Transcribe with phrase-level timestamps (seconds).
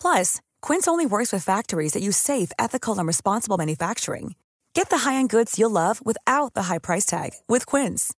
[0.00, 4.36] Plus, Quince only works with factories that use safe, ethical, and responsible manufacturing.
[4.74, 8.14] Get the high-end goods you'll love without the high price tag with Quince.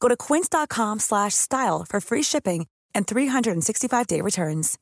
[0.00, 4.78] Go to quince.com slash style for free shipping and 365-day returns.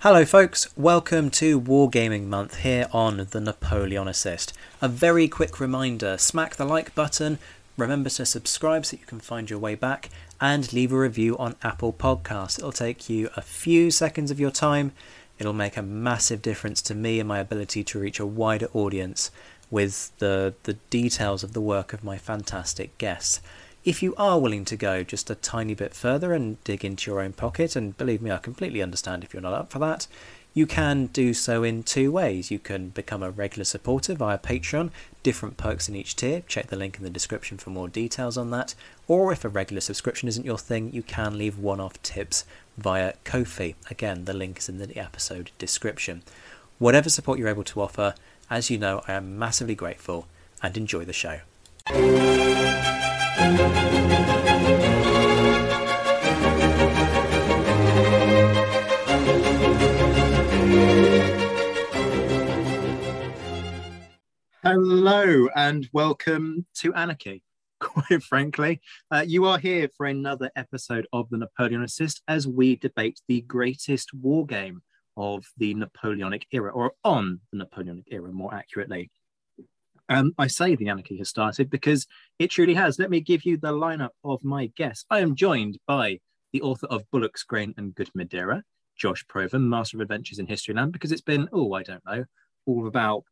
[0.00, 0.68] Hello, folks.
[0.76, 4.52] Welcome to Wargaming Month here on the Napoleonicist.
[4.80, 7.38] A very quick reminder smack the like button,
[7.76, 10.08] remember to subscribe so you can find your way back,
[10.40, 12.58] and leave a review on Apple Podcasts.
[12.58, 14.92] It'll take you a few seconds of your time.
[15.38, 19.30] It'll make a massive difference to me and my ability to reach a wider audience
[19.70, 23.40] with the, the details of the work of my fantastic guests.
[23.84, 27.20] If you are willing to go just a tiny bit further and dig into your
[27.20, 30.06] own pocket, and believe me, I completely understand if you're not up for that,
[30.58, 32.50] you can do so in two ways.
[32.50, 34.90] You can become a regular supporter via Patreon,
[35.22, 36.42] different perks in each tier.
[36.48, 38.74] Check the link in the description for more details on that.
[39.06, 42.44] Or if a regular subscription isn't your thing, you can leave one off tips
[42.76, 43.76] via Ko-fi.
[43.88, 46.24] Again, the link is in the episode description.
[46.80, 48.16] Whatever support you're able to offer,
[48.50, 50.26] as you know, I am massively grateful
[50.60, 51.38] and enjoy the show.
[64.64, 67.44] Hello and welcome to Anarchy.
[67.78, 73.20] Quite frankly, uh, you are here for another episode of the Napoleonicist as we debate
[73.28, 74.82] the greatest war game
[75.16, 79.12] of the Napoleonic era, or on the Napoleonic era, more accurately.
[80.08, 82.08] Um, I say the anarchy has started because
[82.40, 82.98] it truly has.
[82.98, 85.04] Let me give you the lineup of my guests.
[85.08, 86.18] I am joined by
[86.52, 88.64] the author of Bullock's Grain and Good Madeira,
[88.96, 92.24] Josh Provan, Master of Adventures in Historyland, because it's been, oh, I don't know,
[92.66, 93.22] all about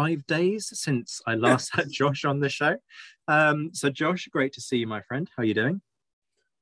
[0.00, 2.76] five days since I last had Josh on the show.
[3.28, 5.28] Um, so, Josh, great to see you, my friend.
[5.36, 5.82] How are you doing?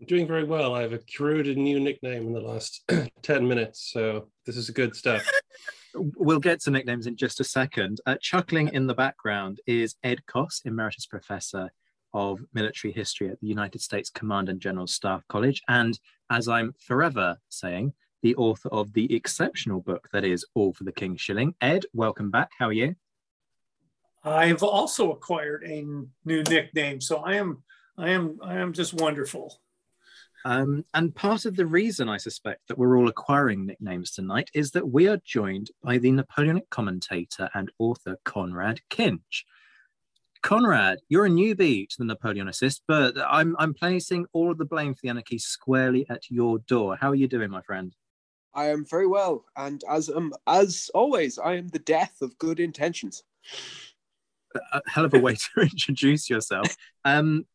[0.00, 0.74] I'm doing very well.
[0.74, 2.82] I've accrued a new nickname in the last
[3.22, 5.28] 10 minutes, so this is good stuff.
[5.94, 8.02] We'll get to nicknames in just a second.
[8.06, 11.70] Uh, chuckling in the background is Ed Coss, Emeritus Professor
[12.12, 15.98] of Military History at the United States Command and General Staff College, and
[16.30, 20.92] as I'm forever saying, the author of the exceptional book that is All for the
[20.92, 21.54] King's Shilling.
[21.62, 22.50] Ed, welcome back.
[22.58, 22.94] How are you?
[24.24, 25.84] I've also acquired a
[26.24, 27.62] new nickname, so I am
[27.96, 29.60] I am I am just wonderful.
[30.44, 34.70] Um, and part of the reason I suspect that we're all acquiring nicknames tonight is
[34.70, 39.44] that we are joined by the Napoleonic commentator and author Conrad Kinch.
[40.42, 44.94] Conrad, you're a newbie to the Napoleonicist, but I'm I'm placing all of the blame
[44.94, 46.96] for the anarchy squarely at your door.
[46.96, 47.94] How are you doing, my friend?
[48.54, 52.60] I am very well, and as um as always, I am the death of good
[52.60, 53.24] intentions.
[54.72, 56.76] A hell of a way to introduce yourself.
[57.04, 57.46] Um,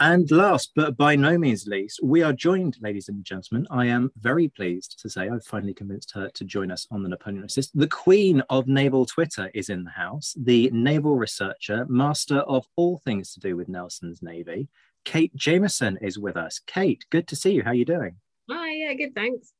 [0.00, 3.68] and last, but by no means least, we are joined, ladies and gentlemen.
[3.70, 7.08] I am very pleased to say I've finally convinced her to join us on the
[7.08, 7.70] Napoleonicist.
[7.72, 12.98] The queen of naval Twitter is in the house, the naval researcher, master of all
[13.04, 14.68] things to do with Nelson's Navy.
[15.04, 16.60] Kate Jamieson is with us.
[16.66, 17.62] Kate, good to see you.
[17.62, 18.16] How are you doing?
[18.50, 19.52] Hi, yeah, good, thanks.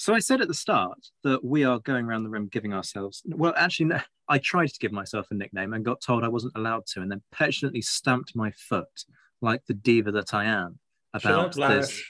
[0.00, 3.22] So I said at the start that we are going around the room giving ourselves.
[3.26, 6.54] Well, actually, no, I tried to give myself a nickname and got told I wasn't
[6.56, 9.04] allowed to, and then petulantly stamped my foot
[9.42, 10.78] like the diva that I am
[11.12, 12.02] about Shut up, this.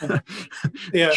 [0.94, 1.10] Yeah,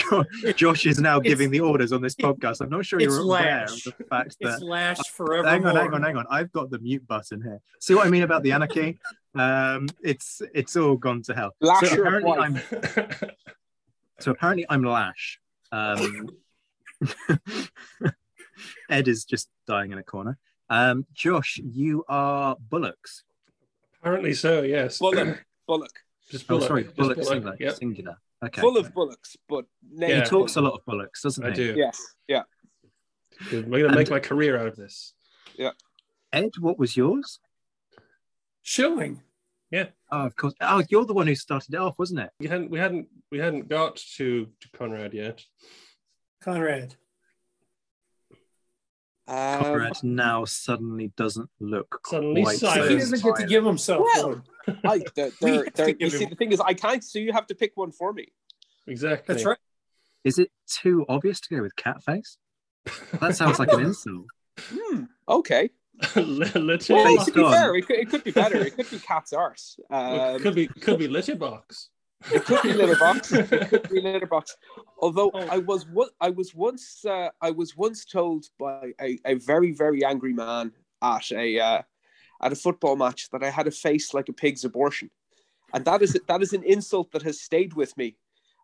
[0.57, 2.59] Josh is now It's- giving the orders on this podcast.
[2.59, 3.85] I'm not sure you're aware Lash.
[3.87, 4.55] of the fact that.
[4.55, 5.47] it's Lash forever.
[5.47, 6.25] Hang on, hang on, hang on.
[6.29, 7.61] I've got the mute button here.
[7.79, 8.99] See what I mean about the anarchy?
[9.33, 11.51] Um, it's it's all gone to hell.
[11.61, 12.31] Lash so apparently.
[12.33, 12.59] I'm
[14.19, 15.39] so apparently I'm Lash.
[15.71, 16.29] Um,
[18.89, 20.37] Ed is just dying in a corner.
[20.69, 23.23] Um, Josh, you are Bullocks.
[24.01, 24.99] Apparently so, yes.
[24.99, 25.45] Bullock.
[25.67, 25.91] Bullock.
[26.29, 27.57] Just Oh, sorry, just Bullock Bullock, singular.
[27.59, 27.75] Yep.
[27.75, 28.17] singular.
[28.45, 28.61] Okay.
[28.61, 29.65] Full of bullocks, but
[29.99, 31.55] he talks a lot of Bullocks, doesn't I he?
[31.55, 31.73] do.
[31.75, 32.01] Yes.
[32.27, 32.43] Yeah.
[33.49, 33.65] Good.
[33.65, 35.13] I'm going to make my career out of this.
[35.57, 35.71] Yeah.
[36.31, 37.39] Ed, what was yours?
[38.61, 39.21] Shilling.
[39.71, 40.53] Oh, of course.
[40.61, 42.31] Oh, you're the one who started it off, wasn't it?
[42.39, 45.43] We hadn't, we hadn't, we hadn't got to, to Conrad yet.
[46.41, 46.95] Conrad.
[49.27, 52.83] Um, Conrad now suddenly doesn't look Suddenly quite silent.
[52.85, 54.29] so He doesn't get to give himself Well,
[54.65, 54.77] one.
[54.83, 57.31] I, they're, We they're, they're, you see, him- the thing is, I can't, so you
[57.33, 58.29] have to pick one for me.
[58.87, 59.35] Exactly.
[59.35, 59.57] That's right.
[60.23, 62.37] Is it too obvious to go with cat face?
[63.19, 64.25] That sounds like an insult.
[64.59, 65.03] Hmm.
[65.27, 65.69] Okay.
[66.15, 68.57] Litty Well, Based to be fair, it could, it could be better.
[68.57, 69.79] It could be cat's arse.
[69.89, 71.89] Well, Um, could be could be litter box.
[72.33, 73.31] It could be litter box.
[73.33, 74.55] It could be litter box.
[74.99, 75.47] Although Oh.
[75.49, 79.71] I was one, I was once uh, I was once told by a, a very
[79.73, 81.81] very angry man at a uh,
[82.41, 85.09] at a football match that I had a face like a pig's abortion,
[85.73, 88.15] and that is that is an insult that has stayed with me,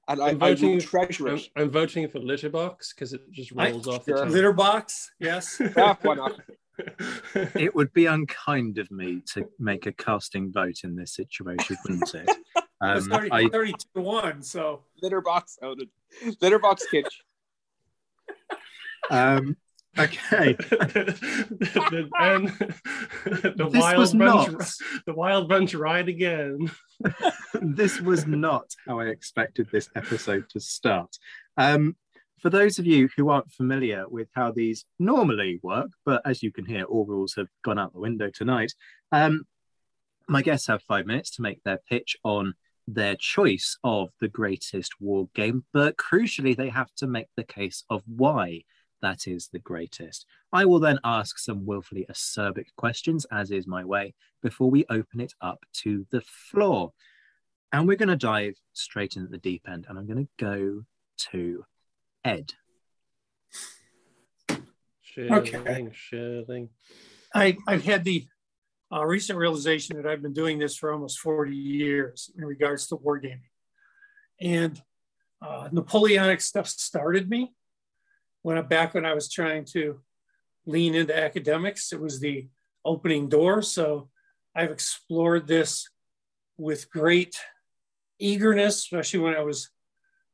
[0.07, 1.39] and I, I'm I will voting- treasure I'm.
[1.57, 4.15] I'm voting for litter box because it just I- rolls off sure.
[4.15, 4.31] the tongue.
[4.31, 5.11] Litter box.
[5.19, 5.61] Yes.
[5.77, 6.39] Ah, why not?
[7.55, 12.13] It would be unkind of me to make a casting vote in this situation, wouldn't
[12.15, 12.29] it?
[12.83, 14.43] It's Um, 30, I, 32 to 1.
[14.43, 15.89] So Litter box outed.
[16.41, 17.05] Litter box Kinch.
[19.09, 19.55] um,
[19.97, 20.53] okay.
[20.53, 22.49] the, and
[23.55, 24.73] the This wild was bunch, not.
[25.05, 26.69] the wild bunch ride again.
[27.61, 31.15] this was not how I expected this episode to start.
[31.57, 31.95] Um,
[32.45, 36.51] for those of you who aren't familiar with how these normally work, but as you
[36.51, 38.71] can hear, all rules have gone out the window tonight.
[39.11, 39.45] Um,
[40.27, 42.53] my guests have five minutes to make their pitch on
[42.87, 47.83] their choice of the greatest war game, but crucially, they have to make the case
[47.89, 48.61] of why
[49.01, 50.27] that is the greatest.
[50.53, 54.13] I will then ask some willfully acerbic questions, as is my way,
[54.43, 56.93] before we open it up to the floor.
[57.71, 60.83] And we're going to dive straight into the deep end, and I'm going to go
[61.31, 61.65] to
[62.25, 62.53] Ed.
[65.03, 66.69] Shilling, shilling.
[67.33, 68.25] I, I've had the
[68.91, 72.97] uh, recent realization that I've been doing this for almost 40 years in regards to
[72.97, 73.41] wargaming.
[74.41, 74.81] And
[75.39, 77.53] uh, Napoleonic stuff started me
[78.41, 80.01] when I, back when I was trying to
[80.65, 81.93] lean into academics.
[81.93, 82.47] It was the
[82.83, 83.61] opening door.
[83.61, 84.09] So
[84.55, 85.87] I've explored this
[86.57, 87.37] with great
[88.17, 89.69] eagerness, especially when I was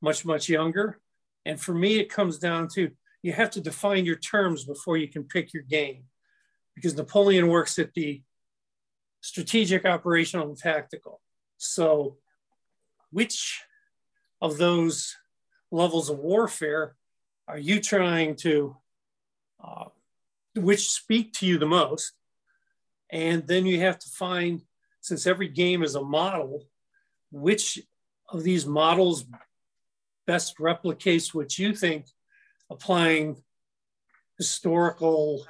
[0.02, 1.02] much, much younger.
[1.46, 2.92] And for me, it comes down to
[3.24, 6.06] you have to define your terms before you can pick your game
[6.76, 8.22] because Napoleon works at the
[9.22, 11.22] strategic, operational, and tactical.
[11.58, 12.18] So,
[13.12, 13.62] which
[14.42, 15.16] of those
[15.72, 16.96] levels of warfare
[17.48, 18.76] are you trying to,
[19.64, 19.86] uh,
[20.56, 22.14] which speak to you the most?
[23.12, 24.62] And then you have to find,
[25.02, 26.66] since every game is a model,
[27.32, 27.80] which
[28.30, 29.26] of these models
[30.28, 32.06] best replicates what you think
[32.70, 33.36] applying
[34.38, 35.46] historical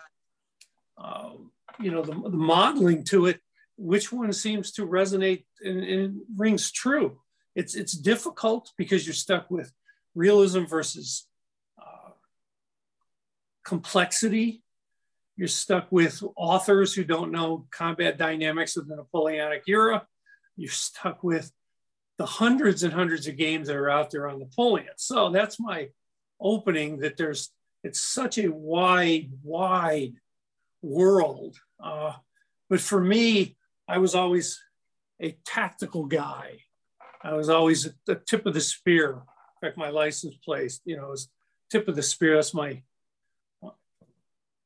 [0.97, 1.31] uh,
[1.79, 3.39] you know the, the modeling to it
[3.81, 7.19] which one seems to resonate and, and rings true.
[7.56, 9.74] It's it's difficult because you're stuck with
[10.13, 11.27] realism versus
[11.79, 12.12] uh,
[13.65, 14.63] complexity.
[15.36, 20.05] You're stuck with authors who don't know combat dynamics of the napoleonic era.
[20.55, 21.51] You're stuck with
[22.21, 24.93] the hundreds and hundreds of games that are out there on napoleon.
[24.95, 25.89] So that's my
[26.39, 27.49] opening that there's
[27.83, 30.13] it's such a wide wide
[30.83, 31.57] world.
[31.83, 32.13] Uh,
[32.69, 33.55] but for me
[33.87, 34.61] i was always
[35.19, 36.59] a tactical guy.
[37.23, 39.13] I was always at the tip of the spear.
[39.13, 41.27] In fact my license plate you know is
[41.71, 42.35] tip of the spear.
[42.35, 42.83] That's my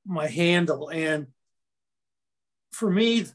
[0.05, 0.89] my handle.
[0.89, 1.27] And
[2.74, 3.27] for me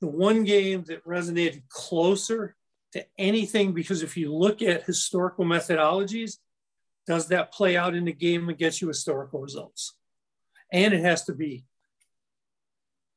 [0.00, 2.56] the one game that resonated closer
[2.92, 6.38] to anything because if you look at historical methodologies
[7.06, 9.94] does that play out in the game and get you historical results?
[10.70, 11.64] And it has to be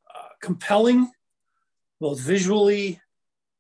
[0.10, 1.12] uh, compelling,
[2.00, 3.02] both visually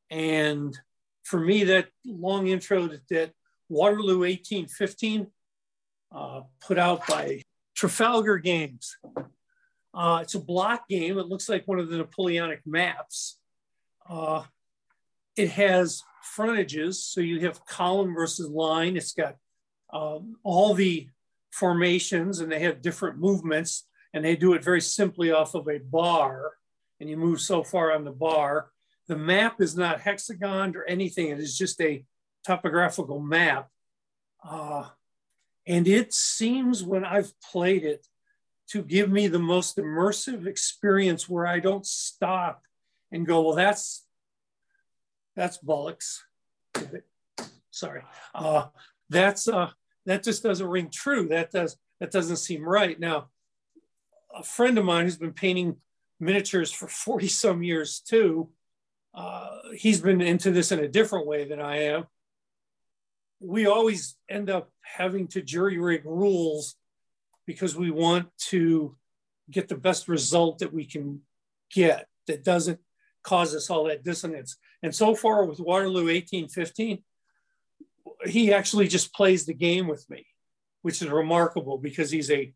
[0.10, 0.77] and
[1.24, 3.32] for me, that long intro that, that
[3.70, 5.27] Waterloo 1815
[6.13, 7.41] uh, put out by
[7.74, 8.98] Trafalgar Games.
[9.94, 11.18] Uh, it's a block game.
[11.18, 13.39] It looks like one of the Napoleonic maps.
[14.10, 14.44] Uh,
[15.36, 18.98] it has frontages, so you have column versus line.
[18.98, 19.36] It's got
[19.94, 21.08] um, all the
[21.52, 25.80] formations and they have different movements and they do it very simply off of a
[25.80, 26.54] bar
[27.00, 28.72] and you move so far on the bar
[29.12, 31.28] the map is not hexagon or anything.
[31.28, 32.06] It is just a
[32.46, 33.68] topographical map.
[34.42, 34.86] Uh,
[35.68, 38.08] and it seems when I've played it
[38.70, 42.64] to give me the most immersive experience where I don't stop
[43.12, 44.06] and go, well, that's
[45.36, 46.20] that's bollocks.
[47.72, 48.04] Sorry.
[48.36, 48.68] Uh,
[49.10, 49.70] that's uh,
[50.06, 51.28] that just doesn't ring true.
[51.28, 53.00] That does that doesn't seem right.
[53.00, 53.30] Now,
[54.36, 55.78] a friend of mine who's been painting
[56.20, 58.50] miniatures for 40 some years too,
[59.14, 62.06] uh, he's been into this in a different way than I am.
[63.40, 66.76] We always end up having to jury rig rules
[67.48, 68.96] because we want to
[69.50, 71.22] get the best result that we can
[71.74, 72.80] get that doesn't
[73.24, 74.58] cause us all that dissonance.
[74.84, 77.04] And so far with Waterloo 1815,
[78.26, 80.26] he actually just plays the game with me,
[80.82, 82.54] which is remarkable because he's a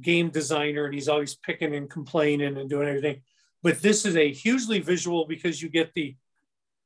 [0.00, 3.22] game designer and he's always picking and complaining and doing everything.
[3.62, 6.16] But this is a hugely visual because you get the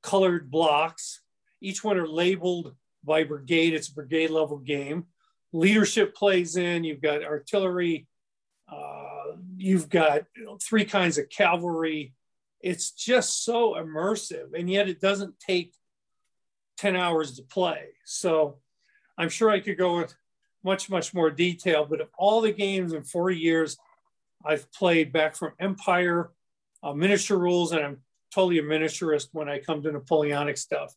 [0.03, 1.21] colored blocks.
[1.61, 3.75] Each one are labeled by brigade.
[3.75, 5.07] It's a brigade level game.
[5.53, 6.85] Leadership plays in.
[6.85, 8.07] You've got artillery.
[8.71, 12.12] Uh, you've got you know, three kinds of cavalry.
[12.66, 15.73] It's just so immersive, and yet it doesn't take
[16.78, 17.90] 10 hours to play.
[18.04, 18.56] So
[19.16, 20.12] I'm sure I could go with
[20.64, 23.78] much, much more detail, but of all the games in 40 years
[24.44, 26.32] I've played back from Empire,
[26.82, 27.99] uh, miniature rules, and I'm
[28.35, 30.92] totally a miniaturist when I come to Napoleonic stuff.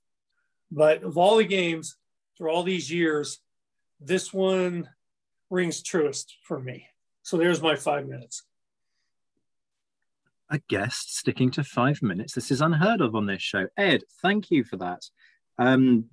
[0.71, 1.97] But of all the games
[2.35, 3.41] through all these years,
[3.99, 4.89] this one
[5.51, 6.87] rings truest for me.
[7.21, 8.41] So there's my five minutes.
[10.51, 12.33] A guest sticking to five minutes.
[12.33, 13.67] This is unheard of on this show.
[13.77, 15.03] Ed, thank you for that.
[15.57, 16.05] Um,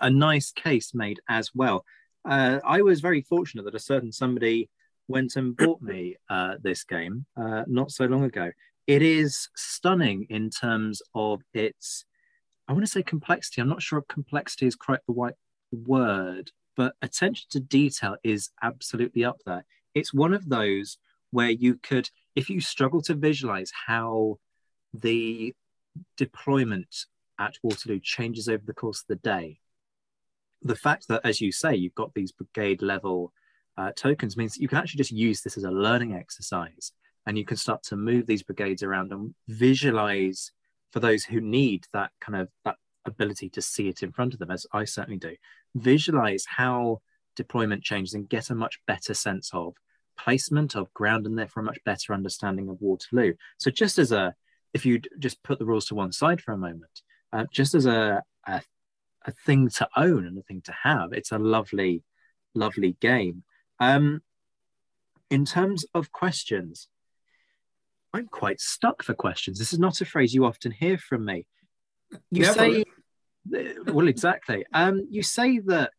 [0.00, 1.84] a nice case made as well.
[2.24, 4.70] Uh, I was very fortunate that a certain somebody
[5.08, 8.52] went and bought me uh, this game uh, not so long ago.
[8.86, 12.04] It is stunning in terms of its,
[12.68, 13.60] I want to say complexity.
[13.60, 15.34] I'm not sure if complexity is quite the right
[15.72, 19.64] word, but attention to detail is absolutely up there.
[19.94, 20.98] It's one of those
[21.30, 24.38] where you could, if you struggle to visualize how
[24.94, 25.54] the
[26.16, 27.06] deployment
[27.38, 29.60] at Waterloo changes over the course of the day.
[30.62, 33.32] The fact that, as you say, you've got these brigade level
[33.78, 36.92] uh, tokens means that you can actually just use this as a learning exercise
[37.26, 40.52] and you can start to move these brigades around and visualize
[40.90, 44.38] for those who need that kind of that ability to see it in front of
[44.38, 45.34] them as i certainly do
[45.74, 47.00] visualize how
[47.34, 49.74] deployment changes and get a much better sense of
[50.22, 54.34] placement of ground and therefore a much better understanding of waterloo so just as a
[54.72, 57.86] if you just put the rules to one side for a moment uh, just as
[57.86, 58.60] a, a,
[59.26, 61.12] a thing to own and a thing to have.
[61.12, 62.02] It's a lovely,
[62.54, 63.44] lovely game.
[63.78, 64.22] Um,
[65.30, 66.88] in terms of questions,
[68.12, 69.58] I'm quite stuck for questions.
[69.58, 71.46] This is not a phrase you often hear from me.
[72.30, 72.54] You Never.
[72.54, 72.84] say,
[73.86, 74.64] well, exactly.
[74.74, 75.92] Um, you say that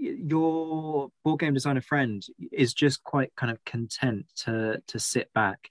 [0.00, 5.70] your board game designer friend is just quite kind of content to to sit back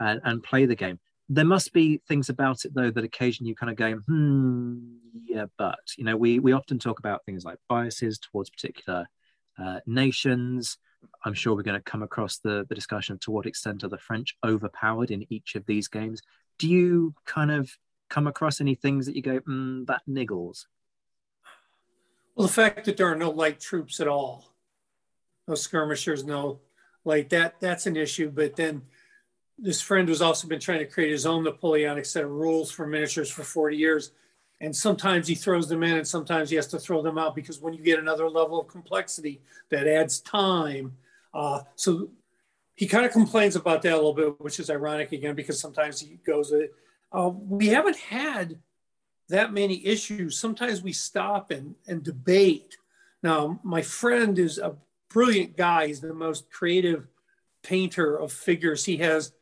[0.00, 3.54] and, and play the game there must be things about it though that occasionally you
[3.54, 4.78] kind of go, hmm,
[5.26, 9.06] yeah, but you know, we we often talk about things like biases towards particular
[9.58, 10.78] uh, nations.
[11.24, 13.88] I'm sure we're going to come across the the discussion of to what extent are
[13.88, 16.22] the French overpowered in each of these games.
[16.58, 17.70] Do you kind of
[18.08, 20.64] come across any things that you go, mm, that niggles?
[22.38, 24.54] Well, the fact that there are no light troops at all,
[25.48, 26.60] no skirmishers, no
[27.04, 28.30] like that, that's an issue.
[28.30, 28.82] But then
[29.58, 32.86] this friend who's also been trying to create his own Napoleonic set of rules for
[32.86, 34.12] miniatures for 40 years.
[34.60, 37.60] And sometimes he throws them in and sometimes he has to throw them out because
[37.60, 39.40] when you get another level of complexity,
[39.70, 40.96] that adds time.
[41.34, 42.08] Uh, so
[42.76, 45.98] he kind of complains about that a little bit, which is ironic again, because sometimes
[45.98, 46.54] he goes,
[47.10, 48.60] uh, we haven't had
[49.28, 50.38] that many issues.
[50.38, 52.76] Sometimes we stop and, and debate.
[53.22, 54.76] Now, my friend is a
[55.08, 55.88] brilliant guy.
[55.88, 57.06] He's the most creative
[57.62, 58.84] painter of figures.
[58.84, 59.32] He has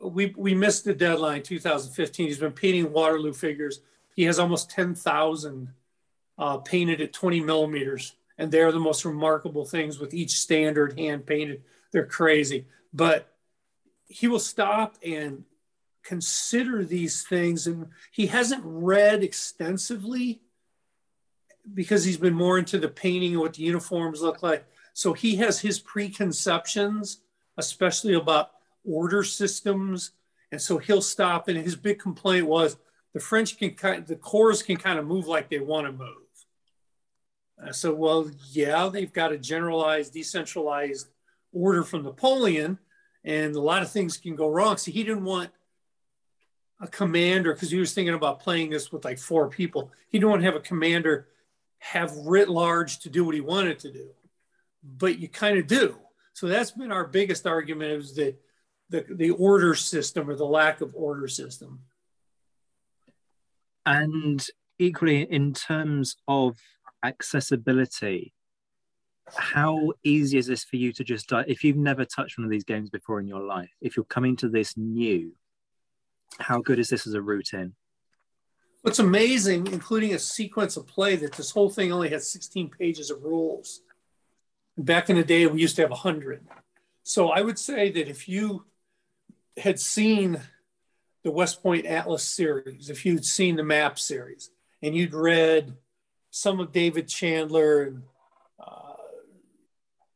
[0.00, 3.80] we we missed the deadline 2015 he's been painting waterloo figures
[4.14, 5.68] he has almost 10,000
[6.38, 11.24] uh, painted at 20 millimeters and they're the most remarkable things with each standard hand
[11.24, 13.34] painted they're crazy but
[14.06, 15.44] he will stop and
[16.02, 20.40] consider these things and he hasn't read extensively
[21.74, 25.36] because he's been more into the painting and what the uniforms look like so he
[25.36, 27.18] has his preconceptions
[27.56, 28.52] especially about
[28.84, 30.12] order systems.
[30.50, 31.48] And so he'll stop.
[31.48, 32.76] And his big complaint was
[33.14, 36.08] the French can kind the corps can kind of move like they want to move.
[37.62, 41.08] Uh, so, well, yeah, they've got a generalized, decentralized
[41.52, 42.78] order from Napoleon,
[43.24, 44.76] and a lot of things can go wrong.
[44.76, 45.50] So he didn't want
[46.82, 49.92] a commander because he was thinking about playing this with like four people.
[50.10, 51.28] He didn't want to have a commander
[51.78, 54.10] have writ large to do what he wanted to do,
[54.82, 55.96] but you kind of do.
[56.32, 58.36] So that's been our biggest argument is that
[58.90, 61.80] the the order system or the lack of order system.
[63.86, 64.44] And
[64.78, 66.56] equally, in terms of
[67.02, 68.32] accessibility,
[69.36, 72.64] how easy is this for you to just if you've never touched one of these
[72.64, 75.32] games before in your life if you're coming to this new
[76.38, 77.74] how good is this as a routine?
[78.82, 83.10] What's amazing including a sequence of play that this whole thing only has 16 pages
[83.10, 83.82] of rules.
[84.76, 86.46] Back in the day we used to have 100
[87.04, 88.64] so i would say that if you
[89.56, 90.40] had seen
[91.24, 94.50] the west point atlas series if you'd seen the map series
[94.82, 95.76] and you'd read
[96.30, 98.02] some of david chandler and
[98.58, 98.92] uh,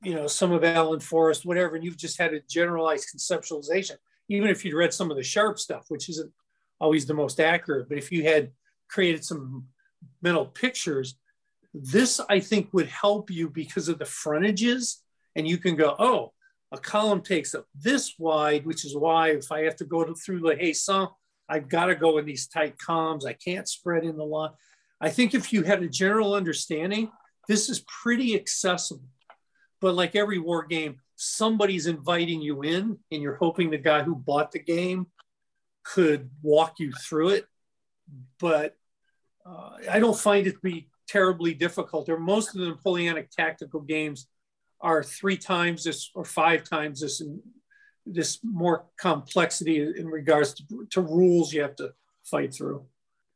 [0.03, 3.97] you know, some of Alan Forrest, whatever, and you've just had a generalized conceptualization,
[4.29, 6.33] even if you'd read some of the Sharpe stuff, which isn't
[6.81, 8.51] always the most accurate, but if you had
[8.89, 9.67] created some
[10.23, 11.17] mental pictures,
[11.75, 15.03] this I think would help you because of the frontages.
[15.35, 16.33] And you can go, oh,
[16.73, 20.15] a column takes up this wide, which is why if I have to go to,
[20.15, 21.09] through the hey, some,
[21.49, 23.25] I've got to go in these tight columns.
[23.25, 24.51] I can't spread in the line.
[25.01, 27.11] I think if you had a general understanding,
[27.49, 29.09] this is pretty accessible.
[29.81, 34.15] But like every war game, somebody's inviting you in, and you're hoping the guy who
[34.15, 35.07] bought the game
[35.83, 37.47] could walk you through it.
[38.39, 38.77] But
[39.45, 42.09] uh, I don't find it to be terribly difficult.
[42.09, 44.29] Or most of the Napoleonic tactical games
[44.81, 47.41] are three times this or five times this, and
[48.05, 51.93] this more complexity in regards to, to rules you have to
[52.23, 52.85] fight through.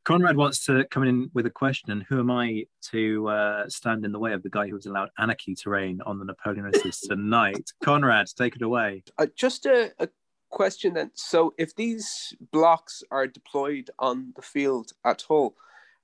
[0.03, 4.03] Conrad wants to come in with a question, and who am I to uh, stand
[4.03, 7.01] in the way of the guy who has allowed anarchy to reign on the Napoleonicist
[7.07, 7.71] tonight?
[7.83, 9.03] Conrad, take it away.
[9.19, 10.09] Uh, just a, a,
[10.49, 11.11] question then.
[11.13, 15.55] So, if these blocks are deployed on the field at all,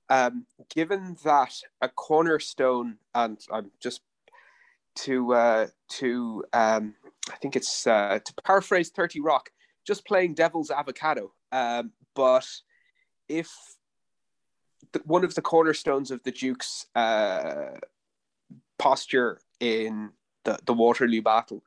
[0.08, 4.02] um, given that a cornerstone, and I'm just
[4.96, 6.94] to uh, to um,
[7.32, 9.50] I think it's uh, to paraphrase Thirty Rock,
[9.84, 12.46] just playing devil's avocado, um, but
[13.28, 13.52] if
[14.92, 17.78] the, one of the cornerstones of the Duke's uh,
[18.78, 20.10] posture in
[20.44, 21.62] the, the Waterloo battle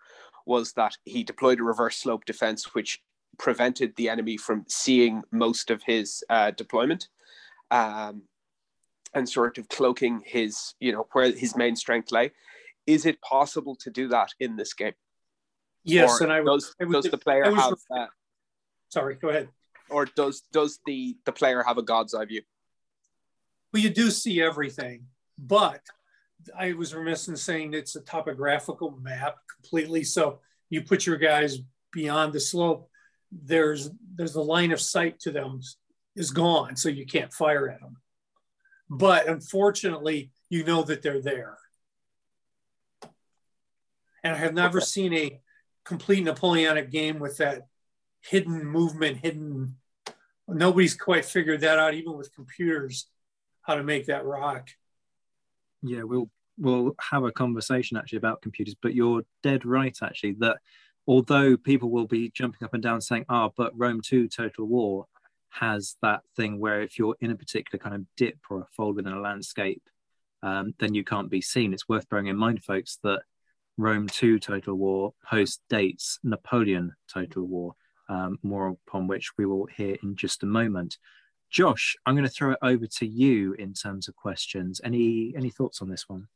[0.45, 3.01] was that he deployed a reverse slope defense, which
[3.37, 7.07] prevented the enemy from seeing most of his uh, deployment.
[7.69, 8.23] Um,
[9.13, 12.31] and sort of cloaking his, you know, where his main strength lay.
[12.87, 14.93] Is it possible to do that in this game?
[15.83, 17.73] Yes, or and I does, I does the player have?
[17.95, 18.07] Uh,
[18.89, 19.49] sorry, go ahead.
[19.89, 22.41] Or does does the the player have a god's eye view?
[23.71, 25.05] Well, you do see everything,
[25.37, 25.81] but
[26.57, 30.03] I was remiss in saying it's a topographical map completely.
[30.03, 31.59] So you put your guys
[31.91, 32.89] beyond the slope.
[33.31, 35.61] There's there's the line of sight to them
[36.15, 37.97] is gone, so you can't fire at them.
[38.89, 41.57] But unfortunately, you know that they're there.
[44.23, 44.85] And I have never okay.
[44.85, 45.39] seen a
[45.85, 47.67] complete Napoleonic game with that
[48.19, 49.77] hidden movement, hidden.
[50.47, 53.07] Nobody's quite figured that out, even with computers
[53.61, 54.69] how to make that rock.
[55.81, 60.57] Yeah, we'll we'll have a conversation actually about computers, but you're dead right actually that
[61.07, 64.65] although people will be jumping up and down saying, "Ah, oh, but Rome 2 Total
[64.65, 65.07] War
[65.49, 68.95] has that thing where if you're in a particular kind of dip or a fold
[68.95, 69.83] within a landscape,
[70.43, 73.23] um, then you can't be seen." It's worth bearing in mind, folks, that
[73.77, 77.75] Rome 2 Total War post dates Napoleon Total War,
[78.09, 80.97] um, more upon which we will hear in just a moment.
[81.51, 84.79] Josh, I'm going to throw it over to you in terms of questions.
[84.83, 86.27] Any any thoughts on this one?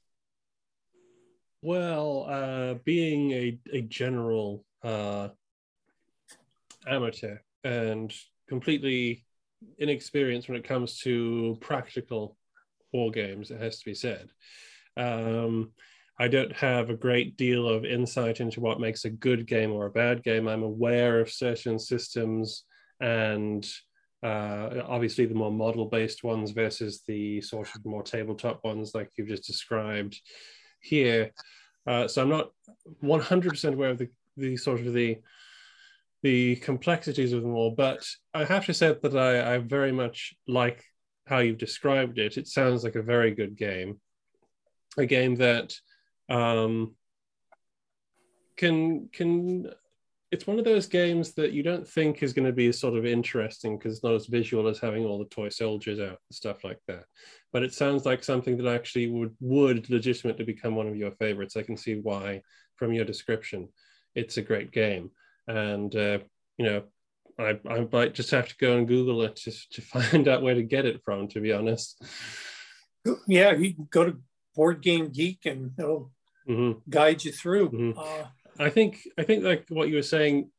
[1.61, 5.29] Well, uh, being a, a general uh,
[6.85, 8.13] amateur and
[8.47, 9.25] completely
[9.79, 12.37] inexperienced when it comes to practical
[12.91, 14.29] war games, it has to be said.
[14.97, 15.71] Um,
[16.19, 19.85] I don't have a great deal of insight into what makes a good game or
[19.85, 20.47] a bad game.
[20.47, 22.63] I'm aware of certain systems
[23.01, 23.67] and
[24.25, 29.11] uh, obviously the more model based ones versus the sort of more tabletop ones like
[29.15, 30.19] you've just described
[30.79, 31.31] here.
[31.85, 32.49] Uh, so I'm not
[33.03, 35.19] 100% aware of the, the sort of the
[36.23, 40.33] the complexities of them all, but I have to say that I, I very much
[40.47, 40.83] like
[41.27, 42.37] how you've described it.
[42.37, 43.99] It sounds like a very good game,
[44.97, 45.75] a game that
[46.27, 46.95] um,
[48.57, 49.69] can can
[50.31, 53.05] it's one of those games that you don't think is going to be sort of
[53.05, 56.63] interesting because it's not as visual as having all the toy soldiers out and stuff
[56.63, 57.05] like that.
[57.53, 61.55] But it sounds like something that actually would would legitimately become one of your favorites.
[61.55, 62.41] I can see why
[62.75, 63.69] from your description.
[64.15, 65.11] It's a great game,
[65.47, 66.19] and uh,
[66.57, 66.83] you know,
[67.37, 70.55] I, I might just have to go and Google it to, to find out where
[70.55, 72.01] to get it from, to be honest.
[73.27, 74.17] Yeah, you go to
[74.55, 76.11] Board Game Geek and it'll
[76.47, 76.81] Mhm.
[76.89, 77.71] guide you through.
[77.71, 77.97] Mhm.
[77.97, 78.27] Uh,
[78.59, 80.49] I think I think like what you were saying,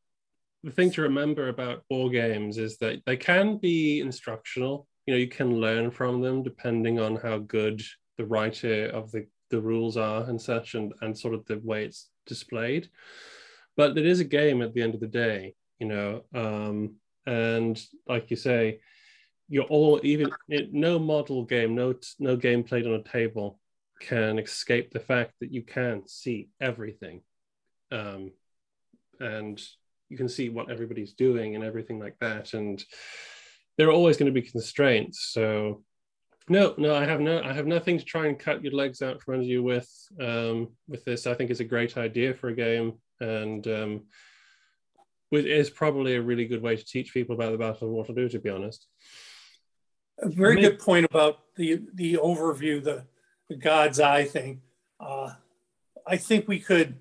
[0.62, 4.87] the thing to remember about war games is that they can be instructional.
[5.06, 7.82] You know, you can learn from them depending on how good
[8.18, 11.85] the writer of the, the rules are and such and, and sort of the way
[11.85, 12.88] it's displayed.
[13.76, 16.24] But it is a game at the end of the day, you know.
[16.35, 18.80] Um, and like you say,
[19.48, 23.59] you're all even it, no model game, no no game played on a table
[24.00, 27.22] can escape the fact that you can see everything
[27.92, 28.33] um,
[29.20, 29.62] and
[30.09, 32.55] you can see what everybody's doing and everything like that.
[32.55, 32.83] And
[33.77, 35.31] there are always going to be constraints.
[35.33, 35.83] So
[36.49, 39.20] no, no, I have no, I have nothing to try and cut your legs out
[39.20, 39.90] from under you with.
[40.20, 44.03] Um, with this, I think it's a great idea for a game, and um,
[45.33, 48.29] it is probably a really good way to teach people about the Battle of Waterloo.
[48.29, 48.87] To be honest,
[50.20, 53.07] a very I mean- good point about the the overview, the
[53.49, 54.62] the God's eye thing.
[55.01, 55.33] Uh,
[56.07, 57.01] I think we could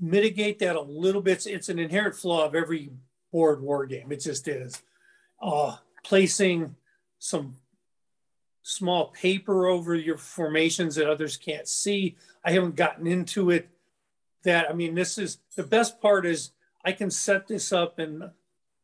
[0.00, 1.32] mitigate that a little bit.
[1.32, 2.90] It's, it's an inherent flaw of every
[3.32, 4.12] board war game.
[4.12, 4.82] It just is.
[5.40, 6.76] Uh, placing
[7.18, 7.56] some
[8.62, 12.16] small paper over your formations that others can't see.
[12.44, 13.68] I haven't gotten into it.
[14.42, 16.50] That I mean, this is the best part is
[16.84, 18.30] I can set this up and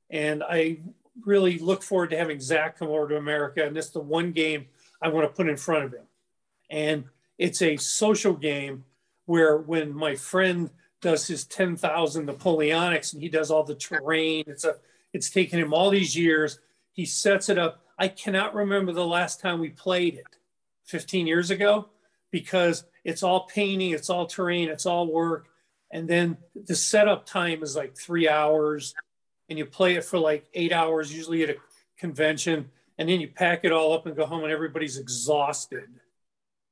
[0.08, 0.78] and I
[1.24, 3.64] really look forward to having Zach come over to America.
[3.64, 4.66] And is the one game
[5.02, 6.06] I want to put in front of him.
[6.70, 7.04] And
[7.38, 8.84] it's a social game
[9.26, 14.64] where when my friend does his 10,000 Napoleonics and he does all the terrain, it's
[14.64, 14.76] a,
[15.12, 16.58] it's taken him all these years.
[16.92, 17.84] He sets it up.
[17.98, 20.26] I cannot remember the last time we played it
[20.84, 21.88] 15 years ago
[22.30, 25.48] because it's all painting, it's all terrain, it's all work.
[25.90, 28.94] And then the setup time is like three hours
[29.48, 31.56] and you play it for like eight hours, usually at a
[31.98, 32.70] convention.
[32.98, 35.88] And then you pack it all up and go home and everybody's exhausted.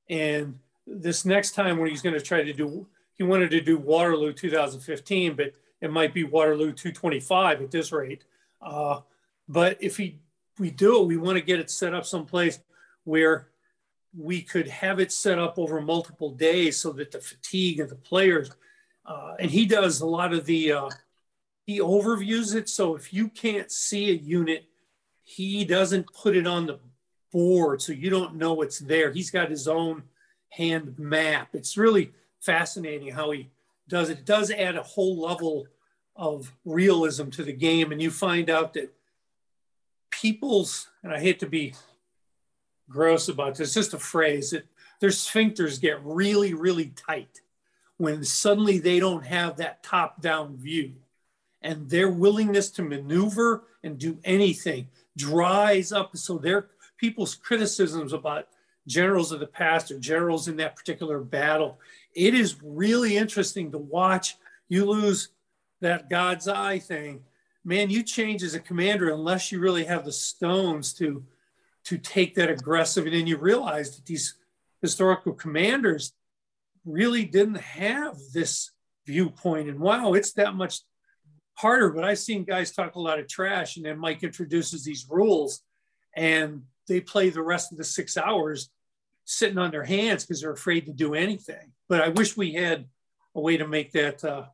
[0.08, 2.86] And this next time when he's going to try to do,
[3.18, 8.24] he wanted to do Waterloo 2015, but it might be Waterloo 225 at this rate.
[8.62, 9.00] Uh,
[9.48, 10.20] but if he,
[10.58, 12.60] we do it, we want to get it set up someplace
[13.04, 13.48] where
[14.16, 17.96] we could have it set up over multiple days so that the fatigue of the
[17.96, 18.50] players,
[19.04, 20.88] uh, and he does a lot of the, uh,
[21.66, 22.68] he overviews it.
[22.68, 24.64] So if you can't see a unit,
[25.24, 26.78] he doesn't put it on the
[27.32, 29.12] board so you don't know it's there.
[29.12, 30.04] He's got his own
[30.50, 31.48] hand map.
[31.52, 33.50] It's really fascinating how he
[33.88, 34.18] does it.
[34.18, 35.66] It does add a whole level
[36.16, 38.92] of realism to the game, and you find out that
[40.10, 41.74] people's, and I hate to be
[42.88, 44.66] gross about this, just a phrase that
[45.00, 47.40] their sphincters get really, really tight
[47.98, 50.94] when suddenly they don't have that top down view.
[51.62, 56.16] And their willingness to maneuver and do anything dries up.
[56.16, 58.48] So their people's criticisms about
[58.86, 61.78] generals of the past or generals in that particular battle,
[62.18, 64.36] it is really interesting to watch.
[64.68, 65.28] You lose
[65.80, 67.20] that God's eye thing,
[67.64, 67.90] man.
[67.90, 71.24] You change as a commander unless you really have the stones to
[71.84, 73.06] to take that aggressive.
[73.06, 74.34] And then you realize that these
[74.82, 76.12] historical commanders
[76.84, 78.72] really didn't have this
[79.06, 79.68] viewpoint.
[79.68, 80.80] And wow, it's that much
[81.54, 81.90] harder.
[81.90, 85.62] But I've seen guys talk a lot of trash, and then Mike introduces these rules,
[86.16, 88.70] and they play the rest of the six hours
[89.28, 91.72] sitting on their hands because they're afraid to do anything.
[91.86, 92.86] But I wish we had
[93.34, 94.46] a way to make that uh,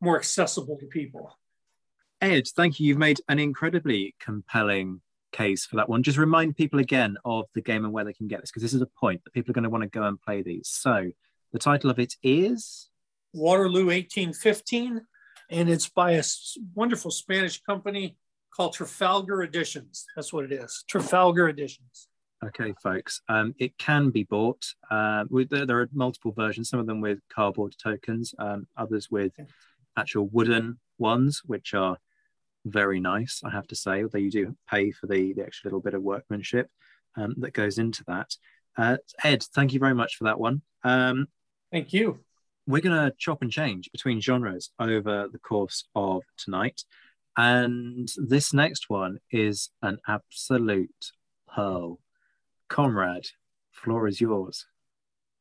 [0.00, 1.36] more accessible to people.
[2.20, 2.86] Ed, thank you.
[2.86, 5.00] You've made an incredibly compelling
[5.32, 6.04] case for that one.
[6.04, 8.72] Just remind people again of the game and where they can get this, because this
[8.72, 10.68] is a point that people are going to want to go and play these.
[10.68, 11.10] So
[11.52, 12.88] the title of it is
[13.34, 15.00] Waterloo 1815,
[15.50, 16.22] and it's by a
[16.74, 18.16] wonderful Spanish company
[18.54, 20.06] called Trafalgar Editions.
[20.14, 22.06] That's what it is, Trafalgar Editions.
[22.42, 23.20] Okay, folks.
[23.28, 24.64] Um, it can be bought.
[24.90, 26.70] Uh, there, there are multiple versions.
[26.70, 29.32] Some of them with cardboard tokens, um, others with
[29.96, 31.98] actual wooden ones, which are
[32.64, 33.42] very nice.
[33.44, 36.02] I have to say, although you do pay for the, the extra little bit of
[36.02, 36.70] workmanship
[37.16, 38.34] um, that goes into that.
[38.76, 40.62] Uh, Ed, thank you very much for that one.
[40.82, 41.26] Um,
[41.70, 42.20] Thank you.
[42.66, 46.84] we're going to chop and change between genres over the course of tonight.
[47.36, 51.12] And this next one is an absolute
[51.54, 51.98] pearl.
[52.70, 53.26] Conrad,
[53.72, 54.64] floor is yours.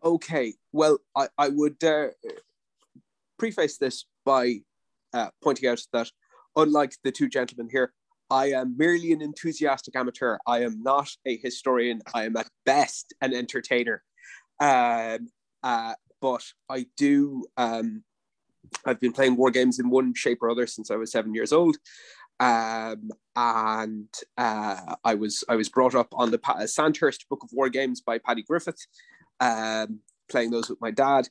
[0.04, 2.08] Okay, well, I, I would uh,
[3.38, 4.62] preface this by
[5.13, 6.12] uh, pointing out that,
[6.56, 7.94] unlike the two gentlemen here,
[8.32, 10.38] I am merely an enthusiastic amateur.
[10.46, 12.02] I am not a historian.
[12.13, 14.04] I am at best an entertainer.
[14.60, 15.30] Um,
[15.63, 17.46] uh, but I do.
[17.58, 18.04] Um,
[18.86, 21.52] I've been playing war games in one shape or other since I was seven years
[21.52, 21.78] old,
[22.39, 27.69] Um, and uh, I was I was brought up on the Sandhurst Book of War
[27.69, 28.86] Games by Paddy Griffith,
[29.39, 29.99] um,
[30.30, 31.28] playing those with my dad.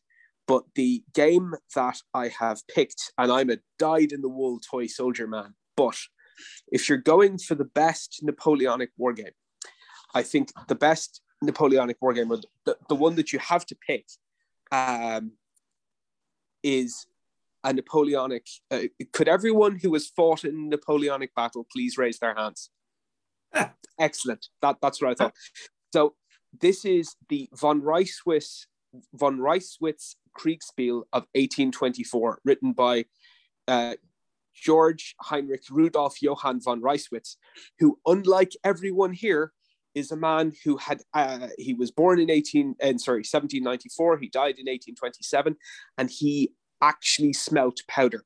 [0.46, 4.86] But the game that I have picked, and I'm a dyed in the wool toy
[4.86, 5.96] soldier man, but
[6.68, 9.36] if you're going for the best Napoleonic war game,
[10.14, 13.76] I think the best Napoleonic war game, or the, the one that you have to
[13.86, 14.06] pick,
[14.72, 15.32] um,
[16.62, 17.06] is
[17.64, 18.46] a Napoleonic.
[18.70, 22.70] Uh, could everyone who has fought in Napoleonic battle please raise their hands?
[23.98, 24.46] Excellent.
[24.62, 25.34] That, that's what I thought.
[25.92, 26.14] So
[26.60, 28.66] this is the von Reisswitz
[29.14, 33.04] von Reisswitz Kriegspiel of 1824, written by
[33.66, 33.94] uh,
[34.54, 37.36] George Heinrich Rudolf Johann von Reisswitz,
[37.78, 39.52] who, unlike everyone here,
[39.94, 44.18] is a man who had uh, he was born in 18 and uh, sorry 1794
[44.18, 45.56] he died in 1827
[45.96, 48.24] and he actually smelt powder.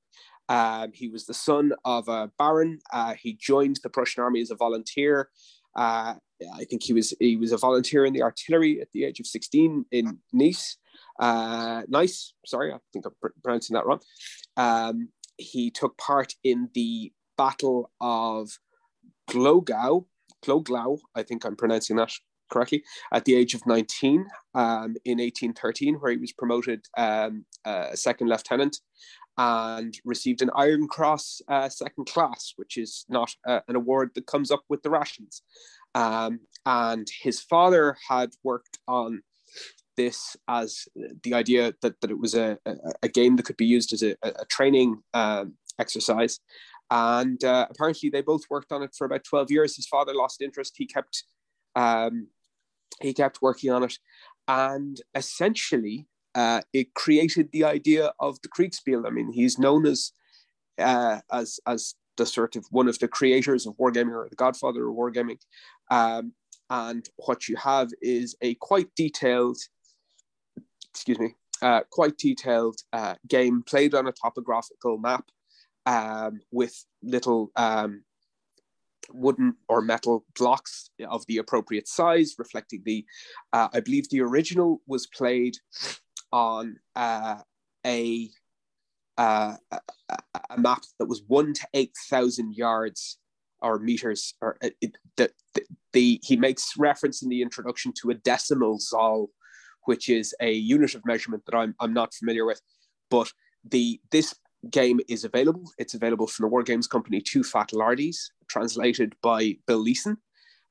[0.49, 2.81] Um, he was the son of a baron.
[2.93, 5.31] Uh, he joined the prussian army as a volunteer.
[5.77, 6.15] Uh,
[6.55, 9.27] i think he was he was a volunteer in the artillery at the age of
[9.27, 10.77] 16 in nice.
[11.19, 14.01] Uh, nice sorry i think i'm pr- pronouncing that wrong.
[14.57, 18.51] Um, he took part in the battle of
[19.31, 20.07] glogau.
[20.45, 22.13] Gloglau, I think I'm pronouncing that
[22.53, 27.89] correctly, at the age of 19 um, in 1813, where he was promoted um, uh,
[27.93, 28.79] a second lieutenant
[29.39, 34.27] and received an Iron Cross uh, second class, which is not uh, an award that
[34.27, 35.43] comes up with the rations.
[35.95, 39.23] Um, and his father had worked on
[39.97, 40.87] this as
[41.23, 44.03] the idea that, that it was a, a, a game that could be used as
[44.03, 46.39] a, a training um, exercise.
[46.91, 49.77] And uh, apparently they both worked on it for about 12 years.
[49.77, 50.75] His father lost interest.
[50.77, 51.25] He kept
[51.75, 52.29] um,
[53.01, 53.99] he kept working on it
[54.49, 59.07] and essentially uh, it created the idea of the Kriegspiel.
[59.07, 60.13] I mean, he's known as
[60.79, 64.89] uh, as as the sort of one of the creators of wargaming or the godfather
[64.89, 65.39] of wargaming.
[65.91, 66.33] Um,
[66.71, 69.59] and what you have is a quite detailed,
[70.91, 75.25] excuse me, uh, quite detailed uh, game played on a topographical map
[75.87, 78.05] um, with little um,
[79.11, 83.05] wooden or metal blocks of the appropriate size, reflecting the.
[83.53, 85.57] Uh, I believe the original was played
[86.33, 87.39] on uh,
[87.87, 88.31] a,
[89.19, 89.57] uh,
[90.51, 93.19] a map that was one to eight thousand yards
[93.61, 94.35] or meters.
[94.41, 94.57] Or
[95.17, 95.31] the,
[95.93, 99.31] the he makes reference in the introduction to a decimal zoll,
[99.85, 102.61] which is a unit of measurement that I'm I'm not familiar with,
[103.11, 103.33] but
[103.65, 104.35] the this
[104.71, 105.65] game is available.
[105.79, 110.17] It's available from the War Games Company Too Fat Lardies, translated by Bill Leeson.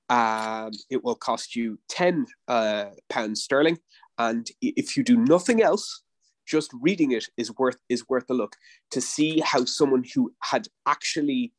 [0.10, 3.78] Um, it will cost you ten uh, pounds sterling,
[4.17, 6.04] and if you do nothing else,
[6.46, 8.56] just reading it is worth is worth a look
[8.91, 11.54] to see how someone who had actually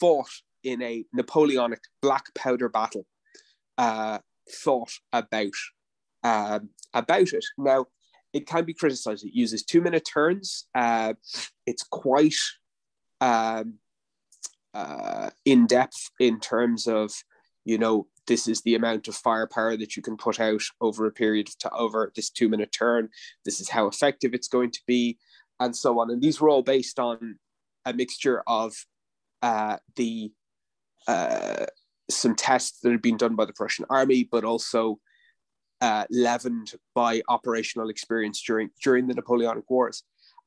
[0.00, 0.30] fought
[0.62, 3.06] in a Napoleonic black powder battle
[3.78, 4.18] uh,
[4.64, 5.58] thought about
[6.24, 7.44] um, about it.
[7.56, 7.86] Now,
[8.32, 9.24] it can be criticized.
[9.24, 10.66] It uses two minute turns.
[10.74, 11.14] Uh,
[11.66, 12.34] it's quite
[13.20, 13.78] um,
[14.74, 17.12] uh, in depth in terms of,
[17.64, 21.12] you know, this is the amount of firepower that you can put out over a
[21.12, 23.08] period of to over this two minute turn.
[23.44, 25.18] This is how effective it's going to be,
[25.58, 26.10] and so on.
[26.10, 27.38] And these were all based on
[27.84, 28.74] a mixture of
[29.42, 30.32] uh, the
[31.08, 31.66] uh,
[32.08, 35.00] some tests that had been done by the Prussian army, but also
[35.80, 40.02] uh, leavened by operational experience during during the Napoleonic Wars.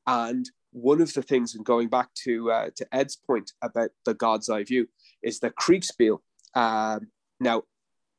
[0.05, 4.13] And one of the things, and going back to uh, to Ed's point about the
[4.13, 4.87] God's eye view,
[5.21, 6.19] is the Kriegspiel.
[6.55, 7.07] Um,
[7.39, 7.63] now,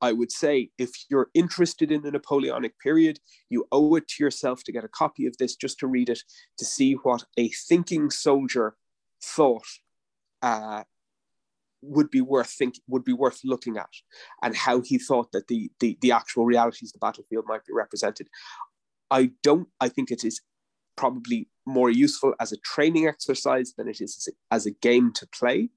[0.01, 4.65] I would say if you're interested in the Napoleonic period, you owe it to yourself
[4.65, 6.21] to get a copy of this just to read it
[6.59, 8.77] to see what a thinking soldier
[9.23, 9.67] thought
[10.43, 10.85] uh,
[11.85, 13.91] would be worth think would be worth looking at
[14.43, 17.73] and how he thought that the, the the actual realities of the battlefield might be
[17.75, 18.27] represented
[19.11, 20.41] i don't i think it is
[20.97, 25.71] probably more useful as a training exercise than it is as a, game to play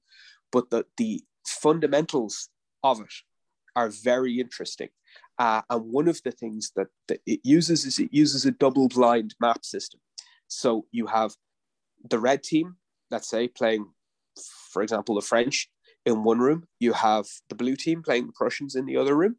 [0.52, 2.48] but the the fundamentals
[2.82, 3.14] of it
[3.74, 4.88] are very interesting.
[5.38, 8.88] Uh, and one of the things that, that it uses is it uses a double
[8.88, 10.00] blind map system.
[10.48, 11.32] So you have
[12.10, 12.76] the red team
[13.10, 13.86] let's say playing
[14.72, 15.68] for example the french
[16.06, 19.36] in one room, you have the blue team playing the Prussians in the other room,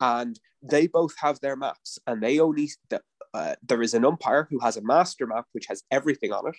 [0.00, 2.70] and they both have their maps, and they only
[3.34, 6.56] uh, there is an umpire who has a master map which has everything on it,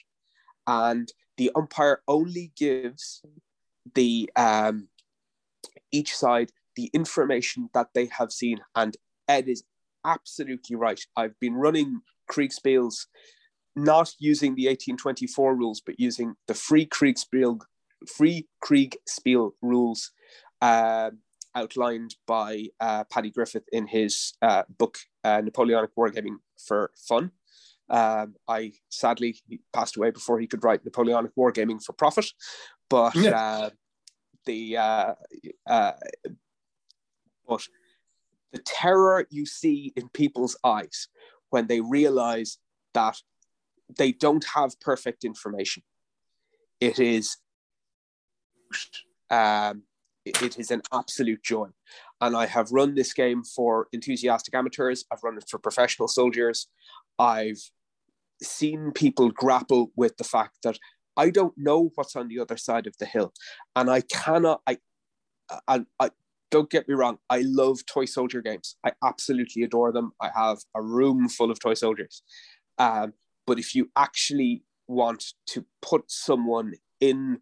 [0.68, 3.24] and the umpire only gives
[3.94, 4.90] the um,
[5.92, 9.64] each side the information that they have seen, and Ed is
[10.06, 11.00] absolutely right.
[11.16, 13.06] I've been running Kriegspiels
[13.76, 17.62] not using the 1824 rules, but using the free Kriegspiel
[18.08, 20.12] free Kriegspiel rules
[20.62, 21.12] uh,
[21.56, 27.32] outlined by uh, Paddy Griffith in his uh, book uh, Napoleonic Wargaming for Fun.
[27.90, 32.26] Um, I sadly he passed away before he could write Napoleonic Wargaming for Profit,
[32.90, 33.40] but Yeah.
[33.40, 33.70] uh,
[34.46, 35.14] the uh,
[35.68, 35.92] uh,
[37.48, 37.68] but
[38.52, 41.08] the terror you see in people's eyes
[41.50, 42.58] when they realize
[42.94, 43.22] that
[43.98, 45.84] they don't have perfect information.
[46.80, 47.38] It is
[49.30, 49.84] um,
[50.26, 51.70] it- is an absolute joy.
[52.22, 55.06] And I have run this game for enthusiastic amateurs.
[55.12, 56.68] I've run it for professional soldiers.
[57.20, 57.62] I've
[58.42, 60.78] seen people grapple with the fact that
[61.18, 63.34] I don't know what's on the other side of the hill,
[63.76, 64.62] and I cannot.
[64.68, 64.78] I
[65.68, 66.10] and I
[66.52, 67.20] don't get me wrong.
[67.30, 68.78] I love toy soldier games.
[68.84, 70.12] I absolutely adore them.
[70.22, 72.24] I have a room full of toy soldiers.
[72.78, 73.14] Um,
[73.48, 77.40] but if you actually want to put someone in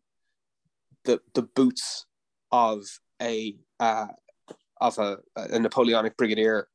[1.05, 2.05] the the boots
[2.53, 2.85] of
[3.19, 4.07] a uh,
[4.79, 6.67] of a, a Napoleonic brigadier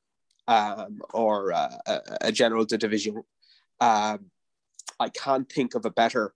[0.48, 1.76] um, or uh,
[2.20, 3.22] a, general de division,
[3.80, 4.30] um,
[4.98, 6.34] I can't think of a better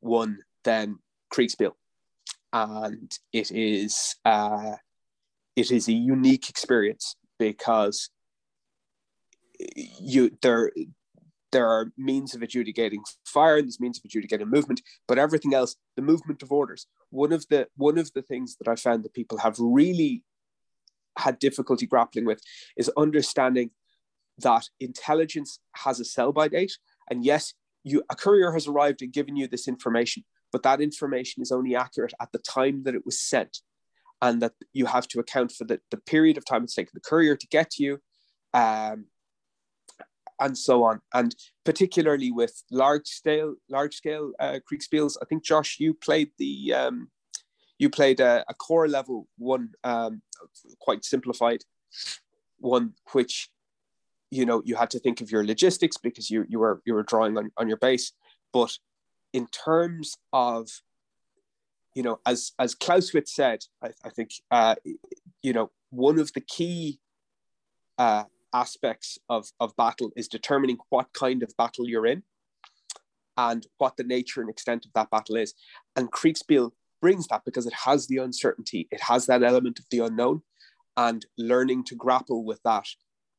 [0.00, 0.98] one than
[1.34, 1.72] Kriegspiel,
[2.52, 4.76] and it is uh,
[5.56, 8.10] it is a unique experience because
[10.00, 10.70] you there
[11.52, 16.02] there are means of adjudicating fire there's means of adjudicating movement but everything else the
[16.02, 16.86] movement of orders.
[17.10, 20.22] One of the one of the things that i found that people have really
[21.18, 22.40] had difficulty grappling with
[22.76, 23.70] is understanding
[24.38, 26.72] that intelligence has a sell by date
[27.10, 31.42] and yes you a courier has arrived and given you this information but that information
[31.42, 33.58] is only accurate at the time that it was sent
[34.22, 37.00] and that you have to account for the, the period of time it's taken the
[37.00, 37.98] courier to get to you
[38.54, 39.06] um,
[40.40, 41.00] and so on.
[41.14, 46.74] And particularly with large scale, large scale uh, Kriegspiels, I think Josh, you played the
[46.74, 47.10] um,
[47.78, 50.22] you played a, a corps level one, um,
[50.80, 51.64] quite simplified
[52.58, 53.50] one, which
[54.30, 57.02] you know you had to think of your logistics because you you were you were
[57.02, 58.12] drawing on, on your base.
[58.52, 58.76] But
[59.32, 60.68] in terms of
[61.94, 64.76] you know, as as Clausewitz said, I, I think uh,
[65.42, 67.00] you know one of the key
[67.98, 72.22] uh, aspects of, of battle is determining what kind of battle you're in
[73.36, 75.54] and what the nature and extent of that battle is.
[75.96, 80.00] And Kriegspiel brings that because it has the uncertainty, it has that element of the
[80.00, 80.42] unknown,
[80.96, 82.86] and learning to grapple with that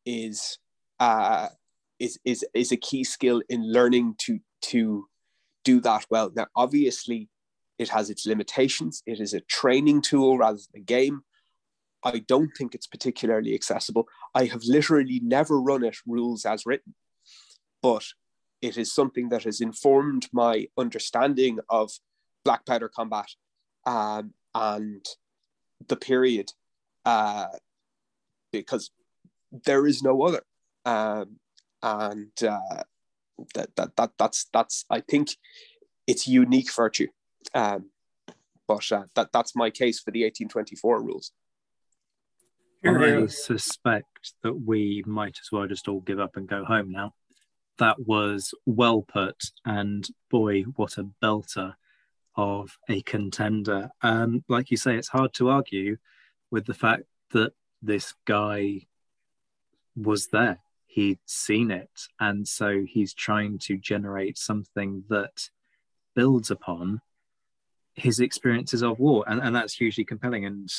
[0.06, 0.58] is
[1.00, 1.50] uh,
[2.00, 5.08] is is is a key skill in learning to to
[5.63, 6.32] do that well.
[6.36, 7.30] Now, obviously,
[7.78, 9.04] it has its limitations.
[9.06, 11.24] It is a training tool rather than a game.
[12.03, 14.07] I don't think it's particularly accessible.
[14.33, 16.95] I have literally never run it rules as written,
[17.81, 18.03] but
[18.61, 21.91] it is something that has informed my understanding of
[22.43, 23.29] black powder combat
[23.85, 25.05] um, and
[25.87, 26.51] the period
[27.05, 27.47] uh,
[28.51, 28.91] because
[29.51, 30.41] there is no other.
[30.85, 31.37] Um,
[31.83, 32.83] and uh,
[33.55, 35.29] that, that, that, that's, that's, I think
[36.07, 37.07] it's unique virtue.
[37.53, 37.89] Um,
[38.67, 41.31] but uh, that, that's my case for the 1824 rules.
[42.83, 47.13] I suspect that we might as well just all give up and go home now.
[47.77, 51.75] That was well put, and boy, what a belter
[52.35, 53.91] of a contender.
[54.01, 55.97] Um, like you say, it's hard to argue
[56.49, 58.87] with the fact that this guy
[59.95, 60.59] was there.
[60.85, 65.49] He'd seen it, and so he's trying to generate something that
[66.15, 67.01] builds upon
[67.93, 70.45] his experiences of war, and, and that's hugely compelling.
[70.45, 70.69] And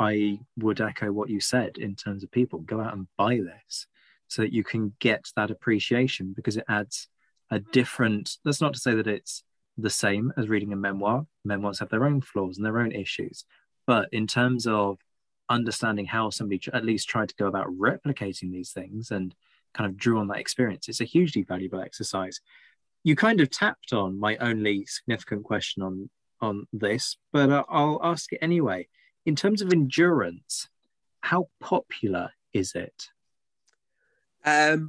[0.00, 3.86] I would echo what you said in terms of people go out and buy this
[4.28, 7.06] so that you can get that appreciation because it adds
[7.50, 8.38] a different.
[8.42, 9.44] That's not to say that it's
[9.76, 11.26] the same as reading a memoir.
[11.44, 13.44] Memoirs have their own flaws and their own issues,
[13.86, 14.98] but in terms of
[15.50, 19.34] understanding how somebody at least tried to go about replicating these things and
[19.74, 22.40] kind of drew on that experience, it's a hugely valuable exercise.
[23.04, 26.08] You kind of tapped on my only significant question on
[26.40, 28.88] on this, but uh, I'll ask it anyway
[29.26, 30.68] in terms of endurance,
[31.20, 33.08] how popular is it?
[34.44, 34.88] Um,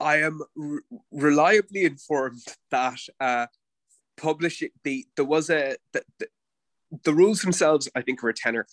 [0.00, 0.80] I am re-
[1.12, 3.46] reliably informed that uh,
[4.16, 6.26] publishing the there was a the, the,
[7.04, 8.66] the rules themselves I think are a tenner.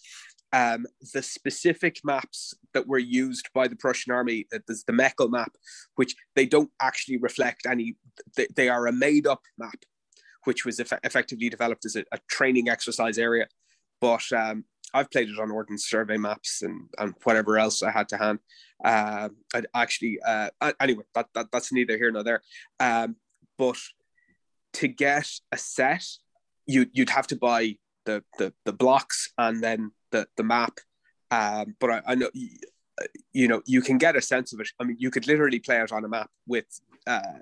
[0.51, 5.29] Um, the specific maps that were used by the Prussian army, uh, there's the Meckel
[5.29, 5.51] map,
[5.93, 7.95] which they don't actually reflect any.
[8.35, 9.85] They, they are a made up map
[10.45, 13.47] which was eff- effectively developed as a, a, training exercise area.
[14.01, 18.09] But um, I've played it on ordnance survey maps and, and whatever else I had
[18.09, 18.39] to hand.
[18.83, 22.41] Uh, I actually, uh, anyway, that, that, that's neither here nor there.
[22.79, 23.17] Um,
[23.57, 23.77] but
[24.73, 26.05] to get a set
[26.69, 27.75] you you'd have to buy
[28.05, 30.79] the the the blocks and then the the map.
[31.31, 32.29] Um, but I, I know
[33.33, 34.69] you know you can get a sense of it.
[34.79, 36.67] I mean, you could literally play it on a map with
[37.07, 37.39] uh,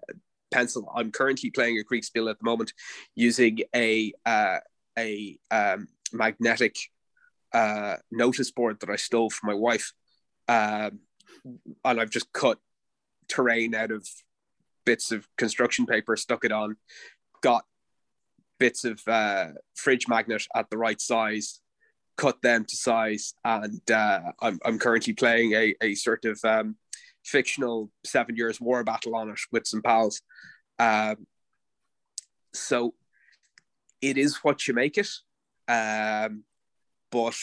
[0.52, 0.92] pencil.
[0.96, 2.74] I'm currently playing a Greek Kriegspiel at the moment
[3.16, 4.60] using a uh,
[4.98, 6.76] a um, magnetic
[7.54, 9.94] uh, notice board that I stole from my wife,
[10.48, 11.00] um,
[11.86, 12.60] and I've just cut
[13.28, 14.08] terrain out of
[14.86, 16.78] bits of construction paper, stuck it on,
[17.42, 17.66] got
[18.60, 21.60] bits of uh, fridge magnet at the right size,
[22.16, 26.76] cut them to size, and uh, I'm, I'm currently playing a, a sort of um,
[27.28, 30.22] fictional Seven Years War battle on it with some pals.
[30.80, 31.28] Um,
[32.54, 32.94] so
[34.02, 35.10] it is what you make it.
[35.68, 36.44] Um,
[37.12, 37.36] but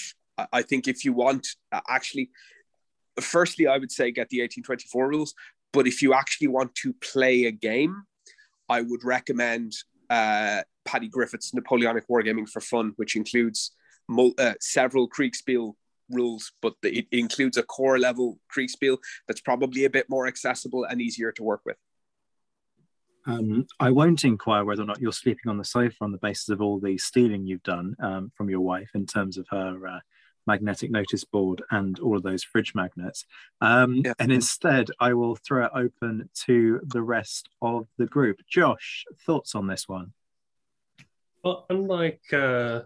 [0.52, 2.30] I think if you want, uh, actually,
[3.20, 5.34] firstly, I would say get the 1824 rules.
[5.72, 8.04] But if you actually want to play a game,
[8.68, 9.72] I would recommend
[10.08, 13.72] uh, Paddy Griffith's Napoleonic Wargaming for Fun, which includes
[14.38, 15.74] uh, several Kriegspiel
[16.10, 20.84] rules, but the, it includes a corps level Kriegspiel that's probably a bit more accessible
[20.84, 21.76] and easier to work with.
[23.26, 26.50] Um, I won't inquire whether or not you're sleeping on the sofa on the basis
[26.50, 30.00] of all the stealing you've done um, from your wife in terms of her uh,
[30.46, 33.24] magnetic notice board and all of those fridge magnets.
[33.60, 34.12] Um, yeah.
[34.18, 38.40] And instead, I will throw it open to the rest of the group.
[38.46, 40.12] Josh, thoughts on this one?
[41.42, 42.82] Well, unlike uh,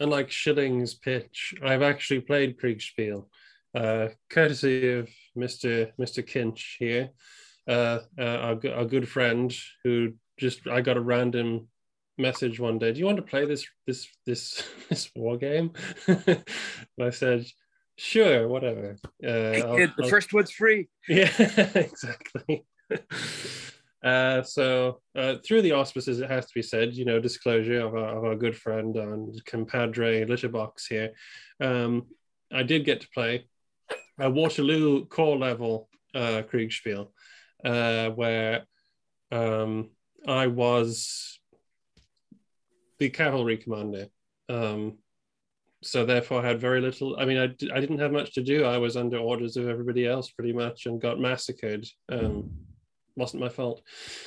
[0.00, 3.26] unlike Schilling's pitch, I've actually played Kriegspiel,
[3.74, 7.10] uh, courtesy of Mister Mister Kinch here,
[7.68, 11.68] uh, uh, our, our good friend who just I got a random
[12.18, 12.92] message one day.
[12.92, 15.72] Do you want to play this this this this war game?
[16.06, 16.44] and
[17.00, 17.46] I said,
[17.96, 18.96] sure, whatever.
[19.24, 20.08] Uh, I'll, the I'll...
[20.08, 20.88] first one's free.
[21.08, 21.30] Yeah,
[21.74, 22.64] exactly.
[24.04, 27.94] Uh, so uh, through the auspices, it has to be said, you know, disclosure of
[27.94, 31.12] our, of our good friend and compadre Litterbox here.
[31.60, 32.06] Um,
[32.52, 33.46] I did get to play
[34.18, 37.08] a Waterloo corps level uh, Kriegspiel,
[37.64, 38.64] uh, where
[39.32, 39.90] um,
[40.28, 41.40] I was
[42.98, 44.06] the cavalry commander.
[44.50, 44.98] Um,
[45.82, 47.16] so therefore, I had very little.
[47.18, 47.44] I mean, I,
[47.74, 48.64] I didn't have much to do.
[48.64, 51.86] I was under orders of everybody else pretty much, and got massacred.
[52.10, 52.50] Um,
[53.16, 53.82] wasn't my fault.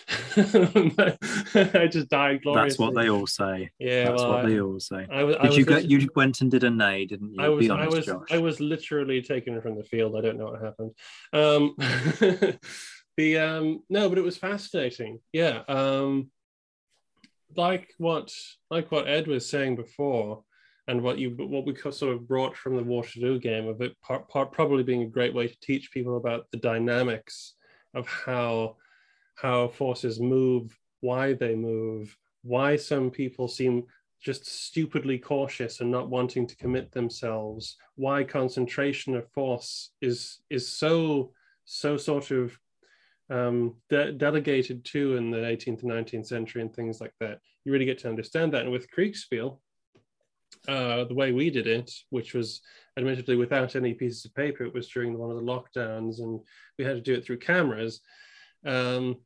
[0.37, 2.69] I just died gloriously.
[2.69, 3.69] That's what they all say.
[3.79, 5.07] Yeah, that's well, what I, they all say.
[5.11, 5.77] I, I did you go?
[5.77, 7.41] You went and did a nay, didn't you?
[7.41, 7.69] I was.
[7.69, 8.05] honest, I was.
[8.05, 8.27] Josh.
[8.31, 10.15] I was literally taken from the field.
[10.17, 10.91] I don't know what happened.
[11.33, 11.75] Um,
[13.17, 15.19] the um, no, but it was fascinating.
[15.33, 15.63] Yeah.
[15.67, 16.31] Um,
[17.55, 18.31] like what
[18.69, 20.43] like what Ed was saying before,
[20.87, 24.29] and what you what we sort of brought from the Waterloo game of it part,
[24.29, 27.55] part, probably being a great way to teach people about the dynamics
[27.93, 28.75] of how
[29.35, 33.83] how forces move, why they move, why some people seem
[34.19, 40.67] just stupidly cautious and not wanting to commit themselves, why concentration of force is is
[40.67, 41.31] so
[41.65, 42.57] so sort of
[43.29, 47.39] um, de- delegated to in the 18th and 19th century and things like that.
[47.65, 48.63] You really get to understand that.
[48.63, 49.59] And with Kriegspiel,
[50.67, 52.61] uh, the way we did it, which was
[52.97, 56.39] admittedly without any pieces of paper, it was during one of the lockdowns, and
[56.77, 58.01] we had to do it through cameras.
[58.65, 59.17] Um,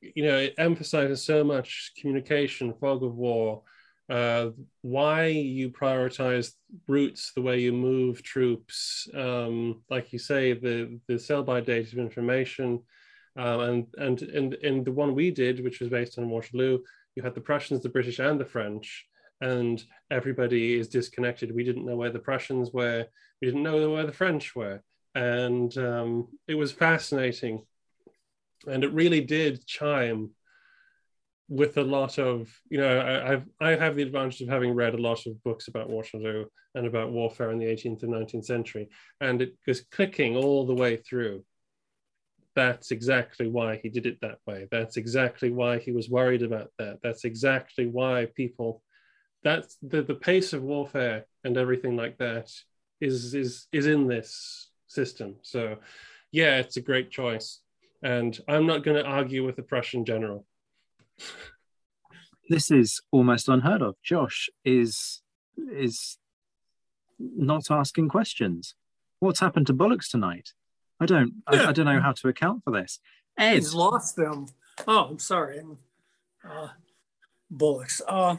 [0.00, 3.62] you know, it emphasizes so much communication, fog of war,
[4.08, 4.50] uh,
[4.82, 6.52] why you prioritize
[6.86, 11.92] routes, the way you move troops, um, like you say, the the sell by date
[11.92, 12.82] of information,
[13.36, 16.78] um, and and and in the one we did, which was based on Waterloo,
[17.16, 19.06] you had the Prussians, the British, and the French,
[19.40, 21.54] and everybody is disconnected.
[21.54, 23.06] We didn't know where the Prussians were,
[23.40, 24.82] we didn't know where the French were,
[25.14, 27.62] and um, it was fascinating
[28.66, 30.30] and it really did chime
[31.48, 34.94] with a lot of you know I, I've I have the advantage of having read
[34.94, 38.88] a lot of books about Waterloo and about warfare in the 18th and 19th century,
[39.20, 41.44] and it was clicking all the way through.
[42.54, 44.66] That's exactly why he did it that way.
[44.70, 46.98] That's exactly why he was worried about that.
[47.02, 48.82] That's exactly why people.
[49.42, 52.50] That's the the pace of warfare and everything like that
[53.00, 55.36] is is is in this system.
[55.42, 55.76] So,
[56.32, 57.60] yeah, it's a great choice
[58.02, 60.46] and I'm not going to argue with the Prussian general.
[62.48, 63.96] This is almost unheard of.
[64.04, 65.20] Josh is
[65.58, 66.16] is
[67.18, 68.76] not asking questions.
[69.18, 70.50] What's happened to Bollocks tonight?
[71.00, 71.42] I don't.
[71.48, 73.00] I, I, don't know how to account for this.
[73.36, 74.46] Ed, he's lost them.
[74.86, 75.60] Oh, I'm sorry.
[76.48, 76.68] Uh,
[77.50, 78.00] Bullocks.
[78.06, 78.36] Uh,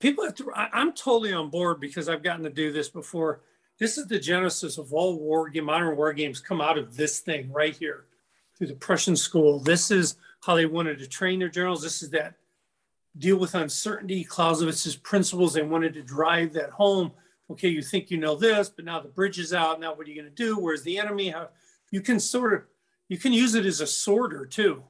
[0.00, 0.52] people have to.
[0.54, 3.40] I, I'm totally on board because I've gotten to do this before.
[3.78, 7.20] This is the genesis of all war game, modern war games come out of this
[7.20, 8.06] thing right here
[8.56, 9.60] through the Prussian school.
[9.60, 11.82] This is how they wanted to train their generals.
[11.82, 12.34] This is that
[13.18, 15.54] deal with uncertainty, Clausewitz's principles.
[15.54, 17.12] They wanted to drive that home.
[17.50, 19.80] Okay, you think you know this, but now the bridge is out.
[19.80, 20.58] Now what are you going to do?
[20.58, 21.28] Where's the enemy?
[21.28, 21.48] How
[21.90, 22.62] you can sort of
[23.08, 24.82] you can use it as a sorter too.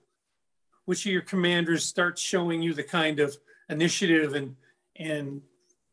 [0.86, 3.36] Which of your commanders starts showing you the kind of
[3.68, 4.56] initiative and
[4.98, 5.42] and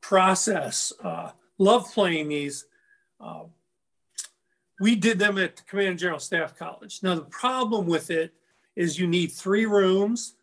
[0.01, 0.93] process.
[1.03, 2.65] Uh, love playing these.
[3.19, 3.43] Uh,
[4.79, 7.01] we did them at the Command and General Staff College.
[7.03, 8.33] Now the problem with it
[8.75, 10.35] is you need three rooms,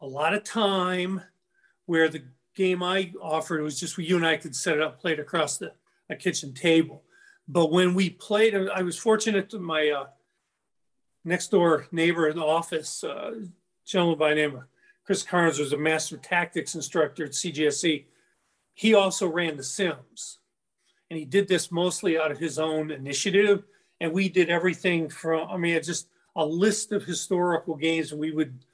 [0.00, 1.20] a lot of time,
[1.86, 2.22] where the
[2.54, 5.58] game I offered was just you and I could set it up, play it across
[5.58, 5.72] the
[6.10, 7.02] a kitchen table.
[7.48, 10.06] But when we played, I was fortunate to my uh,
[11.24, 13.32] next door neighbor in the office, uh,
[13.84, 14.62] gentleman by the name of
[15.04, 18.04] Chris Carnes was a master tactics instructor at CGSC.
[18.74, 20.38] He also ran the Sims.
[21.10, 23.64] And he did this mostly out of his own initiative.
[24.00, 28.12] And we did everything from, I mean, just a list of historical games.
[28.12, 28.64] And we would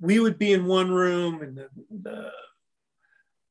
[0.00, 2.30] we would be in one room and the, the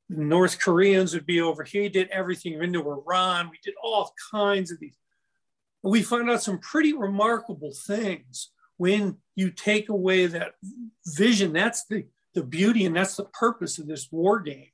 [0.10, 1.84] North Koreans would be over here.
[1.84, 3.50] He did everything into Iran.
[3.50, 4.96] We did all kinds of these.
[5.82, 10.54] We found out some pretty remarkable things when you take away that
[11.06, 11.54] vision.
[11.54, 14.70] That's the, the beauty and that's the purpose of this war game.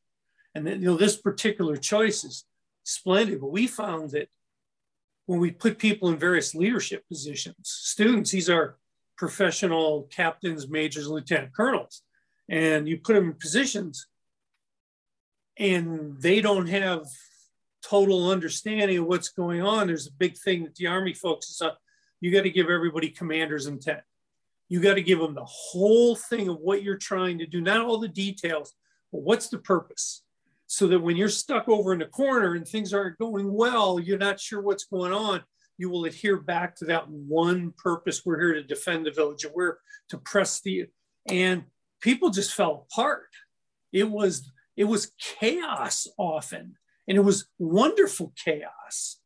[0.55, 2.45] And then, you know, this particular choice is
[2.83, 3.41] splendid.
[3.41, 4.29] But we found that
[5.25, 8.77] when we put people in various leadership positions, students, these are
[9.17, 12.01] professional captains, majors, lieutenant colonels,
[12.49, 14.07] and you put them in positions
[15.57, 17.05] and they don't have
[17.83, 19.87] total understanding of what's going on.
[19.87, 21.71] There's a big thing that the Army focuses on.
[22.21, 24.01] You got to give everybody commander's intent.
[24.69, 27.81] You got to give them the whole thing of what you're trying to do, not
[27.81, 28.73] all the details,
[29.11, 30.23] but what's the purpose?
[30.67, 34.17] So that when you're stuck over in the corner and things aren't going well, you're
[34.17, 35.43] not sure what's going on.
[35.77, 38.25] You will adhere back to that one purpose.
[38.25, 40.85] We're here to defend the village, and we're to press the.
[41.27, 41.63] And
[41.99, 43.29] people just fell apart.
[43.91, 49.17] It was it was chaos often, and it was wonderful chaos.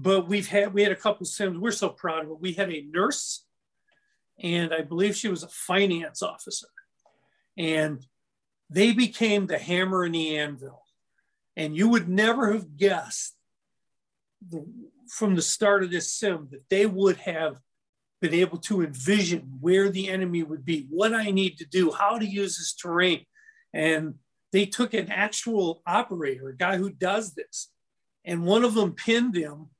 [0.00, 1.58] But we've had we had a couple sims.
[1.58, 2.40] We're so proud of it.
[2.40, 3.44] We had a nurse,
[4.38, 6.68] and I believe she was a finance officer,
[7.56, 8.06] and
[8.70, 10.82] they became the hammer and the anvil.
[11.56, 13.34] And you would never have guessed
[14.48, 14.64] the,
[15.08, 17.58] from the start of this sim that they would have
[18.20, 22.18] been able to envision where the enemy would be, what I need to do, how
[22.18, 23.24] to use this terrain.
[23.72, 24.14] And
[24.52, 27.70] they took an actual operator, a guy who does this,
[28.24, 29.70] and one of them pinned him,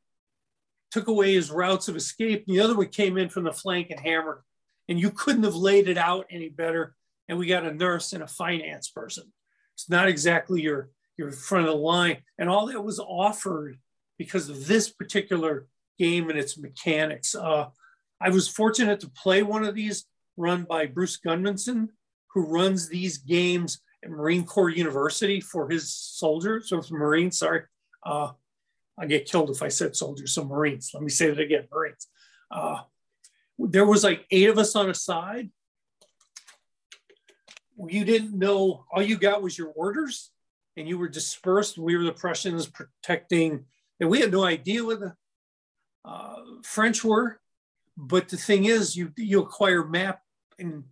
[0.90, 2.44] took away his routes of escape.
[2.46, 4.40] And the other one came in from the flank and hammered.
[4.88, 6.94] And you couldn't have laid it out any better.
[7.28, 9.32] And we got a nurse and a finance person.
[9.74, 12.18] It's not exactly your, your front of the line.
[12.38, 13.76] And all that was offered
[14.18, 15.66] because of this particular
[15.98, 17.34] game and its mechanics.
[17.34, 17.66] Uh,
[18.20, 21.88] I was fortunate to play one of these run by Bruce Gudmundsson,
[22.32, 27.62] who runs these games at Marine Corps University for his soldiers, or Marines, sorry.
[28.04, 28.30] Uh,
[28.98, 30.90] I get killed if I said soldiers, so Marines.
[30.92, 32.08] Let me say that again, Marines.
[32.50, 32.80] Uh,
[33.58, 35.50] there was like eight of us on a side.
[37.86, 40.30] You didn't know, all you got was your orders
[40.76, 41.78] and you were dispersed.
[41.78, 43.64] We were the Prussians protecting,
[44.00, 45.14] and we had no idea what the
[46.04, 47.40] uh, French were.
[47.96, 50.20] But the thing is, you, you acquire map
[50.58, 50.84] and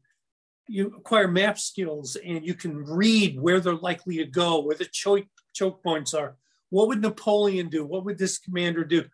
[0.68, 4.86] you acquire map skills and you can read where they're likely to go, where the
[4.86, 6.36] choke, choke points are.
[6.70, 7.84] What would Napoleon do?
[7.84, 9.04] What would this commander do?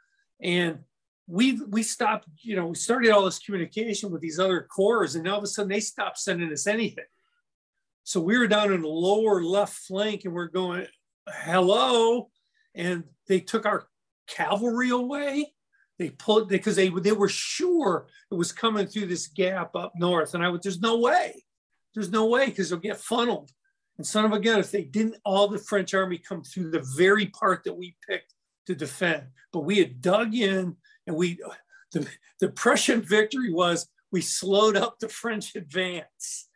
[0.41, 0.81] And
[1.27, 5.29] we we stopped, you know, we started all this communication with these other corps, and
[5.29, 7.05] all of a sudden they stopped sending us anything.
[8.05, 10.87] So we were down in the lower left flank and we're going,
[11.29, 12.31] hello.
[12.75, 13.87] And they took our
[14.27, 15.53] cavalry away.
[15.99, 20.35] They pulled because they they were sure it was coming through this gap up north,
[20.35, 21.45] and I was there's no way,
[21.95, 23.51] there's no way because they'll get funneled.
[23.99, 26.85] And son of a gun, if they didn't, all the French army come through the
[26.97, 28.35] very part that we picked
[28.67, 29.25] to defend.
[29.53, 30.77] But we had dug in,
[31.07, 31.39] and we
[31.93, 32.09] the,
[32.41, 36.49] the Prussian victory was we slowed up the French advance,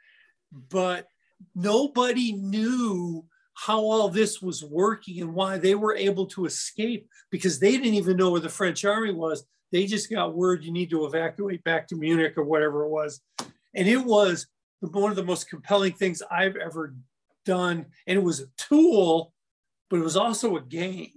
[0.70, 1.08] but
[1.54, 3.24] nobody knew
[3.54, 7.94] how all this was working and why they were able to escape because they didn't
[7.94, 9.44] even know where the French army was.
[9.72, 13.20] They just got word you need to evacuate back to Munich or whatever it was.
[13.74, 14.46] And it was
[14.80, 16.94] one of the most compelling things I've ever
[17.46, 17.86] done.
[18.06, 19.32] And it was a tool,
[19.88, 21.12] but it was also a game.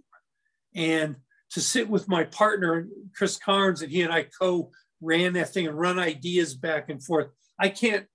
[0.74, 1.18] And
[1.52, 4.72] to sit with my partner, Chris Carnes, and he and I co
[5.02, 7.28] ran that thing and run ideas back and forth.
[7.60, 8.06] I can't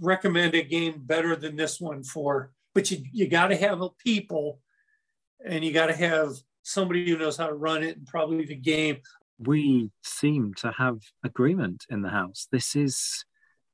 [0.00, 3.90] recommend a game better than this one for but you, you got to have a
[3.90, 4.60] people
[5.46, 8.56] and you got to have somebody who knows how to run it and probably the
[8.56, 8.98] game.
[9.38, 12.48] We seem to have agreement in the house.
[12.50, 13.24] This is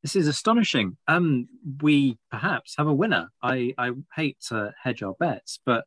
[0.02, 0.96] This is astonishing.
[1.06, 1.48] Um,
[1.82, 3.28] we perhaps have a winner.
[3.42, 5.84] I, I hate to hedge our bets, but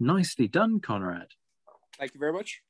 [0.00, 1.28] nicely done, Conrad.
[1.98, 2.60] Thank you very much.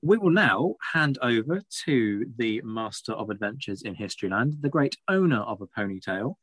[0.00, 5.40] We will now hand over to the master of adventures in Historyland, the great owner
[5.40, 6.34] of a ponytail.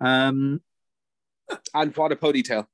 [0.00, 0.60] Um,
[1.74, 2.66] and what a ponytail.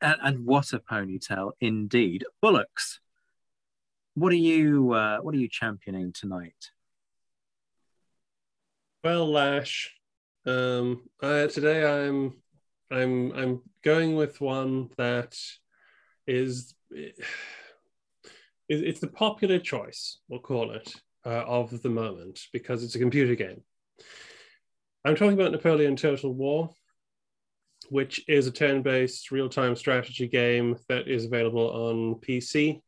[0.00, 2.24] And, and what a ponytail indeed.
[2.42, 3.00] Bullocks.
[4.14, 6.70] What are you uh, what are you championing tonight?
[9.06, 9.94] Well, Lash,
[10.46, 12.34] um, uh, today I'm
[12.90, 15.38] I'm I'm going with one that
[16.26, 16.74] is
[18.68, 20.92] it's the popular choice, we'll call it,
[21.24, 23.62] uh, of the moment because it's a computer game.
[25.04, 26.70] I'm talking about Napoleon Total War,
[27.90, 32.80] which is a turn-based real-time strategy game that is available on PC,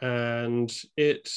[0.00, 1.28] and it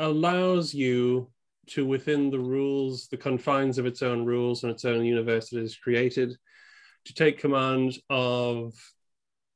[0.00, 1.31] allows you
[1.68, 6.36] to, within the rules, the confines of its own rules and its own universe created,
[7.04, 8.72] to take command of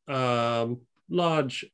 [0.08, 1.64] um, large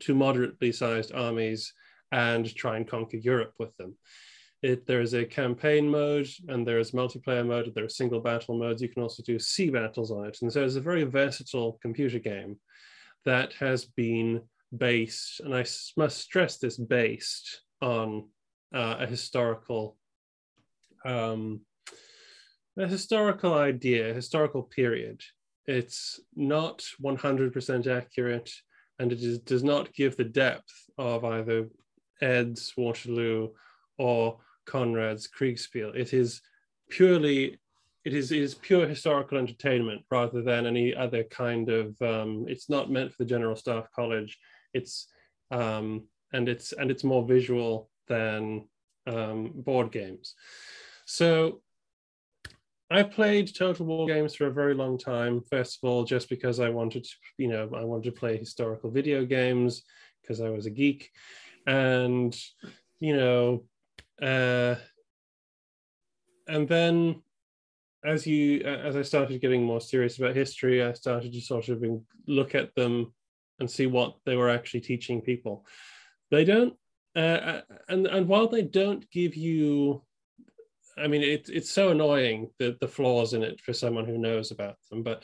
[0.00, 1.72] to moderately sized armies
[2.12, 3.94] and try and conquer Europe with them.
[4.62, 8.20] It, there is a campaign mode and there is multiplayer mode, and there are single
[8.20, 8.82] battle modes.
[8.82, 10.38] You can also do sea battles on it.
[10.42, 12.58] And so it's a very versatile computer game
[13.24, 14.42] that has been
[14.76, 15.64] based, and I
[15.96, 18.28] must stress this, based on
[18.74, 19.96] uh, a historical
[21.04, 21.60] um,
[22.78, 25.20] a historical idea, a historical period.
[25.66, 28.50] It's not 100% accurate
[28.98, 31.68] and it is, does not give the depth of either
[32.20, 33.50] Ed's Waterloo
[33.98, 35.94] or Conrad's Kriegspiel.
[35.94, 36.40] It is
[36.88, 37.58] purely
[38.02, 42.70] it is, it is pure historical entertainment rather than any other kind of um, it's
[42.70, 44.38] not meant for the general staff college
[44.72, 45.08] it's
[45.50, 48.68] um, and it's and it's more visual than
[49.06, 50.34] um, board games
[51.06, 51.62] so
[52.92, 55.42] I played Total War games for a very long time.
[55.48, 58.90] First of all, just because I wanted to, you know, I wanted to play historical
[58.90, 59.84] video games
[60.20, 61.10] because I was a geek,
[61.68, 62.36] and
[62.98, 63.64] you know,
[64.20, 64.74] uh,
[66.48, 67.22] and then
[68.04, 71.84] as you as I started getting more serious about history, I started to sort of
[72.26, 73.14] look at them
[73.60, 75.64] and see what they were actually teaching people.
[76.32, 76.74] They don't,
[77.16, 80.02] uh, and and while they don't give you
[80.98, 84.50] I mean, it, it's so annoying the the flaws in it for someone who knows
[84.50, 85.02] about them.
[85.02, 85.22] But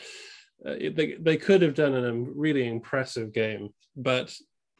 [0.65, 3.71] uh, they they could have done a really impressive game.
[3.97, 4.35] But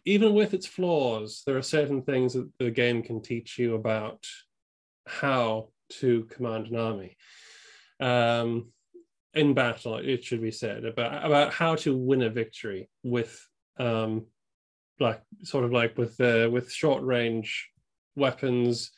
[0.05, 4.27] even with its flaws, there are certain things that the game can teach you about
[5.07, 7.17] how to command an army
[8.01, 8.73] um,
[9.35, 9.97] in battle.
[9.97, 13.47] It should be said about about how to win a victory with
[13.79, 14.27] um,
[15.01, 17.69] like sort of like with uh, with short range
[18.15, 18.91] weapons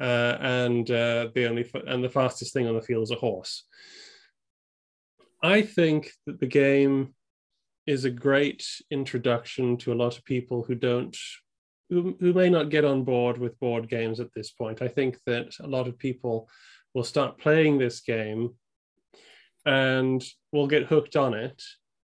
[0.00, 3.64] uh, and uh, the only and the fastest thing on the field is a horse.
[5.42, 7.14] I think that the game
[7.86, 11.16] is a great introduction to a lot of people who don't
[11.88, 14.80] who, who may not get on board with board games at this point.
[14.80, 16.48] I think that a lot of people
[16.94, 18.54] will start playing this game
[19.66, 21.62] and will get hooked on it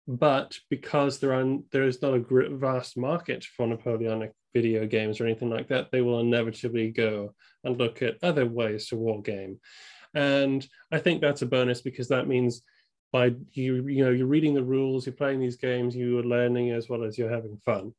[0.07, 5.25] but because there are there is not a vast market for Napoleonic video games or
[5.25, 7.33] anything like that, they will inevitably go
[7.63, 9.59] and look at other ways to war game.
[10.15, 12.61] And I think that's a bonus because that means
[13.11, 16.71] by you you know you're reading the rules, you're playing these games, you are learning
[16.71, 17.93] as well as you're having fun.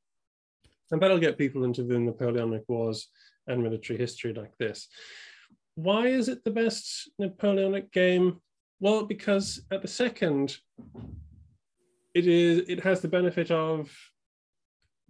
[0.91, 3.09] And that'll get people into the Napoleonic Wars
[3.47, 4.89] and military history like this.
[5.75, 8.41] Why is it the best Napoleonic game?
[8.81, 10.57] Well, because at the second,
[12.19, 13.91] it is it has the benefit of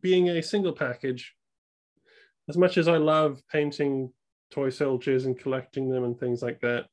[0.00, 1.34] being a single package.
[2.48, 4.12] As much as I love painting
[4.50, 6.86] toy soldiers and collecting them and things like that,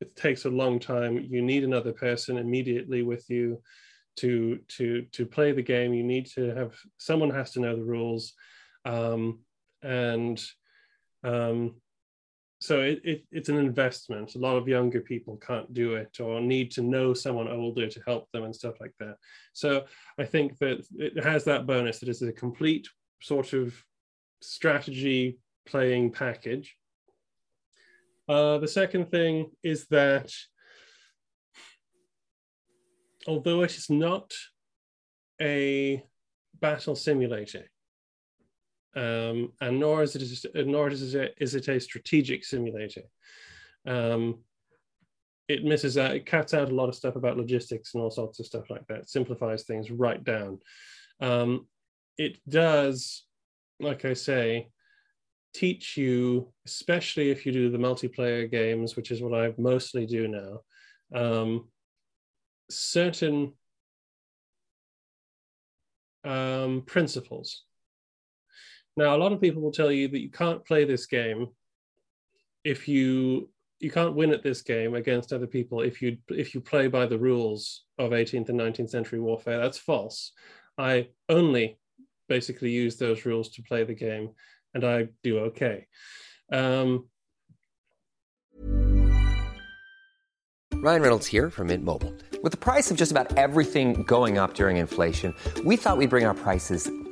[0.00, 1.18] it takes a long time.
[1.18, 3.62] You need another person immediately with you
[4.16, 5.92] to to to play the game.
[5.92, 8.32] You need to have someone has to know the rules,
[8.86, 9.40] um,
[9.82, 10.42] and
[11.24, 11.74] um,
[12.60, 14.34] so it, it, it's an investment.
[14.34, 18.02] A lot of younger people can't do it or need to know someone older to
[18.06, 19.16] help them and stuff like that.
[19.52, 19.84] So
[20.18, 22.88] I think that it has that bonus that it's a complete
[23.22, 23.74] sort of
[24.40, 26.76] strategy playing package.
[28.28, 30.32] Uh, the second thing is that
[33.26, 34.32] although it is not
[35.40, 36.02] a
[36.60, 37.70] battle simulator,
[38.96, 43.02] um, and nor is it nor is it, is it a strategic simulator.
[43.86, 44.38] Um,
[45.48, 48.38] it misses out, it cuts out a lot of stuff about logistics and all sorts
[48.38, 49.08] of stuff like that.
[49.08, 50.58] simplifies things right down.
[51.20, 51.66] Um,
[52.18, 53.24] it does,
[53.80, 54.68] like I say,
[55.54, 60.28] teach you, especially if you do the multiplayer games, which is what I mostly do
[60.28, 60.60] now,
[61.14, 61.68] um,
[62.70, 63.54] certain
[66.24, 67.64] um, principles.
[68.98, 71.46] Now, a lot of people will tell you that you can't play this game
[72.64, 76.60] if you you can't win at this game against other people if you if you
[76.60, 79.60] play by the rules of 18th and 19th century warfare.
[79.60, 80.32] That's false.
[80.76, 81.78] I only
[82.28, 84.30] basically use those rules to play the game,
[84.74, 85.86] and I do okay.
[86.52, 87.06] Um,
[90.74, 92.14] Ryan Reynolds here from Mint Mobile.
[92.42, 95.34] With the price of just about everything going up during inflation,
[95.64, 96.90] we thought we'd bring our prices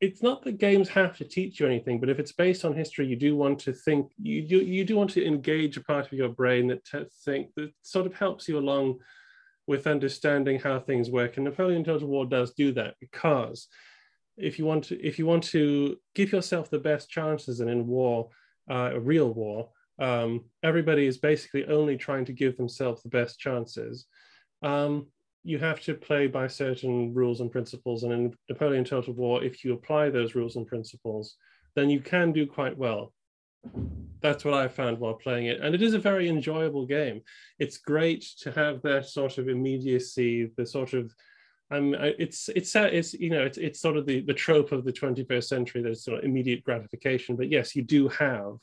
[0.00, 3.06] It's not that games have to teach you anything, but if it's based on history,
[3.06, 6.12] you do want to think you do you do want to engage a part of
[6.12, 6.86] your brain that
[7.24, 8.98] think that sort of helps you along
[9.66, 11.36] with understanding how things work.
[11.36, 13.68] And Napoleon Total War does do that because
[14.36, 17.86] if you want to if you want to give yourself the best chances and in
[17.86, 18.30] war,
[18.70, 23.38] uh, a real war, um, everybody is basically only trying to give themselves the best
[23.40, 24.06] chances.
[24.62, 25.08] Um,
[25.48, 28.02] you have to play by certain rules and principles.
[28.02, 31.36] And in Napoleon Total War, if you apply those rules and principles,
[31.74, 33.14] then you can do quite well.
[34.20, 35.60] That's what I found while playing it.
[35.62, 37.22] And it is a very enjoyable game.
[37.58, 41.14] It's great to have that sort of immediacy, the sort of
[41.70, 44.92] um, it's it's it's you know it's it's sort of the the trope of the
[44.92, 47.36] 21st century that it's sort of immediate gratification.
[47.36, 48.56] But yes, you do have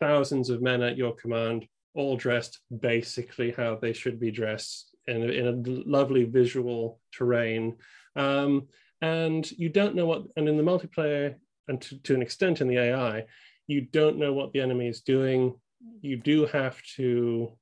[0.00, 5.22] thousands of men at your command, all dressed basically how they should be dressed in
[5.22, 7.76] a, in a lovely visual terrain.
[8.16, 8.68] Um,
[9.00, 11.34] and you don't know what, and in the multiplayer,
[11.68, 13.24] and to, to an extent in the AI,
[13.66, 15.54] you don't know what the enemy is doing.
[16.00, 17.52] You do have to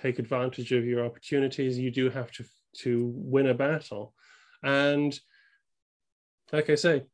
[0.00, 1.78] take advantage of your opportunities.
[1.78, 2.44] You do have to
[2.78, 4.14] to win a battle,
[4.62, 5.18] and
[6.52, 7.04] like I say,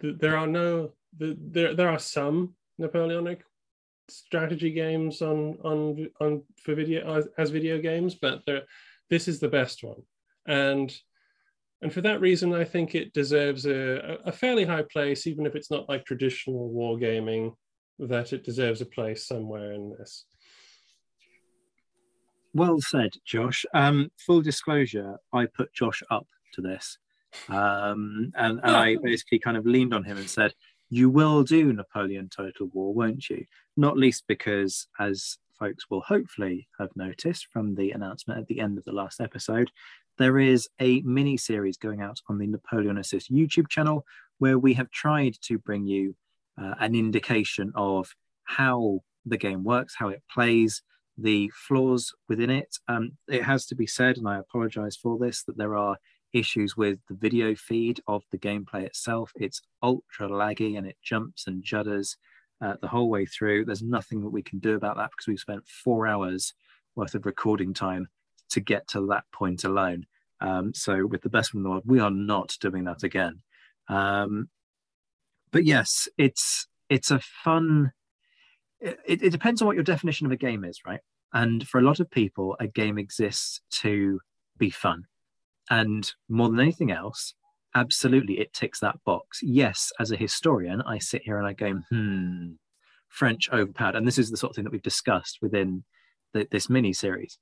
[0.00, 3.42] th- there are no the, there there are some Napoleonic
[4.08, 8.62] strategy games on on on for video as, as video games, but there
[9.10, 10.02] this is the best one.
[10.46, 10.94] And
[11.82, 15.54] and for that reason, I think it deserves a, a fairly high place, even if
[15.54, 17.54] it's not like traditional wargaming,
[17.98, 20.24] that it deserves a place somewhere in this.
[22.54, 23.66] Well said, Josh.
[23.74, 26.96] Um, full disclosure, I put Josh up to this.
[27.50, 30.54] Um, and, and I basically kind of leaned on him and said,
[30.88, 33.44] You will do Napoleon Total War, won't you?
[33.76, 38.78] Not least because, as folks will hopefully have noticed from the announcement at the end
[38.78, 39.70] of the last episode,
[40.18, 44.04] there is a mini series going out on the Napoleonicist YouTube channel
[44.38, 46.14] where we have tried to bring you
[46.60, 50.82] uh, an indication of how the game works, how it plays,
[51.18, 52.76] the flaws within it.
[52.88, 55.96] Um, it has to be said, and I apologize for this, that there are
[56.32, 59.32] issues with the video feed of the gameplay itself.
[59.36, 62.16] It's ultra laggy and it jumps and judders
[62.60, 63.64] uh, the whole way through.
[63.64, 66.54] There's nothing that we can do about that because we've spent four hours
[66.94, 68.08] worth of recording time
[68.50, 70.06] to get to that point alone.
[70.40, 73.42] Um, so, with the best of the world, we are not doing that again.
[73.88, 74.48] Um,
[75.50, 77.92] but yes, it's it's a fun.
[78.80, 81.00] It, it depends on what your definition of a game is, right?
[81.32, 84.20] And for a lot of people, a game exists to
[84.58, 85.04] be fun.
[85.70, 87.34] And more than anything else,
[87.76, 89.40] absolutely it ticks that box.
[89.42, 92.52] Yes, as a historian, I sit here and I go, hmm,
[93.08, 93.94] French overpowered.
[93.94, 95.84] And this is the sort of thing that we've discussed within
[96.32, 97.38] the, this mini series.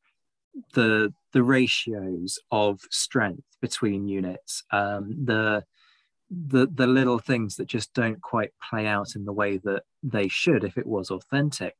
[0.74, 5.64] The the ratios of strength between units, um, the
[6.30, 10.28] the the little things that just don't quite play out in the way that they
[10.28, 11.74] should if it was authentic.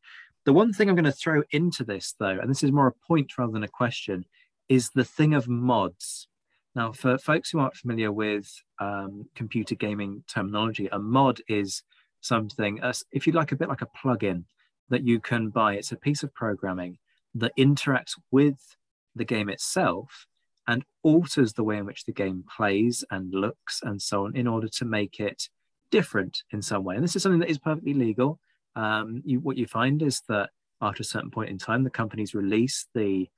[0.44, 3.06] The one thing I'm going to throw into this though, and this is more a
[3.06, 4.24] point rather than a question,
[4.68, 6.26] is the thing of mods
[6.74, 8.50] now, for folks who aren't familiar with
[8.80, 11.82] um, computer gaming terminology, a mod is
[12.20, 14.44] something, uh, if you like, a bit like a plugin.
[14.90, 15.74] that you can buy.
[15.74, 16.98] It's a piece of programming
[17.34, 18.76] that interacts with
[19.14, 20.26] the game itself
[20.66, 24.46] and alters the way in which the game plays and looks and so on in
[24.46, 25.48] order to make it
[25.90, 26.94] different in some way.
[26.96, 28.38] And this is something that is perfectly legal.
[28.76, 30.50] Um, you, what you find is that
[30.80, 33.28] after a certain point in time, the companies release the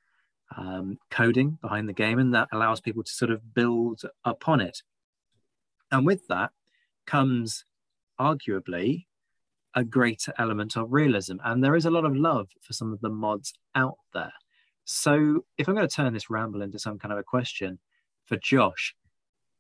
[0.57, 4.82] um, coding behind the game, and that allows people to sort of build upon it.
[5.90, 6.51] And with that
[7.07, 7.64] comes
[8.20, 9.07] arguably
[9.74, 11.36] a greater element of realism.
[11.44, 14.32] And there is a lot of love for some of the mods out there.
[14.84, 17.78] So, if I'm going to turn this ramble into some kind of a question
[18.24, 18.94] for Josh,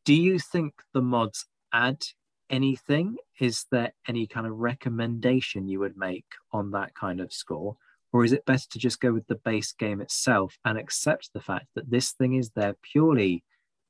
[0.04, 2.04] do you think the mods add
[2.48, 3.16] anything?
[3.40, 7.76] Is there any kind of recommendation you would make on that kind of score?
[8.16, 11.40] Or is it better to just go with the base game itself and accept the
[11.40, 13.44] fact that this thing is there purely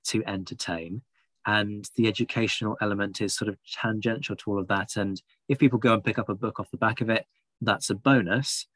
[0.06, 1.02] to entertain
[1.46, 4.96] and the educational element is sort of tangential to all of that?
[4.96, 7.24] And if people go and pick up a book off the back of it,
[7.60, 8.66] that's a bonus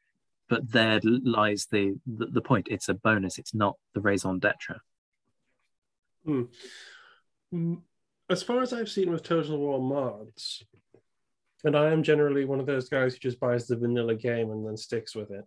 [0.47, 2.67] but there lies the, the, the point.
[2.69, 3.37] It's a bonus.
[3.37, 4.79] It's not the raison d'etre.
[6.25, 6.43] Hmm.
[7.51, 7.75] hmm.
[8.29, 10.63] As far as I've seen with Total War mods,
[11.63, 14.65] and I am generally one of those guys who just buys the vanilla game and
[14.65, 15.45] then sticks with it.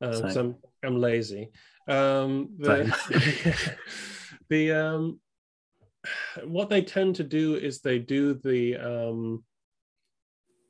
[0.00, 0.54] Um, so I'm,
[0.84, 1.50] I'm lazy.
[1.88, 3.76] Um, the,
[4.48, 5.20] the um,
[6.44, 9.44] what they tend to do is they do the um,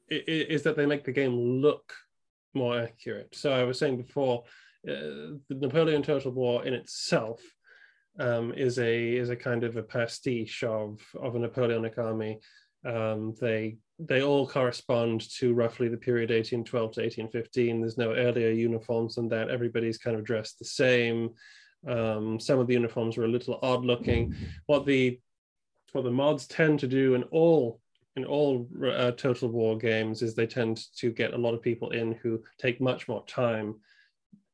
[0.08, 1.92] is that they make the game look
[2.54, 3.34] more accurate.
[3.34, 4.44] So I was saying before,
[4.88, 7.40] uh, the Napoleon Total War in itself
[8.18, 12.38] um, is a is a kind of a pastiche of of a Napoleonic army.
[12.84, 17.80] Um, they they all correspond to roughly the period 1812 to 1815.
[17.80, 19.48] There's no earlier uniforms than that.
[19.48, 21.30] Everybody's kind of dressed the same.
[21.88, 24.34] Um, some of the uniforms were a little odd looking.
[24.66, 25.18] What the
[25.92, 27.80] what the mods tend to do in all
[28.16, 31.90] in all uh, total war games is they tend to get a lot of people
[31.90, 33.76] in who take much more time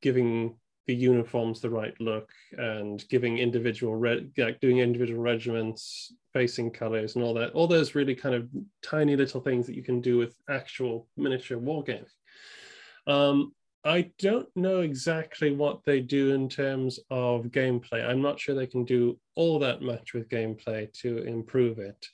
[0.01, 0.57] giving
[0.87, 7.15] the uniforms the right look and giving individual re- like doing individual regiments facing colors
[7.15, 7.53] and all that.
[7.53, 8.49] All those really kind of
[8.83, 12.07] tiny little things that you can do with actual miniature wargaming.
[13.07, 13.53] Um,
[13.85, 18.09] i don't know exactly what they do in terms of gameplay.
[18.09, 22.07] I'm not sure they can do all that much with gameplay to improve it.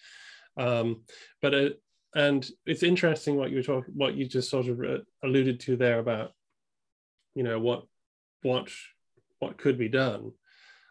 [0.56, 1.02] Um,
[1.42, 1.74] but it, uh,
[2.14, 5.76] and it's interesting what you were talking, what you just sort of uh, alluded to
[5.76, 6.32] there about,
[7.34, 7.84] you know, what
[8.42, 8.70] what
[9.38, 10.32] what could be done.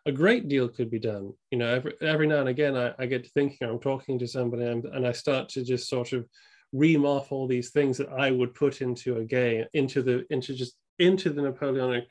[0.06, 1.34] A great deal could be done.
[1.52, 4.28] You know, every every now and again, I, I get to thinking, I'm talking to
[4.28, 6.26] somebody, and, and I start to just sort of
[6.74, 10.54] ream off all these things that I would put into a game, into the into
[10.54, 12.08] just into the Napoleonic,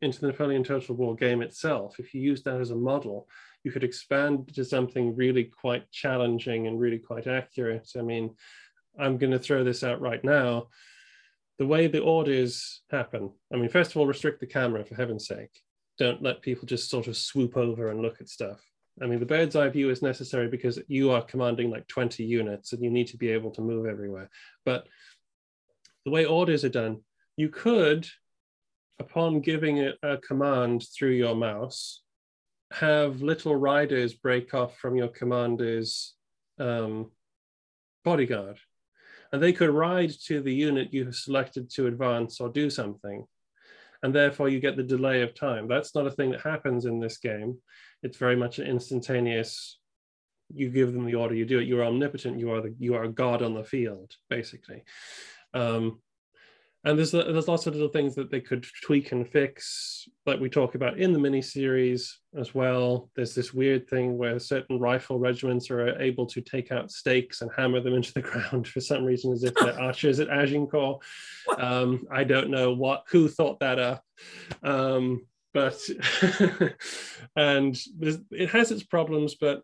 [0.00, 1.98] into the Napoleon Total War game itself.
[1.98, 3.28] If you use that as a model,
[3.64, 7.90] you could expand to something really quite challenging and really quite accurate.
[7.96, 8.34] I mean,
[8.98, 10.68] I'm going to throw this out right now.
[11.62, 15.28] The way the orders happen, I mean, first of all, restrict the camera for heaven's
[15.28, 15.60] sake.
[15.96, 18.60] Don't let people just sort of swoop over and look at stuff.
[19.00, 22.72] I mean, the bird's eye view is necessary because you are commanding like 20 units
[22.72, 24.28] and you need to be able to move everywhere.
[24.64, 24.88] But
[26.04, 27.02] the way orders are done,
[27.36, 28.08] you could,
[28.98, 32.02] upon giving a, a command through your mouse,
[32.72, 36.14] have little riders break off from your commander's
[36.58, 37.12] um,
[38.02, 38.58] bodyguard.
[39.32, 43.26] And they could ride to the unit you have selected to advance or do something.
[44.02, 45.68] And therefore, you get the delay of time.
[45.68, 47.58] That's not a thing that happens in this game.
[48.02, 49.78] It's very much an instantaneous.
[50.52, 51.68] You give them the order, you do it.
[51.68, 52.38] You're omnipotent.
[52.38, 54.82] You are the you are a god on the field, basically.
[55.54, 56.00] Um,
[56.84, 60.48] and there's there's lots of little things that they could tweak and fix like we
[60.48, 63.10] talk about in the mini series as well.
[63.14, 67.50] There's this weird thing where certain rifle regiments are able to take out stakes and
[67.56, 71.02] hammer them into the ground for some reason as if they're archers at agincourt.
[71.58, 74.04] Um, i don't know what who thought that up
[74.62, 75.78] um, but
[77.36, 77.78] and
[78.30, 79.62] it has its problems but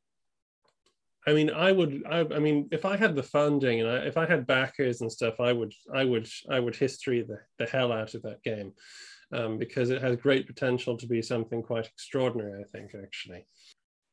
[1.29, 2.05] I mean, I would.
[2.09, 5.13] I, I, mean, if I had the funding and I, if I had backers and
[5.13, 5.75] stuff, I would.
[5.95, 6.27] I would.
[6.49, 8.73] I would history the, the hell out of that game
[9.31, 12.63] um, because it has great potential to be something quite extraordinary.
[12.63, 13.47] I think actually.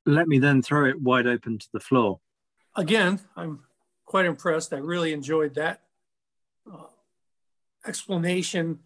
[0.05, 2.19] Let me then throw it wide open to the floor.
[2.75, 3.61] Again, I'm
[4.03, 4.73] quite impressed.
[4.73, 5.83] I really enjoyed that
[6.69, 6.87] uh,
[7.87, 8.79] explanation.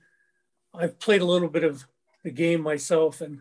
[0.71, 1.87] I've played a little bit of
[2.23, 3.39] the game myself, and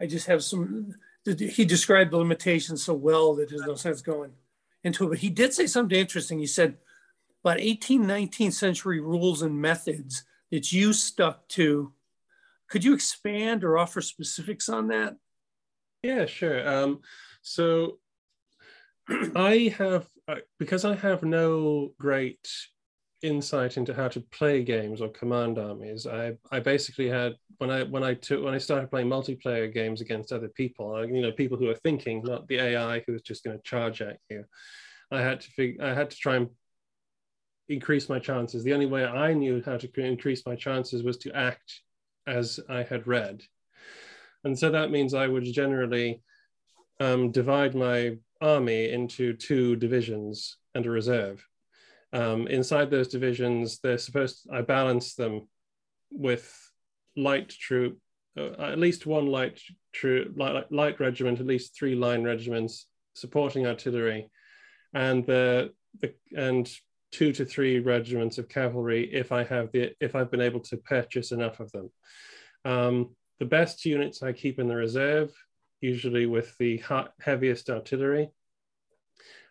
[0.00, 0.96] I just have some
[1.34, 4.32] he described the limitations so well that there's no sense going
[4.84, 5.08] into it.
[5.08, 6.38] But he did say something interesting.
[6.38, 6.76] He said
[7.44, 11.92] about 18, 19th century rules and methods that you stuck to.
[12.68, 15.16] Could you expand or offer specifics on that?
[16.02, 16.68] Yeah, sure.
[16.68, 17.00] Um,
[17.42, 17.98] so
[19.08, 22.48] I have, uh, because I have no great
[23.22, 26.06] insight into how to play games or command armies.
[26.06, 30.00] I I basically had when I when I took when I started playing multiplayer games
[30.00, 33.44] against other people, you know, people who are thinking, not the AI who is just
[33.44, 34.44] going to charge at you.
[35.10, 36.50] I had to figure I had to try and
[37.68, 38.62] increase my chances.
[38.62, 41.80] The only way I knew how to increase my chances was to act
[42.26, 43.42] as I had read.
[44.44, 46.22] And so that means I would generally
[47.00, 51.44] um, divide my army into two divisions and a reserve.
[52.12, 55.48] Um, inside those divisions, they're supposed to, I balance them
[56.10, 56.52] with
[57.16, 57.98] light troop,
[58.38, 59.60] uh, at least one light
[59.92, 64.30] troop, light, light regiment, at least three line regiments supporting artillery,
[64.94, 66.70] and the, the and
[67.12, 70.76] two to three regiments of cavalry if I have the if I've been able to
[70.76, 71.90] purchase enough of them.
[72.64, 75.32] Um, the best units I keep in the reserve,
[75.80, 76.82] usually with the
[77.20, 78.30] heaviest artillery.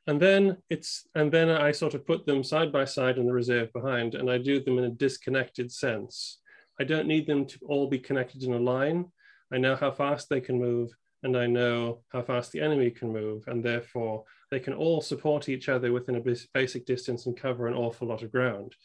[0.07, 3.33] And then it's and then I sort of put them side by side in the
[3.33, 6.39] reserve behind, and I do them in a disconnected sense.
[6.79, 9.05] I don't need them to all be connected in a line.
[9.51, 10.91] I know how fast they can move,
[11.23, 15.49] and I know how fast the enemy can move, and therefore they can all support
[15.49, 18.75] each other within a basic distance and cover an awful lot of ground.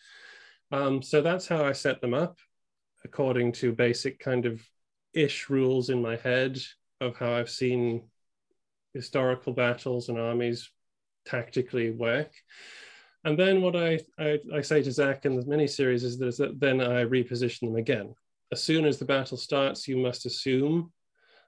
[0.73, 2.39] Um, so that's how I set them up,
[3.05, 4.62] according to basic kind of
[5.12, 6.59] ish rules in my head
[7.01, 8.05] of how I've seen
[8.95, 10.71] historical battles and armies
[11.27, 12.31] tactically work.
[13.25, 16.81] And then what I, I, I say to Zach in the miniseries is that then
[16.81, 18.14] I reposition them again.
[18.53, 20.93] As soon as the battle starts, you must assume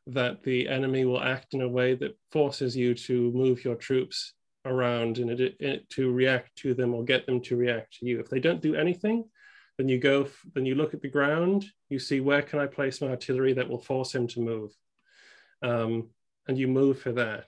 [0.07, 4.35] that the enemy will act in a way that forces you to move your troops
[4.65, 8.21] around in a, to react to them or get them to react to you.
[8.21, 9.25] If they don't do anything,
[9.79, 13.01] then you go, then you look at the ground, you see where can I place
[13.01, 14.71] my artillery that will force him to move,
[15.63, 16.11] um,
[16.47, 17.47] and you move for that.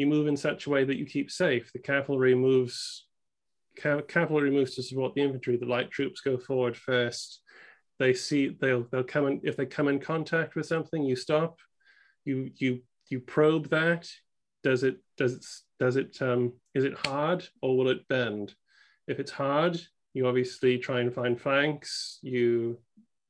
[0.00, 1.72] You move in such a way that you keep safe.
[1.72, 3.06] The cavalry moves,
[3.78, 5.56] ca- cavalry moves to support the infantry.
[5.56, 7.42] The light troops go forward first.
[7.98, 11.58] They see they'll they'll come in if they come in contact with something, you stop
[12.24, 14.08] you you you probe that
[14.62, 15.46] does it does it
[15.78, 18.54] does it um, is it hard or will it bend
[19.08, 19.80] if it's hard
[20.14, 22.78] you obviously try and find flanks you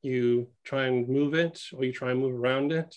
[0.03, 2.95] you try and move it or you try and move around it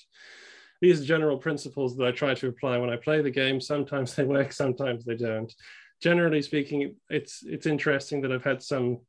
[0.84, 3.62] these are general principles that i try to apply when i play the game.
[3.62, 5.52] Sometimes they work sometimes they don't.
[6.02, 9.00] Generally speaking it's it's interesting that i've had some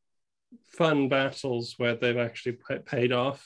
[0.79, 2.57] fun battles where they've actually
[2.87, 3.41] paid off.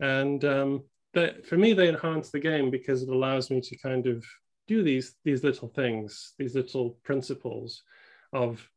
[0.00, 0.82] And um,
[1.14, 4.24] that for me they enhance the game because it allows me to kind of
[4.66, 7.82] do these these little things, these little principles
[8.32, 8.68] of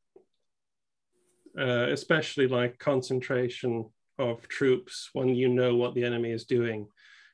[1.57, 6.87] uh, especially like concentration of troops when you know what the enemy is doing.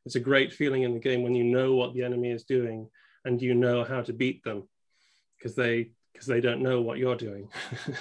[0.06, 2.90] It's a great feeling in the game when you know what the enemy is doing
[3.26, 4.68] and you know how to beat them
[5.38, 7.50] because they because they don't know what you're doing.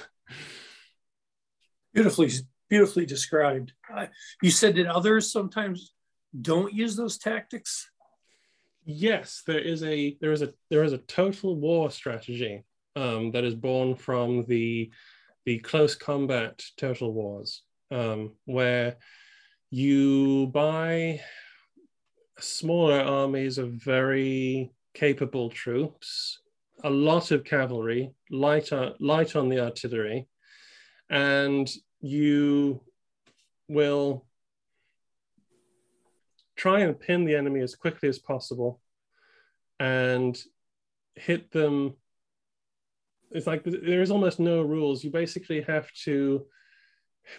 [1.94, 2.30] beautifully
[2.68, 3.72] beautifully described.
[3.92, 4.06] Uh,
[4.42, 5.92] you said that others sometimes
[6.40, 7.90] don't use those tactics?
[8.84, 12.64] Yes, there is a there is a there is a total war strategy
[12.96, 14.90] um, that is born from the
[15.44, 18.96] the close combat total wars, um, where
[19.70, 21.20] you buy
[22.40, 26.40] smaller armies of very capable troops,
[26.82, 30.28] a lot of cavalry, light light on the artillery,
[31.08, 31.70] and
[32.00, 32.80] you
[33.68, 34.24] will
[36.56, 38.80] try and pin the enemy as quickly as possible
[39.78, 40.42] and
[41.14, 41.94] hit them.
[43.30, 45.04] It's like there is almost no rules.
[45.04, 46.46] You basically have to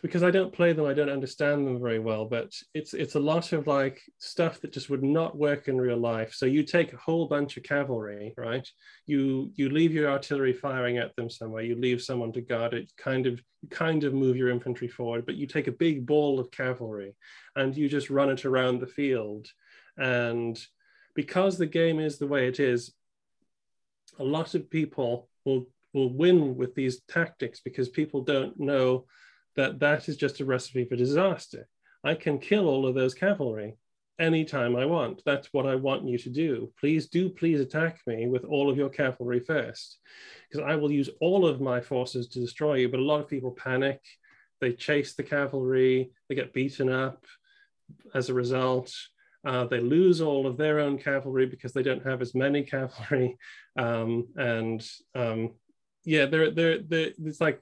[0.02, 2.26] because I don't play them, I don't understand them very well.
[2.26, 5.98] But it's it's a lot of like stuff that just would not work in real
[5.98, 6.34] life.
[6.34, 8.68] So you take a whole bunch of cavalry, right?
[9.06, 11.64] You you leave your artillery firing at them somewhere.
[11.64, 12.92] You leave someone to guard it.
[12.98, 16.52] Kind of kind of move your infantry forward, but you take a big ball of
[16.52, 17.16] cavalry,
[17.56, 19.48] and you just run it around the field.
[19.98, 20.60] And
[21.16, 22.94] because the game is the way it is,
[24.20, 29.06] a lot of people will will win with these tactics because people don't know
[29.56, 31.68] that that is just a recipe for disaster.
[32.04, 33.76] I can kill all of those cavalry
[34.20, 35.22] anytime I want.
[35.26, 36.72] That's what I want you to do.
[36.80, 40.00] Please do please attack me with all of your cavalry first,
[40.50, 42.90] because I will use all of my forces to destroy you.
[42.90, 44.00] But a lot of people panic.
[44.60, 46.12] They chase the cavalry.
[46.30, 47.26] They get beaten up.
[48.14, 48.94] As a result,
[49.44, 53.38] uh, they lose all of their own cavalry because they don't have as many cavalry.
[53.78, 54.86] Um, and
[55.16, 55.52] um,
[56.04, 57.62] yeah, they're, they're, they're, it's like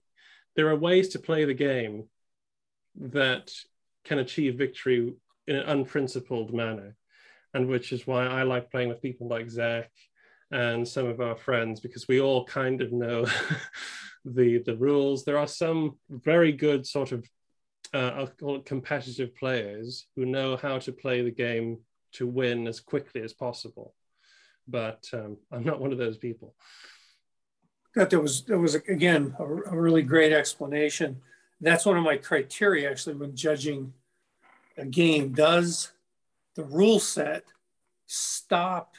[0.55, 2.05] there are ways to play the game
[2.95, 3.51] that
[4.03, 5.13] can achieve victory
[5.47, 6.95] in an unprincipled manner,
[7.53, 9.91] and which is why I like playing with people like Zach
[10.51, 13.25] and some of our friends because we all kind of know
[14.25, 15.23] the the rules.
[15.23, 17.25] There are some very good sort of
[17.93, 21.79] uh, I'll call it competitive players who know how to play the game
[22.13, 23.93] to win as quickly as possible.
[24.67, 26.55] But um, I'm not one of those people.
[27.95, 31.17] That there was there was again a, a really great explanation.
[31.61, 33.93] That's one of my criteria actually when judging
[34.77, 35.33] a game.
[35.33, 35.91] Does
[36.55, 37.45] the rule set
[38.05, 38.95] stop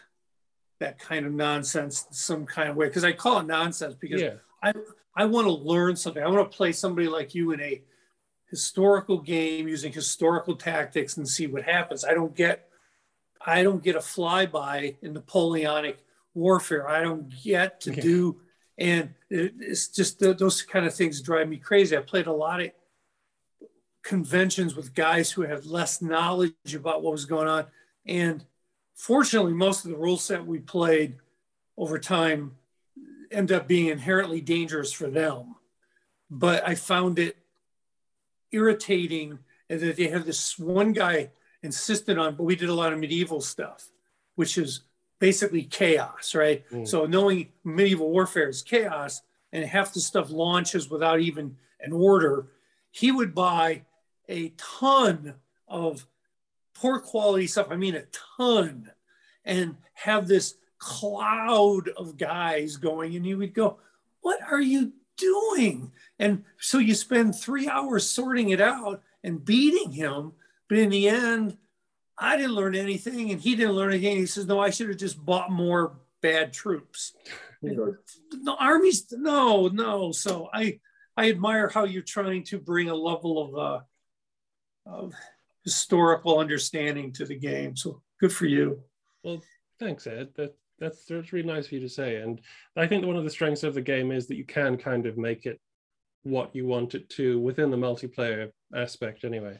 [0.80, 2.88] that kind of nonsense in some kind of way?
[2.88, 4.34] Because I call it nonsense because yeah.
[4.62, 4.72] I
[5.14, 6.22] I want to learn something.
[6.22, 7.82] I want to play somebody like you in a
[8.50, 12.04] historical game using historical tactics and see what happens.
[12.04, 12.68] I don't get
[13.44, 16.88] I don't get a flyby in Napoleonic warfare.
[16.88, 18.40] I don't get to do,
[18.80, 21.96] and it's just those kind of things drive me crazy.
[21.96, 22.70] I played a lot of
[24.02, 27.66] conventions with guys who had less knowledge about what was going on,
[28.06, 28.44] and
[28.94, 31.18] fortunately, most of the rule set we played
[31.76, 32.56] over time
[33.30, 35.54] end up being inherently dangerous for them.
[36.30, 37.36] But I found it
[38.50, 41.30] irritating that they have this one guy
[41.62, 43.88] insisted on, but we did a lot of medieval stuff,
[44.34, 44.82] which is
[45.20, 46.68] basically chaos, right?
[46.70, 46.88] Mm.
[46.88, 52.48] So knowing medieval warfare is chaos and half the stuff launches without even an order,
[52.90, 53.82] he would buy
[54.28, 55.34] a ton
[55.68, 56.06] of
[56.74, 57.68] poor quality stuff.
[57.70, 58.04] I mean, a
[58.36, 58.90] ton,
[59.44, 63.78] and have this cloud of guys going, and you would go,
[64.22, 65.92] What are you doing?
[66.18, 70.32] And so you spend three hours sorting it out and beating him.
[70.68, 71.56] But in the end,
[72.20, 74.16] I didn't learn anything and he didn't learn anything.
[74.16, 77.14] He says, No, I should have just bought more bad troops.
[77.62, 80.12] the armies, no, no.
[80.12, 80.78] So I
[81.16, 83.80] I admire how you're trying to bring a level of uh,
[84.86, 85.14] of
[85.64, 87.76] historical understanding to the game.
[87.76, 88.82] So good for you.
[89.22, 89.42] Well,
[89.78, 90.28] thanks, Ed.
[90.36, 92.16] That that's that's really nice for you to say.
[92.16, 92.40] And
[92.76, 95.18] I think one of the strengths of the game is that you can kind of
[95.18, 95.60] make it
[96.22, 99.58] what you want it to within the multiplayer aspect, anyway.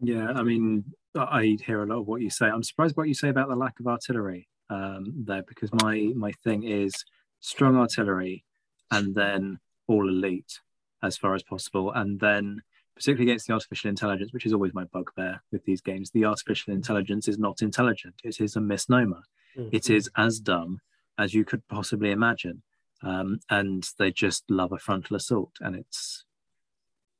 [0.00, 0.84] Yeah, I mean,
[1.14, 2.46] I hear a lot of what you say.
[2.46, 6.32] I'm surprised what you say about the lack of artillery um, there, because my my
[6.44, 6.92] thing is
[7.40, 8.44] strong artillery,
[8.90, 10.60] and then all elite
[11.02, 12.62] as far as possible, and then
[12.96, 16.10] particularly against the artificial intelligence, which is always my bugbear with these games.
[16.10, 19.22] The artificial intelligence is not intelligent; it is a misnomer.
[19.56, 19.70] Mm-hmm.
[19.72, 20.80] It is as dumb
[21.18, 22.62] as you could possibly imagine,
[23.02, 26.24] um, and they just love a frontal assault, and it's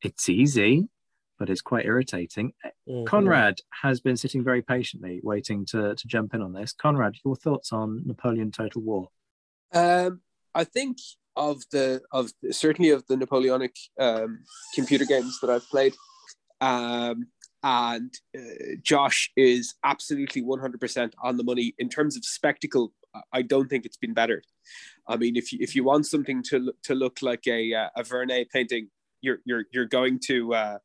[0.02, 0.88] it's easy,
[1.38, 2.52] but it's quite irritating.
[2.88, 3.04] Mm-hmm.
[3.04, 6.72] Conrad has been sitting very patiently, waiting to to jump in on this.
[6.72, 9.08] Conrad, your thoughts on Napoleon Total War?
[9.72, 10.20] Um,
[10.54, 10.98] I think
[11.36, 14.40] of the of certainly of the Napoleonic um,
[14.74, 15.94] computer games that I've played.
[16.60, 17.26] Um,
[17.62, 22.92] and uh, Josh is absolutely 100% on the money in terms of spectacle.
[23.32, 24.42] I don't think it's been better.
[25.08, 28.02] I mean, if you if you want something to to look like a uh, a
[28.02, 28.88] Vernet painting,
[29.20, 30.78] you're you're you're going to uh,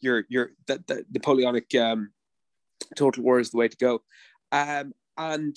[0.00, 2.12] you're you're the, the Napoleonic um,
[2.96, 4.02] Total War is the way to go.
[4.52, 5.56] Um, and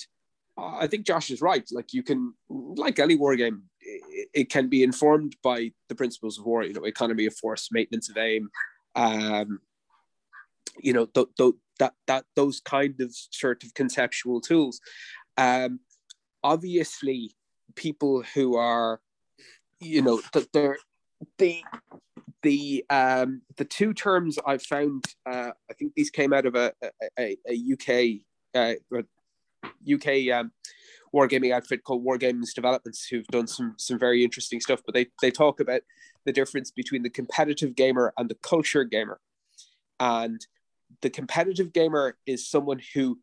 [0.57, 1.67] I think Josh is right.
[1.71, 6.37] Like you can, like any war game, it, it can be informed by the principles
[6.37, 6.63] of war.
[6.63, 8.49] You know, economy of force, maintenance of aim,
[8.95, 9.59] um,
[10.79, 14.79] you know th- th- that that those kind of sort of conceptual tools
[15.37, 15.79] um
[16.43, 17.31] obviously
[17.75, 19.01] people who are
[19.79, 20.77] you know that they're
[21.37, 21.61] the
[22.43, 26.73] the um the two terms i found uh i think these came out of a
[27.19, 28.19] a, a uk
[28.55, 28.73] uh
[29.93, 30.51] uk um
[31.13, 35.30] wargaming outfit called wargames developments who've done some some very interesting stuff but they they
[35.30, 35.81] talk about
[36.26, 39.19] the difference between the competitive gamer and the culture gamer.
[39.99, 40.45] And
[41.01, 43.19] the competitive gamer is someone who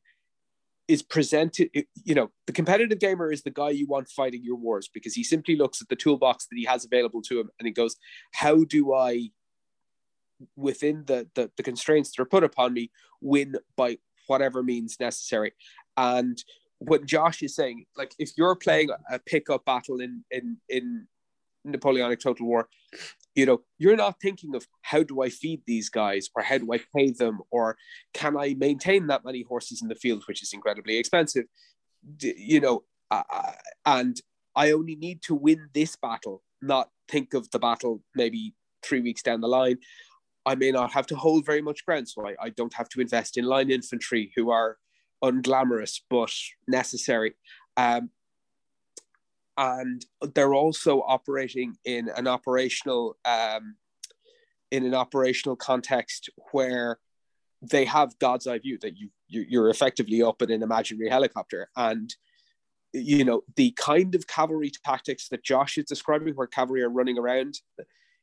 [0.89, 1.71] is presented
[2.05, 5.23] you know the competitive gamer is the guy you want fighting your wars because he
[5.23, 7.97] simply looks at the toolbox that he has available to him and he goes
[8.33, 9.29] how do i
[10.57, 12.91] within the the, the constraints that are put upon me
[13.21, 15.53] win by whatever means necessary?
[15.97, 16.43] And
[16.81, 21.09] what josh is saying like if you're playing a pickup battle in in in
[21.71, 22.69] napoleonic total war
[23.35, 26.73] you know you're not thinking of how do i feed these guys or how do
[26.73, 27.77] i pay them or
[28.15, 31.45] can i maintain that many horses in the field which is incredibly expensive
[32.21, 33.23] you know uh,
[33.87, 34.21] and
[34.57, 39.23] i only need to win this battle not think of the battle maybe three weeks
[39.23, 39.79] down the line.
[40.47, 43.01] I may not have to hold very much ground so i, I don't have to
[43.01, 44.79] invest in line infantry who are
[45.23, 46.33] unglamorous but
[46.67, 47.35] necessary.
[47.77, 48.11] Um,
[49.59, 53.75] and they're also operating in an operational um,
[54.71, 56.99] in an operational context where
[57.61, 61.69] they have God's eye view that you, you are effectively up in an imaginary helicopter,
[61.77, 62.15] and
[62.93, 67.19] you know the kind of cavalry tactics that Josh is describing, where cavalry are running
[67.19, 67.61] around,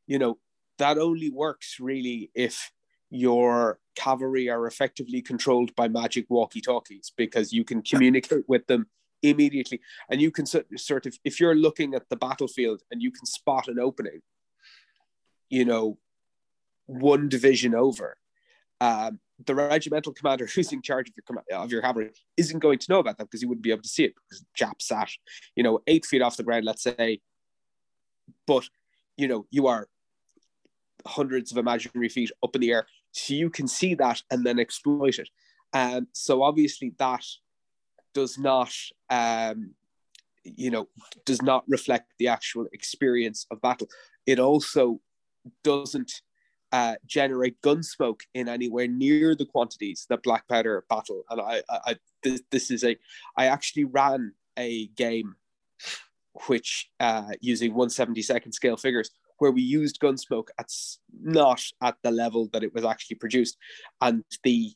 [0.08, 0.38] you know
[0.78, 2.72] that only works really if
[3.10, 8.88] your cavalry are effectively controlled by magic walkie talkies because you can communicate with them
[9.30, 9.80] immediately
[10.10, 13.68] and you can sort of if you're looking at the battlefield and you can spot
[13.68, 14.22] an opening
[15.50, 15.98] you know
[16.88, 18.18] one division over
[18.82, 22.92] um, the regimental commander who's in charge of your of your cavalry isn't going to
[22.92, 25.10] know about that because he wouldn't be able to see it because Jap sat,
[25.56, 27.20] you know, eight feet off the ground, let's say.
[28.48, 28.68] But
[29.18, 29.88] you know, you are
[31.08, 34.60] hundreds of imaginary feet up in the air, so you can see that and then
[34.60, 35.30] exploit it.
[35.74, 37.26] And um, so obviously that
[38.16, 38.74] does not,
[39.12, 39.76] um,
[40.44, 40.88] you know,
[41.26, 43.88] does not reflect the actual experience of battle.
[44.26, 45.02] It also
[45.64, 46.22] doesn't
[46.72, 51.24] uh, generate gun smoke in anywhere near the quantities that black powder battle.
[51.30, 52.98] And I, I, I this, this, is a,
[53.38, 55.36] I actually ran a game
[56.48, 60.72] which uh, using 172nd scale figures where we used gun smoke at
[61.22, 63.58] not at the level that it was actually produced,
[64.02, 64.72] and the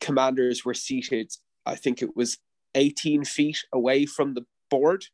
[0.00, 1.30] commanders were seated.
[1.66, 2.38] I think it was
[2.74, 5.04] 18 feet away from the board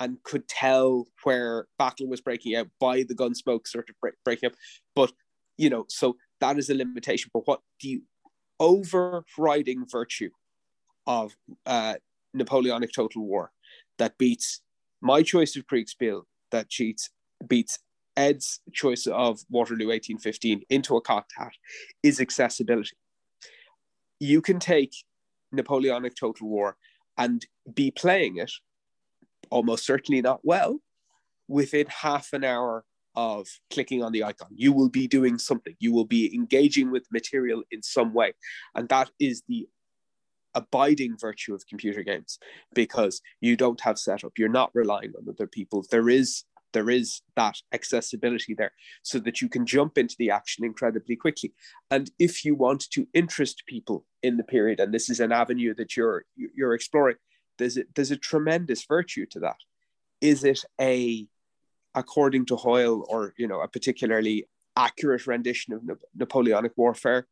[0.00, 4.14] and could tell where battle was breaking out by the gun smoke sort of break,
[4.24, 4.56] breaking up.
[4.94, 5.12] But
[5.56, 7.30] you know, so that is a limitation.
[7.34, 8.02] But what the
[8.60, 10.30] overriding virtue
[11.06, 11.94] of uh,
[12.34, 13.50] Napoleonic total war
[13.98, 14.60] that beats
[15.00, 17.10] my choice of Kriegsspiel that cheats
[17.46, 17.78] beats
[18.16, 21.52] Ed's choice of Waterloo 1815 into a cocked hat
[22.02, 22.96] is accessibility.
[24.18, 24.92] You can take
[25.52, 26.76] Napoleonic Total War
[27.16, 27.44] and
[27.74, 28.52] be playing it,
[29.50, 30.80] almost certainly not well,
[31.48, 32.84] within half an hour
[33.16, 34.48] of clicking on the icon.
[34.54, 35.74] You will be doing something.
[35.80, 38.34] You will be engaging with material in some way.
[38.74, 39.66] And that is the
[40.54, 42.38] abiding virtue of computer games
[42.74, 44.32] because you don't have setup.
[44.38, 45.84] You're not relying on other people.
[45.90, 48.72] There is there is that accessibility there
[49.02, 51.54] so that you can jump into the action incredibly quickly.
[51.90, 55.74] And if you want to interest people in the period and this is an avenue
[55.74, 57.16] that you're you're exploring
[57.58, 59.56] there's a, there's a tremendous virtue to that.
[60.20, 61.26] Is it a
[61.94, 64.46] according to Hoyle, or you know, a particularly
[64.76, 65.82] accurate rendition of
[66.14, 67.26] Napoleonic warfare,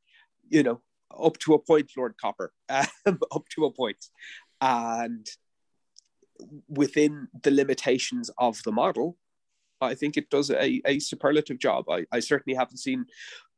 [0.49, 0.81] you know,
[1.19, 4.05] up to a point, Lord Copper, um, up to a point,
[4.61, 5.27] and
[6.69, 9.17] within the limitations of the model,
[9.81, 11.89] I think it does a, a superlative job.
[11.91, 13.07] I, I certainly haven't seen,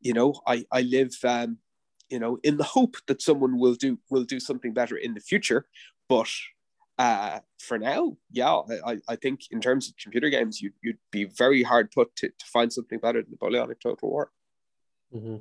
[0.01, 1.59] you know, I I live, um,
[2.09, 5.21] you know, in the hope that someone will do will do something better in the
[5.21, 5.67] future,
[6.09, 6.29] but
[6.99, 11.25] uh, for now, yeah, I, I think in terms of computer games, you'd, you'd be
[11.25, 14.33] very hard put to, to find something better than Napoleonic Total War.
[15.15, 15.37] Mm-hmm.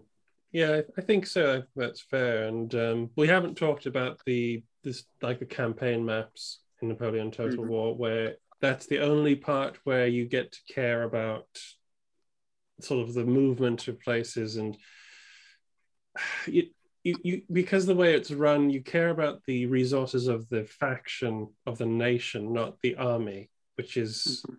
[0.52, 1.64] Yeah, I think so.
[1.76, 2.44] That's fair.
[2.44, 7.58] And um, we haven't talked about the this like the campaign maps in Napoleon Total
[7.58, 7.68] mm-hmm.
[7.68, 11.48] War, where that's the only part where you get to care about
[12.82, 14.78] sort of the movement of places and
[16.48, 16.70] it,
[17.04, 21.48] you, you because the way it's run, you care about the resources of the faction
[21.66, 24.56] of the nation, not the army, which is mm-hmm.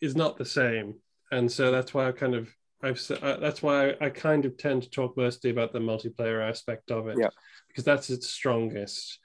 [0.00, 0.94] is not the same.
[1.30, 4.56] And so that's why I kind of I've uh, that's why I, I, kind of
[4.56, 7.30] tend to talk mostly about the multiplayer aspect of it, yeah.
[7.68, 9.18] because that's its strongest.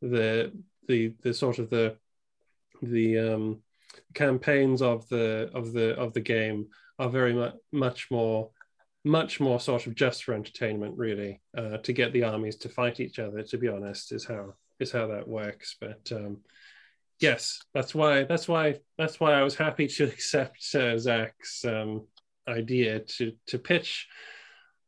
[0.00, 0.52] The
[0.86, 1.96] the the sort of the
[2.82, 3.62] the um,
[4.14, 6.68] campaigns of the of the of the game
[6.98, 8.50] are very much much more
[9.04, 13.00] much more sort of just for entertainment, really, uh, to get the armies to fight
[13.00, 13.42] each other.
[13.42, 15.76] To be honest, is how is how that works.
[15.80, 16.38] But um,
[17.20, 22.06] yes, that's why that's why that's why I was happy to accept uh, Zach's um,
[22.48, 24.08] idea to to pitch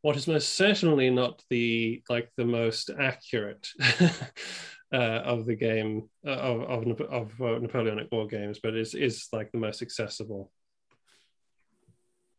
[0.03, 3.69] what is most certainly not the like the most accurate
[4.97, 9.29] uh, of the game uh, of of, of uh, Napoleonic war games, but is is
[9.33, 10.51] like the most accessible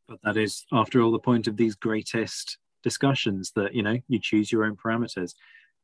[0.07, 4.19] but that is, after all, the point of these greatest discussions that you know you
[4.19, 5.33] choose your own parameters.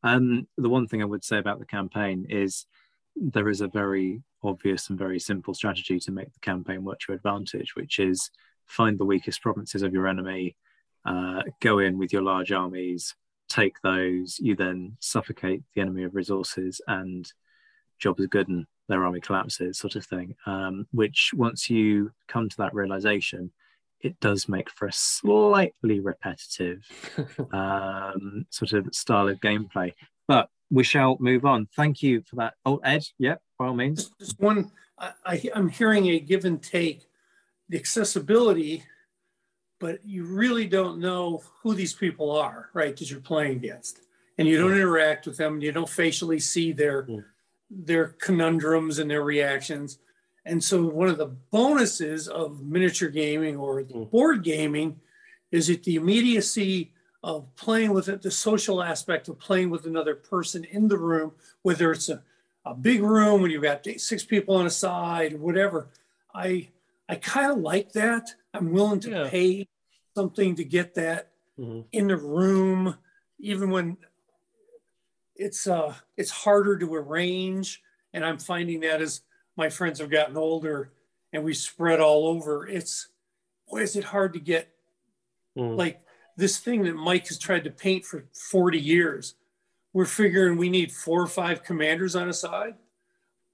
[0.03, 2.65] Um, the one thing I would say about the campaign is
[3.15, 7.05] there is a very obvious and very simple strategy to make the campaign work to
[7.09, 8.29] your advantage, which is
[8.65, 10.55] find the weakest provinces of your enemy,
[11.05, 13.15] uh, go in with your large armies,
[13.53, 17.31] take those, you then suffocate the enemy of resources, and
[17.99, 20.35] job is good and their army collapses, sort of thing.
[20.45, 23.51] Um, which once you come to that realization,
[24.01, 26.83] it does make for a slightly repetitive
[27.53, 29.93] um, sort of style of gameplay.
[30.27, 31.67] But we shall move on.
[31.75, 32.55] Thank you for that.
[32.65, 34.11] Oh, Ed, yeah, by all means.
[34.19, 37.05] Just one, I, am hearing a give and take,
[37.69, 38.83] the accessibility,
[39.83, 42.95] but you really don't know who these people are, right?
[42.95, 43.99] That you're playing against,
[44.37, 47.21] and you don't interact with them, and you don't facially see their mm.
[47.69, 49.99] their conundrums and their reactions.
[50.45, 55.01] And so one of the bonuses of miniature gaming or board gaming
[55.51, 60.15] is that the immediacy of playing with it, the social aspect of playing with another
[60.15, 62.23] person in the room, whether it's a,
[62.63, 65.89] a big room when you've got six people on a side or whatever.
[66.33, 66.69] I
[67.09, 68.29] I kind of like that.
[68.53, 69.29] I'm willing to Yeah.
[69.29, 69.67] pay
[70.15, 71.85] something to get that Mhm.
[71.91, 72.97] in the room,
[73.39, 73.97] even when
[75.35, 77.81] it's uh it's harder to arrange.
[78.13, 79.21] And I'm finding that as
[79.55, 80.91] my friends have gotten older
[81.31, 83.09] and we spread all over, it's
[83.67, 84.69] boy, is it hard to get
[85.57, 85.77] Mm.
[85.77, 86.01] like
[86.35, 89.35] this thing that Mike has tried to paint for 40 years.
[89.93, 92.75] We're figuring we need four or five commanders on a side.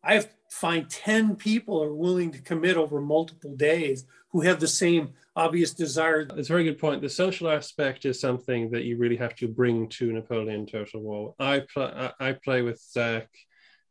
[0.01, 4.67] I have find 10 people are willing to commit over multiple days who have the
[4.67, 6.21] same obvious desire.
[6.35, 7.01] It's a very good point.
[7.01, 11.35] The social aspect is something that you really have to bring to Napoleon Total War.
[11.39, 13.27] I play, I play with Zach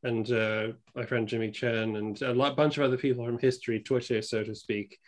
[0.03, 3.81] and uh, my friend Jimmy Chen and a lot, bunch of other people from history,
[3.81, 4.99] Twitter, so to speak,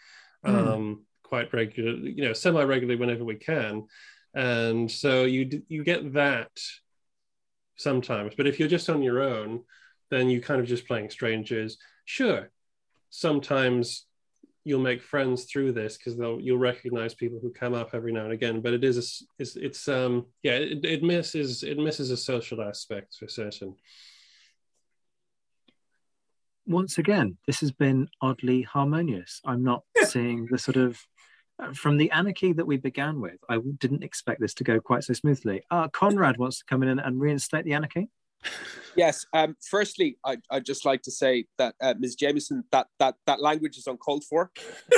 [0.44, 0.56] Hmm.
[0.56, 3.86] um, quite regularly, you know, semi regularly whenever we can.
[4.34, 6.50] And so you you get that
[7.76, 8.34] sometimes.
[8.36, 9.64] But if you're just on your own,
[10.10, 11.78] then you kind of just playing strangers.
[12.04, 12.50] Sure,
[13.10, 14.06] sometimes
[14.64, 18.24] you'll make friends through this because they'll you'll recognize people who come up every now
[18.24, 18.60] and again.
[18.60, 22.62] But it is a it's, it's um yeah it, it misses it misses a social
[22.62, 23.76] aspect for certain.
[26.70, 29.40] once again, this has been oddly harmonious.
[29.44, 30.98] I'm not seeing the sort of
[31.58, 33.38] uh, from the anarchy that we began with.
[33.48, 35.62] I didn't expect this to go quite so smoothly.
[35.70, 38.08] Uh, Conrad wants to come in and, and reinstate the anarchy.
[38.96, 39.26] Yes.
[39.32, 42.16] Um, firstly, I, I'd just like to say that uh, Ms.
[42.16, 44.50] Jamieson, that that that language is uncalled for.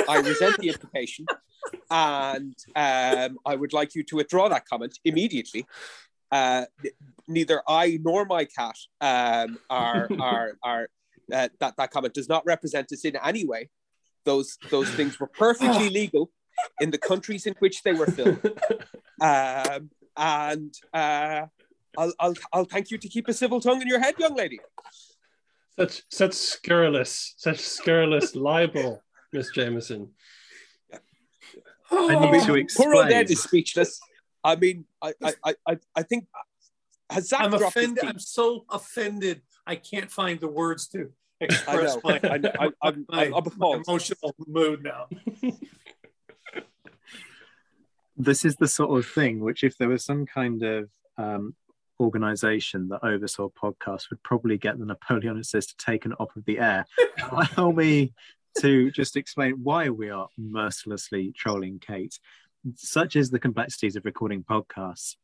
[0.09, 1.25] I resent the implication,
[1.89, 5.65] and um, I would like you to withdraw that comment immediately.
[6.31, 6.65] Uh,
[7.27, 10.87] neither I nor my cat um, are are are
[11.31, 13.69] uh, that that comment does not represent us in any way.
[14.25, 16.31] Those those things were perfectly legal
[16.79, 18.59] in the countries in which they were filmed,
[19.21, 20.73] um, and.
[20.93, 21.47] Uh,
[21.97, 24.59] I'll, I'll, I'll thank you to keep a civil tongue in your head, young lady.
[25.79, 29.01] Such such scurrilous such scurrilous libel,
[29.31, 30.09] Miss Jamieson.
[31.91, 33.99] I need to Poor old Ed is speechless.
[34.43, 36.27] I mean, I, I, I- I, I think
[37.09, 38.03] has Zach I'm offended.
[38.03, 39.41] I'm so offended.
[39.65, 41.11] I can't find the words to
[41.41, 42.01] I express know.
[42.03, 42.51] my, I, know.
[42.59, 45.07] I, I'm, I'm, my, I'm my emotional mood now.
[48.15, 51.55] This is the sort of thing which, if there was some kind of um,
[51.99, 56.85] organization that oversaw podcasts, would probably get the Napoleonicists taken off of the air.
[57.31, 58.13] Allow me
[58.59, 62.19] to just explain why we are mercilessly trolling Kate.
[62.75, 65.15] Such is the complexities of recording podcasts.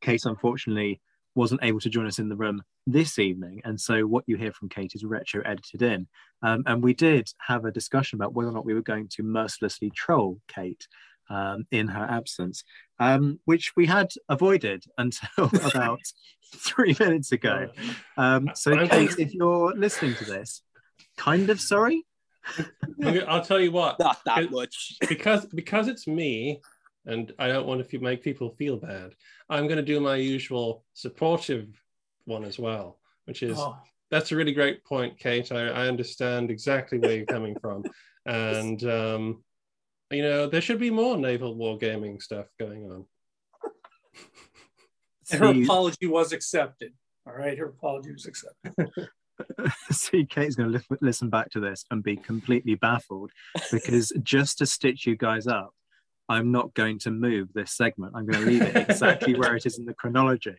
[0.00, 1.00] Kate, unfortunately,
[1.34, 3.60] wasn't able to join us in the room this evening.
[3.64, 6.08] And so what you hear from Kate is retro edited in.
[6.42, 9.22] Um, and we did have a discussion about whether or not we were going to
[9.22, 10.86] mercilessly troll Kate
[11.30, 12.64] um, in her absence,
[12.98, 16.00] um, which we had avoided until about
[16.54, 17.68] three minutes ago.
[18.18, 20.62] Um, so, Kate, if you're listening to this,
[21.16, 22.04] kind of sorry.
[22.58, 22.66] I'm
[23.00, 23.98] gonna- I'll tell you what.
[23.98, 24.96] Not that much.
[25.08, 26.60] because because it's me
[27.06, 29.14] and I don't want to make people feel bad.
[29.48, 31.68] I'm going to do my usual supportive
[32.24, 33.76] one as well, which is Oh,
[34.10, 35.50] that's a really great point, Kate.
[35.52, 37.84] I, I understand exactly where you're coming from,
[38.26, 39.42] and um,
[40.10, 43.04] you know there should be more naval wargaming stuff going on.
[45.30, 46.92] and her apology was accepted.
[47.26, 48.74] All right, her apology was accepted.
[49.90, 53.30] see Kate's going to li- listen back to this and be completely baffled
[53.70, 55.72] because just to stitch you guys up,
[56.28, 58.12] I'm not going to move this segment.
[58.14, 60.54] I'm going to leave it exactly where it is in the chronology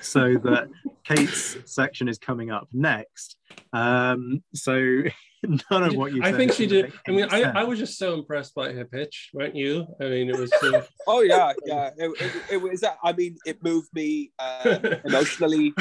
[0.00, 0.68] so that
[1.04, 3.36] Kate's section is coming up next.
[3.72, 5.02] Um, so
[5.70, 6.92] none of what you I think she did.
[7.06, 9.86] I mean, any I, I was just so impressed by her pitch, weren't you?
[10.00, 10.52] I mean, it was.
[10.52, 11.90] Uh, Oh yeah, yeah.
[11.96, 12.84] It, it, it was.
[13.02, 15.72] I mean, it moved me uh, emotionally,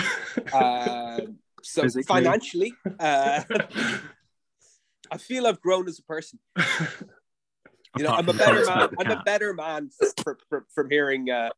[0.54, 2.04] um, so Physically.
[2.04, 2.74] financially.
[3.00, 3.44] Uh,
[5.12, 6.40] I feel I've grown as a person.
[7.98, 8.90] You know, I'm a better man.
[9.00, 9.90] I'm a better man
[10.24, 11.50] from, from, from hearing uh,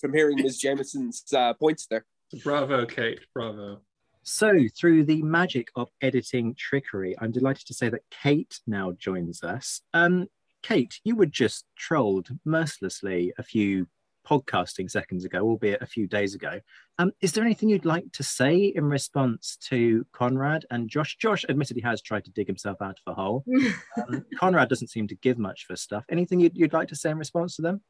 [0.00, 0.62] from hearing Ms.
[0.62, 2.06] Jamieson's uh, points there.
[2.42, 3.20] bravo, Kate.
[3.34, 3.80] Bravo.
[4.22, 9.42] So, through the magic of editing trickery, I'm delighted to say that Kate now joins
[9.42, 9.80] us.
[9.94, 10.26] Um,
[10.62, 13.86] Kate, you were just trolled mercilessly a few
[14.28, 16.60] podcasting seconds ago, albeit a few days ago.
[16.98, 21.16] Um, is there anything you'd like to say in response to Conrad and Josh?
[21.16, 23.44] Josh admittedly has tried to dig himself out of a hole.
[23.96, 26.04] Um, Conrad doesn't seem to give much for stuff.
[26.08, 27.80] Anything you'd, you'd like to say in response to them?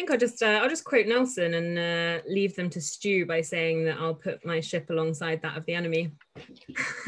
[0.00, 3.42] Think I'll just uh, I'll just quote Nelson and uh, leave them to stew by
[3.42, 6.12] saying that I'll put my ship alongside that of the enemy.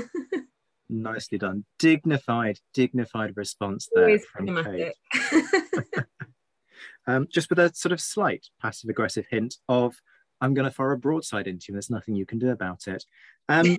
[0.91, 1.65] Nicely done.
[1.79, 4.63] Dignified, dignified response there Always from.
[4.63, 4.93] Kate.
[7.07, 9.95] um, just with a sort of slight passive aggressive hint of,
[10.43, 11.73] I'm going to fire a broadside into you.
[11.73, 13.07] And there's nothing you can do about it.
[13.49, 13.79] Um,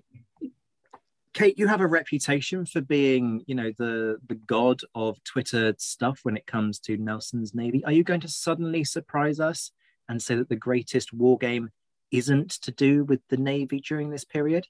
[1.34, 6.20] Kate, you have a reputation for being, you know, the the god of Twitter stuff
[6.24, 7.84] when it comes to Nelson's Navy.
[7.86, 9.72] Are you going to suddenly surprise us
[10.08, 11.70] and say that the greatest war game
[12.12, 14.68] isn't to do with the Navy during this period?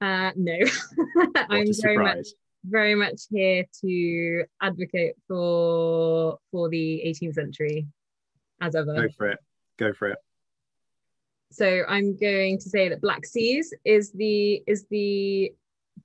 [0.00, 0.58] Uh, no,
[1.48, 2.26] I'm very much
[2.68, 7.86] very much here to advocate for for the 18th century
[8.60, 8.94] as ever.
[8.94, 9.38] Go for it.
[9.78, 10.18] Go for it.
[11.52, 15.52] So I'm going to say that Black Seas is the is the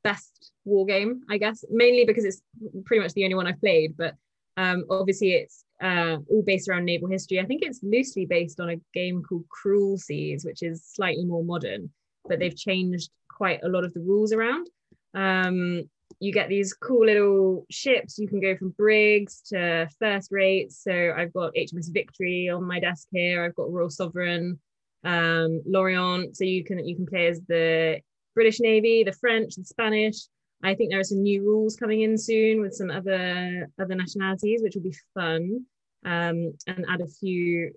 [0.03, 2.41] best war game, I guess, mainly because it's
[2.85, 3.95] pretty much the only one I've played.
[3.97, 4.15] But
[4.57, 7.39] um, obviously, it's uh, all based around naval history.
[7.39, 11.43] I think it's loosely based on a game called Cruel Seas, which is slightly more
[11.43, 11.89] modern,
[12.27, 14.69] but they've changed quite a lot of the rules around.
[15.13, 15.89] Um,
[16.19, 18.19] you get these cool little ships.
[18.19, 20.84] You can go from brigs to first rates.
[20.84, 23.43] So I've got HMS Victory on my desk here.
[23.43, 24.59] I've got Royal Sovereign,
[25.03, 26.35] um, L'Orient.
[26.35, 28.01] So you can you can play as the
[28.34, 30.18] British Navy, the French, the Spanish.
[30.64, 34.62] I think there are some new rules coming in soon with some other other nationalities,
[34.62, 35.66] which will be fun
[36.06, 37.74] um, and add a few,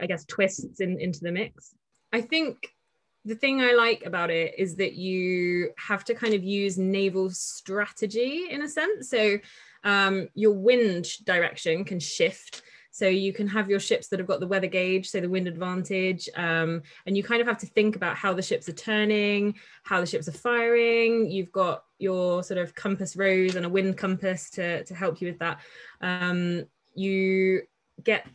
[0.00, 1.74] I guess, twists in, into the mix.
[2.12, 2.56] I think
[3.24, 7.28] the thing I like about it is that you have to kind of use naval
[7.30, 9.10] strategy in a sense.
[9.10, 9.38] So
[9.82, 12.62] um, your wind direction can shift.
[12.96, 15.46] So you can have your ships that have got the weather gauge, so the wind
[15.46, 19.54] advantage, um, and you kind of have to think about how the ships are turning,
[19.82, 21.30] how the ships are firing.
[21.30, 25.28] You've got your sort of compass rose and a wind compass to, to help you
[25.28, 25.60] with that.
[26.00, 26.64] Um,
[26.94, 27.64] you
[28.02, 28.26] get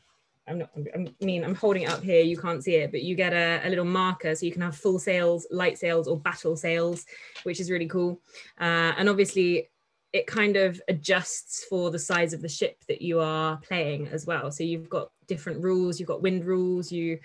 [0.47, 3.15] I'm not, I mean, I'm holding it up here, you can't see it, but you
[3.15, 6.55] get a, a little marker so you can have full sails, light sails, or battle
[6.55, 7.05] sails,
[7.43, 8.21] which is really cool.
[8.59, 9.69] Uh, and obviously,
[10.13, 14.25] it kind of adjusts for the size of the ship that you are playing as
[14.25, 14.51] well.
[14.51, 17.19] So you've got different rules, you've got wind rules, you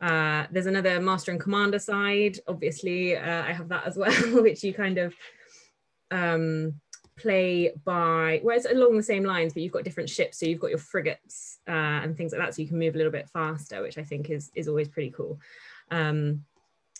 [0.00, 2.38] uh, there's another master and commander side.
[2.48, 5.14] Obviously, uh, I have that as well, which you kind of
[6.10, 6.80] um,
[7.20, 10.60] play by well it's along the same lines but you've got different ships so you've
[10.60, 13.28] got your frigates uh, and things like that so you can move a little bit
[13.28, 15.38] faster which i think is is always pretty cool
[15.90, 16.42] um,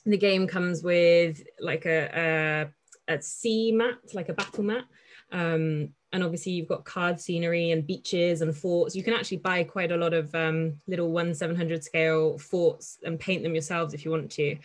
[0.05, 2.69] the game comes with like a,
[3.09, 4.85] a, a sea mat like a battle mat
[5.33, 8.97] um, and obviously you've got card scenery and beaches and forts.
[8.97, 13.19] You can actually buy quite a lot of um, little 1 700 scale forts and
[13.19, 14.57] paint them yourselves if you want to.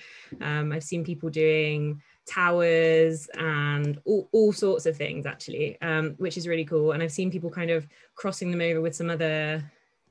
[0.41, 6.37] Um, i've seen people doing towers and all, all sorts of things actually um, which
[6.37, 6.93] is really cool.
[6.93, 9.63] And i've seen people kind of crossing them over with some other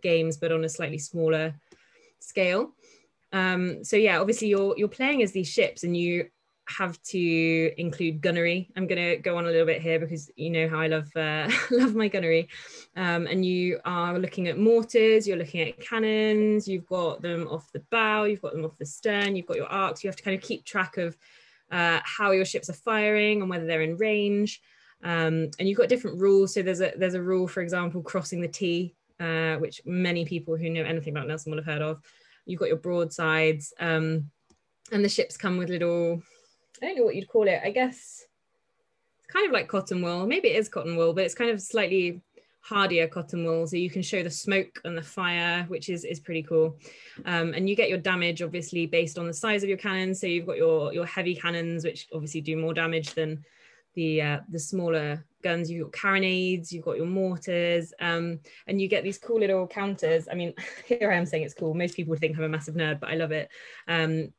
[0.02, 1.54] games but on a slightly smaller
[2.20, 2.72] scale.
[3.32, 6.28] Um, so yeah obviously you're you're playing as these ships and you
[6.66, 10.50] have to include gunnery i'm going to go on a little bit here because you
[10.50, 12.48] know how i love uh, love my gunnery
[12.96, 17.70] um, and you are looking at mortars you're looking at cannons you've got them off
[17.72, 20.22] the bow you've got them off the stern you've got your arcs you have to
[20.22, 21.16] kind of keep track of
[21.70, 24.60] uh, how your ships are firing and whether they're in range.
[25.02, 26.54] Um, and you've got different rules.
[26.54, 30.56] So there's a there's a rule, for example, crossing the T, uh, which many people
[30.56, 32.00] who know anything about Nelson will have heard of.
[32.46, 34.30] You've got your broadsides, um,
[34.92, 36.22] and the ships come with little
[36.82, 37.60] I don't know what you'd call it.
[37.64, 38.24] I guess
[39.18, 40.26] it's kind of like cotton wool.
[40.26, 42.22] Maybe it is cotton wool, but it's kind of slightly
[42.64, 46.18] hardier cotton wool so you can show the smoke and the fire which is is
[46.18, 46.78] pretty cool.
[47.26, 50.26] Um, and you get your damage obviously based on the size of your cannons so
[50.26, 53.44] you've got your your heavy cannons which obviously do more damage than
[53.94, 55.70] the uh, the smaller guns.
[55.70, 60.26] You've got carronades you've got your mortars um, and you get these cool little counters.
[60.30, 60.54] I mean
[60.86, 61.74] here i am saying it's cool.
[61.74, 63.50] Most people would think i'm a massive nerd but i love it.
[63.88, 64.32] Um,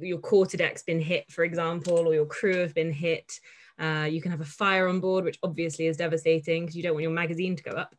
[0.00, 3.38] your quarter deck's been hit for example or your crew have been hit
[3.78, 6.94] uh, you can have a fire on board, which obviously is devastating because you don't
[6.94, 7.94] want your magazine to go up.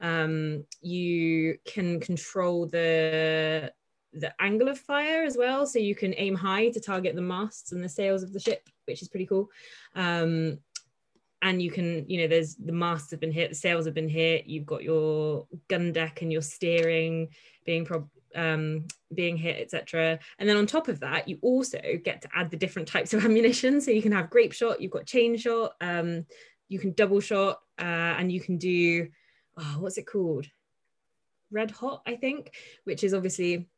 [0.00, 3.72] Um, you can control the
[4.12, 7.72] the angle of fire as well, so you can aim high to target the masts
[7.72, 9.50] and the sails of the ship, which is pretty cool.
[9.94, 10.58] Um,
[11.42, 14.08] and you can, you know, there's the masts have been hit, the sails have been
[14.08, 14.46] hit.
[14.46, 17.28] You've got your gun deck and your steering
[17.66, 20.18] being prob- um, being hit, etc.
[20.38, 23.24] And then on top of that, you also get to add the different types of
[23.24, 23.80] ammunition.
[23.80, 26.26] So you can have grape shot, you've got chain shot, um,
[26.68, 29.08] you can double shot, uh, and you can do
[29.58, 30.46] oh, what's it called?
[31.50, 32.54] Red hot, I think,
[32.84, 33.68] which is obviously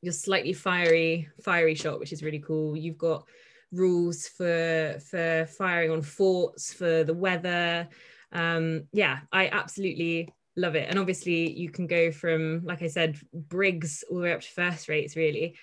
[0.00, 2.76] your slightly fiery, fiery shot, which is really cool.
[2.76, 3.26] You've got
[3.72, 7.88] rules for for firing on forts, for the weather.
[8.32, 10.88] Um, yeah, I absolutely love it.
[10.88, 14.48] And obviously, you can go from, like I said, brigs all the way up to
[14.48, 15.56] first rates, really.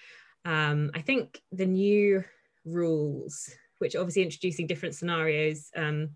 [0.45, 2.23] Um, I think the new
[2.65, 3.49] rules,
[3.79, 6.11] which obviously introducing different scenarios, um,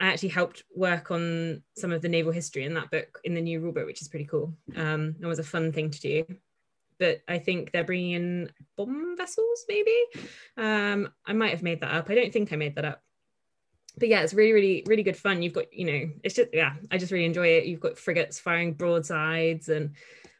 [0.00, 3.40] I actually helped work on some of the naval history in that book, in the
[3.40, 4.54] new rule book, which is pretty cool.
[4.76, 6.24] Um, it was a fun thing to do.
[7.00, 9.96] But I think they're bringing in bomb vessels, maybe.
[10.56, 12.10] Um, I might have made that up.
[12.10, 13.02] I don't think I made that up
[13.98, 15.42] but yeah, it's really, really, really good fun.
[15.42, 17.66] You've got, you know, it's just yeah, I just really enjoy it.
[17.66, 19.94] You've got frigates firing broadsides and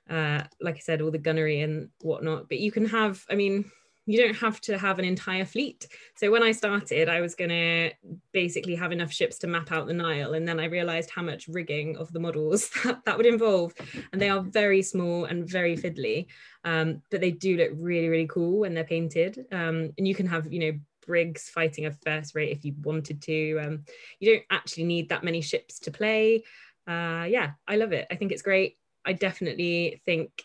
[0.08, 2.48] uh, like I said, all the gunnery and whatnot.
[2.48, 3.70] But you can have, I mean,
[4.08, 5.86] you don't have to have an entire fleet.
[6.16, 7.90] So when I started, I was gonna
[8.32, 11.46] basically have enough ships to map out the Nile, and then I realized how much
[11.46, 13.74] rigging of the models that, that would involve,
[14.12, 16.26] and they are very small and very fiddly,
[16.64, 19.44] um, but they do look really, really cool when they're painted.
[19.52, 20.78] Um, and you can have, you know,
[21.08, 23.58] brigs fighting a first rate if you wanted to.
[23.58, 23.84] Um,
[24.20, 26.44] you don't actually need that many ships to play.
[26.86, 28.06] Uh, yeah, I love it.
[28.10, 28.76] I think it's great.
[29.04, 30.44] I definitely think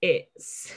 [0.00, 0.72] it's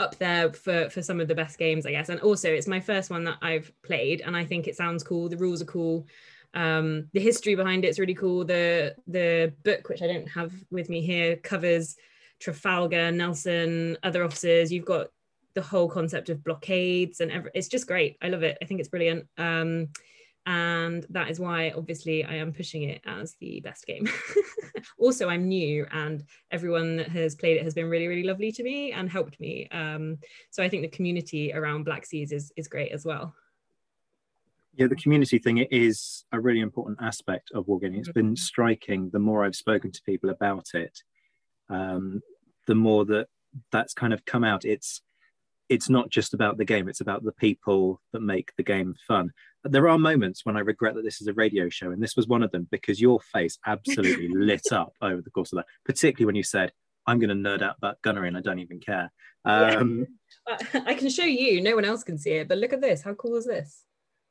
[0.00, 2.08] up there for for some of the best games, I guess.
[2.08, 5.28] And also, it's my first one that I've played, and I think it sounds cool.
[5.28, 6.06] The rules are cool.
[6.54, 8.44] Um, the history behind it's really cool.
[8.44, 11.96] The the book, which I don't have with me here, covers
[12.40, 14.72] Trafalgar, Nelson, other officers.
[14.72, 15.08] You've got
[15.54, 18.16] the whole concept of blockades and every, it's just great.
[18.22, 18.58] I love it.
[18.60, 19.26] I think it's brilliant.
[19.38, 19.88] Um,
[20.46, 24.08] and that is why obviously I am pushing it as the best game.
[24.98, 28.62] also, I'm new and everyone that has played it has been really, really lovely to
[28.62, 29.68] me and helped me.
[29.72, 30.18] Um,
[30.50, 33.34] so I think the community around Black Seas is, is great as well.
[34.76, 37.98] Yeah, the community thing is a really important aspect of wargaming.
[37.98, 38.34] It's been mm-hmm.
[38.34, 40.98] striking the more I've spoken to people about it,
[41.70, 42.22] um,
[42.66, 43.28] the more that
[43.70, 44.64] that's kind of come out.
[44.64, 45.00] It's
[45.68, 49.32] it's not just about the game, it's about the people that make the game fun.
[49.64, 52.28] There are moments when I regret that this is a radio show, and this was
[52.28, 56.26] one of them because your face absolutely lit up over the course of that, particularly
[56.26, 56.72] when you said,
[57.06, 59.12] I'm going to nerd out about gunnery and I don't even care.
[59.44, 60.06] Um,
[60.48, 60.80] yeah.
[60.86, 63.02] I can show you, no one else can see it, but look at this.
[63.02, 63.84] How cool is this?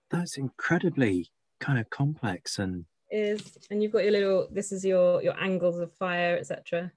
[0.10, 5.22] That's incredibly kind of complex and is and you've got your little this is your
[5.24, 6.92] your angles of fire etc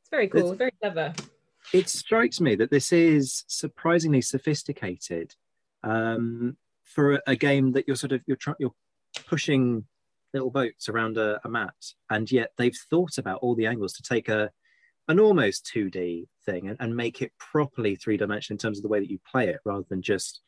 [0.00, 1.12] it's very cool it's, very clever
[1.72, 5.34] it strikes me that this is surprisingly sophisticated
[5.82, 8.74] um, for a, a, game that you're sort of you're trying you're
[9.26, 9.84] pushing
[10.32, 11.74] little boats around a, a, mat,
[12.10, 14.50] and yet they've thought about all the angles to take a
[15.08, 18.88] an almost 2D thing and, and make it properly three dimensional in terms of the
[18.88, 20.40] way that you play it, rather than just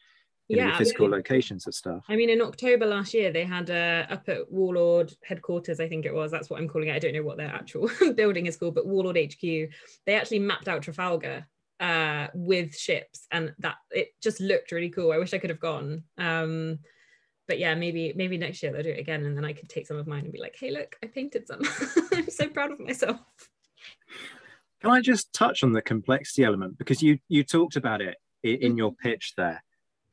[0.48, 2.04] yeah, the physical I mean, locations of stuff.
[2.08, 6.06] I mean, in October last year, they had uh, up at Warlord headquarters, I think
[6.06, 6.30] it was.
[6.30, 6.94] That's what I'm calling it.
[6.94, 9.40] I don't know what their actual building is called, but Warlord HQ.
[9.40, 11.46] They actually mapped out Trafalgar
[11.80, 15.12] uh, with ships, and that it just looked really cool.
[15.12, 16.04] I wish I could have gone.
[16.16, 16.78] Um,
[17.48, 19.86] but yeah, maybe maybe next year they'll do it again, and then I could take
[19.86, 21.62] some of mine and be like, "Hey, look, I painted some.
[22.12, 23.18] I'm so proud of myself."
[24.80, 28.56] Can I just touch on the complexity element because you you talked about it in,
[28.56, 29.08] in your mm-hmm.
[29.08, 29.62] pitch there?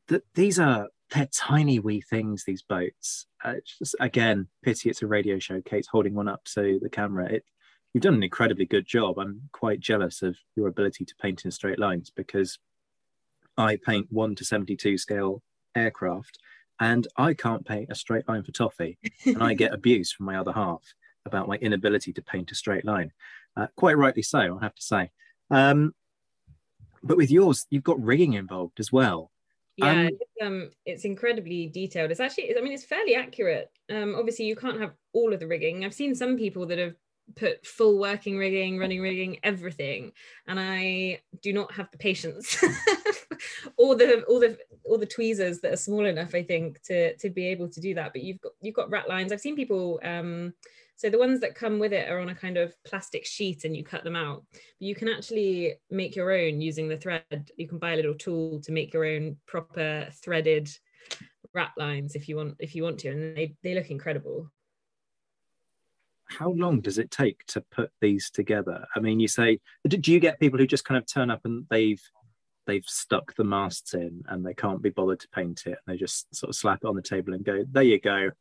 [0.08, 2.44] That these are they're tiny wee things.
[2.46, 3.28] These boats.
[3.44, 5.62] Uh, just, again, pity it's a radio show.
[5.62, 7.32] Kate's holding one up to the camera.
[7.32, 7.46] It,
[7.94, 9.20] you've done an incredibly good job.
[9.20, 12.58] I'm quite jealous of your ability to paint in straight lines because
[13.58, 15.44] I paint one to seventy-two scale
[15.76, 16.40] aircraft,
[16.80, 20.38] and I can't paint a straight line for toffee, and I get abuse from my
[20.38, 20.94] other half
[21.26, 23.12] about my inability to paint a straight line.
[23.56, 25.12] Uh, quite rightly so, I have to say.
[25.52, 25.94] Um,
[27.04, 29.32] but with yours, you've got rigging involved as well
[29.78, 32.12] yeah um, it's, um it's incredibly detailed.
[32.12, 33.72] It's actually i mean it's fairly accurate.
[33.90, 35.86] Um obviously you can't have all of the rigging.
[35.86, 36.96] I've seen some people that have
[37.38, 40.12] put full working rigging running rigging everything
[40.46, 42.62] and i do not have the patience.
[43.78, 47.30] All the all the all the tweezers that are small enough i think to to
[47.30, 49.32] be able to do that but you've got you've got rat lines.
[49.32, 50.54] I've seen people um
[50.96, 53.76] so the ones that come with it are on a kind of plastic sheet and
[53.76, 54.44] you cut them out.
[54.52, 57.52] But you can actually make your own using the thread.
[57.58, 60.70] You can buy a little tool to make your own proper threaded
[61.54, 64.52] rat lines if you want if you want to and they, they look incredible
[66.26, 70.20] how long does it take to put these together i mean you say do you
[70.20, 72.02] get people who just kind of turn up and they've
[72.66, 75.98] they've stuck the masts in and they can't be bothered to paint it and they
[75.98, 78.32] just sort of slap it on the table and go there you go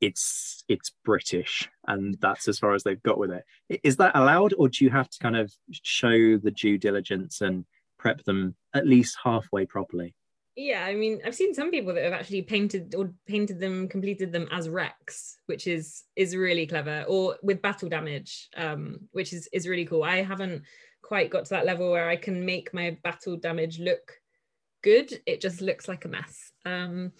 [0.00, 3.80] it's it's British, and that's as far as they've got with it.
[3.82, 7.64] Is that allowed, or do you have to kind of show the due diligence and
[7.98, 10.14] prep them at least halfway properly?
[10.56, 14.32] Yeah, I mean, I've seen some people that have actually painted or painted them, completed
[14.32, 19.48] them as wrecks, which is is really clever, or with battle damage, um, which is
[19.52, 20.02] is really cool.
[20.02, 20.62] I haven't
[21.02, 24.12] quite got to that level where I can make my battle damage look
[24.82, 25.20] good.
[25.26, 26.52] It just looks like a mess.
[26.66, 27.12] Um,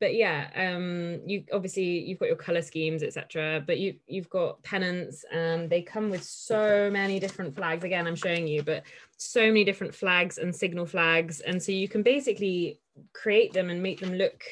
[0.00, 3.62] but yeah, um, you obviously you've got your color schemes, etc.
[3.66, 7.84] But you you've got pennants, and they come with so many different flags.
[7.84, 8.84] Again, I'm showing you, but
[9.16, 12.80] so many different flags and signal flags, and so you can basically
[13.12, 14.42] create them and make them look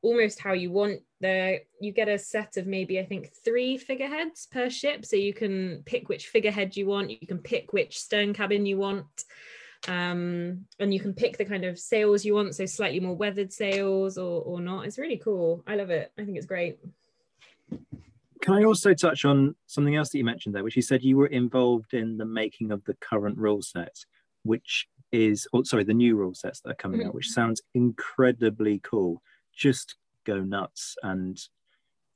[0.00, 1.00] almost how you want.
[1.20, 5.34] There, you get a set of maybe I think three figureheads per ship, so you
[5.34, 7.10] can pick which figurehead you want.
[7.10, 9.24] You can pick which stern cabin you want
[9.86, 13.52] um, and you can pick the kind of sails you want so slightly more weathered
[13.52, 14.86] sails or, or not.
[14.86, 15.62] It's really cool.
[15.66, 16.12] I love it.
[16.18, 16.78] I think it's great.
[18.40, 21.16] Can i also touch on something else that you mentioned there which you said you
[21.16, 24.06] were involved in the making of the current rule sets
[24.44, 27.08] which is oh, sorry the new rule sets that are coming mm-hmm.
[27.08, 29.22] out which sounds incredibly cool.
[29.54, 31.38] Just go nuts and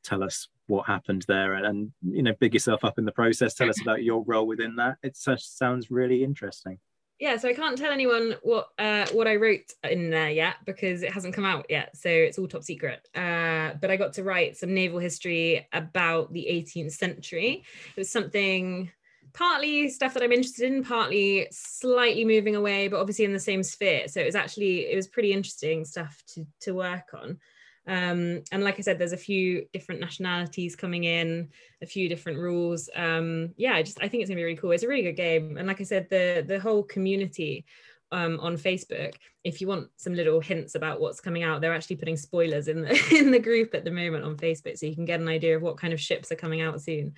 [0.04, 3.54] tell us what happened there and, and you know big yourself up in the process.
[3.54, 4.96] Tell us about your role within that.
[5.02, 6.78] It sounds really interesting
[7.22, 11.04] yeah so i can't tell anyone what uh, what i wrote in there yet because
[11.04, 13.08] it hasn't come out yet so it's all top secret.
[13.14, 17.62] Uh, but i got to write some naval history about the 18th century.
[17.96, 18.90] It was something
[19.34, 23.62] partly stuff that i'm interested in partly slightly moving away but obviously in the same
[23.62, 24.08] sphere.
[24.08, 27.38] So it was actually it was pretty interesting stuff to to work on
[27.86, 31.48] um, and like I said, there's a few different nationalities coming in,
[31.82, 32.88] a few different rules.
[32.94, 34.70] Um, yeah, I just I think it's gonna be really cool.
[34.70, 37.64] It's a really good game, and like I said, the the whole community
[38.12, 39.14] um, on Facebook.
[39.42, 42.82] If you want some little hints about what's coming out, they're actually putting spoilers in
[42.82, 45.56] the in the group at the moment on Facebook, so you can get an idea
[45.56, 47.14] of what kind of ships are coming out soon.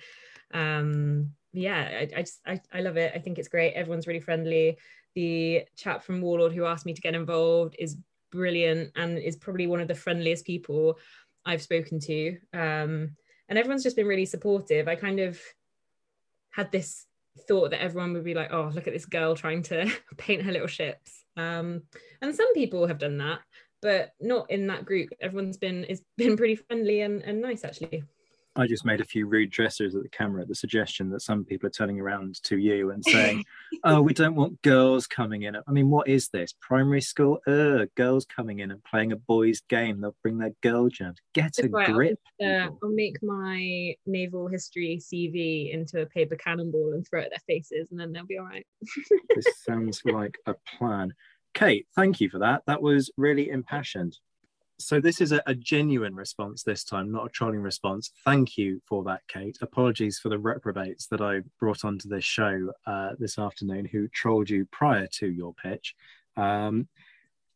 [0.51, 3.11] Um, yeah, I, I just I, I love it.
[3.13, 3.73] I think it's great.
[3.73, 4.77] Everyone's really friendly.
[5.13, 7.97] The chap from Warlord who asked me to get involved is
[8.35, 10.99] brilliant and is probably one of the friendliest people
[11.45, 12.37] I've spoken to.
[12.53, 13.15] Um,
[13.47, 14.87] and everyone's just been really supportive.
[14.87, 15.39] I kind of
[16.51, 17.05] had this
[17.47, 20.51] thought that everyone would be like, oh, look at this girl trying to paint her
[20.51, 21.25] little ships.
[21.37, 21.83] Um,
[22.21, 23.39] and some people have done that,
[23.81, 25.09] but not in that group.
[25.21, 28.03] Everyone's been is been pretty friendly and, and nice actually.
[28.55, 31.43] I just made a few rude gestures at the camera at the suggestion that some
[31.43, 33.43] people are turning around to you and saying,
[33.83, 36.53] "Oh, we don't want girls coming in." I mean, what is this?
[36.61, 37.39] Primary school?
[37.47, 40.01] Ugh, girls coming in and playing a boys' game.
[40.01, 41.17] They'll bring their girl jams.
[41.33, 42.19] Get a right, grip.
[42.41, 47.25] I'll, uh, I'll make my naval history CV into a paper cannonball and throw it
[47.25, 48.65] at their faces, and then they'll be all right.
[49.35, 51.13] this sounds like a plan.
[51.53, 52.63] Kate, thank you for that.
[52.67, 54.17] That was really impassioned
[54.77, 58.11] so this is a, a, genuine response this time, not a trolling response.
[58.25, 59.57] Thank you for that, Kate.
[59.61, 64.49] Apologies for the reprobates that I brought onto this show uh, this afternoon who trolled
[64.49, 65.95] you prior to your pitch.
[66.35, 66.87] Um,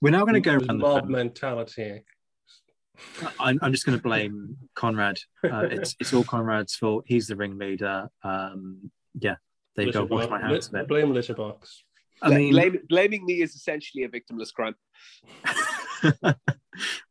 [0.02, 2.04] we're now going to go around mob mentality.
[3.40, 5.20] I'm, I'm just going to blame Conrad.
[5.44, 7.06] Uh, it's it's all Conrad's fault.
[7.08, 8.10] He's the ringleader.
[8.24, 9.36] Um, yeah,
[9.76, 10.06] there you go.
[10.06, 10.88] Wash my hands of it.
[10.88, 11.82] Blame Litterbox.
[12.22, 14.76] I mean, blaming, blaming me is essentially a victimless crime.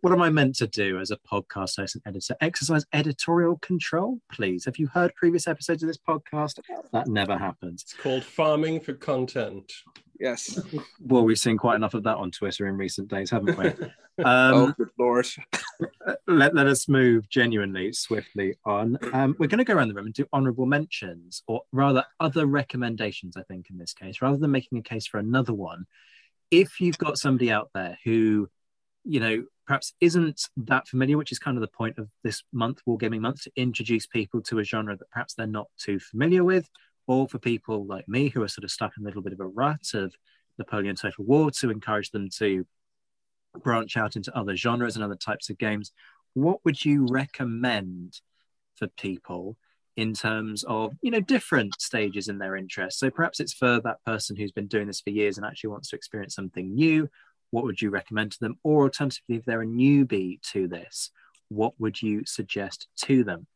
[0.01, 2.37] what am I meant to do as a podcast host and editor?
[2.41, 4.65] Exercise editorial control, please.
[4.65, 6.61] Have you heard previous episodes of this podcast?
[6.93, 7.83] That never happens.
[7.83, 9.73] It's called farming for content.
[10.19, 10.61] Yes.
[11.01, 13.73] Well, we've seen quite enough of that on Twitter in recent days, haven't we?
[14.19, 15.29] Um, oh, good lord.
[16.27, 18.99] let, let us move genuinely swiftly on.
[19.13, 22.45] Um, we're going to go around the room and do honourable mentions, or rather, other
[22.45, 25.87] recommendations, I think, in this case, rather than making a case for another one.
[26.51, 28.49] If you've got somebody out there who
[29.09, 32.81] you know, perhaps isn't that familiar, which is kind of the point of this month,
[32.89, 36.67] Wargaming Month, to introduce people to a genre that perhaps they're not too familiar with,
[37.07, 39.41] or for people like me who are sort of stuck in a little bit of
[39.41, 40.15] a rut of
[40.59, 42.67] Napoleon Total War to encourage them to
[43.63, 45.93] branch out into other genres and other types of games.
[46.33, 48.23] What would you recommend
[48.77, 49.59] for people
[49.97, 53.97] in terms of you know different stages in their interest so perhaps it's for that
[54.07, 57.09] person who's been doing this for years and actually wants to experience something new
[57.51, 58.59] what would you recommend to them?
[58.63, 61.11] Or alternatively, if they're a newbie to this,
[61.49, 63.47] what would you suggest to them?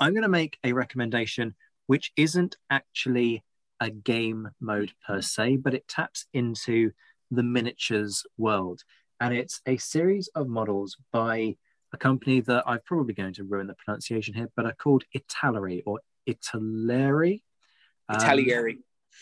[0.00, 1.54] I'm going to make a recommendation
[1.86, 3.44] which isn't actually
[3.80, 6.92] a game mode per se, but it taps into
[7.30, 8.82] the miniatures world.
[9.20, 11.56] And it's a series of models by
[11.92, 15.82] a company that I'm probably going to ruin the pronunciation here, but are called Italeri
[15.86, 17.42] or Italeri.
[18.08, 18.78] Um, Italieri.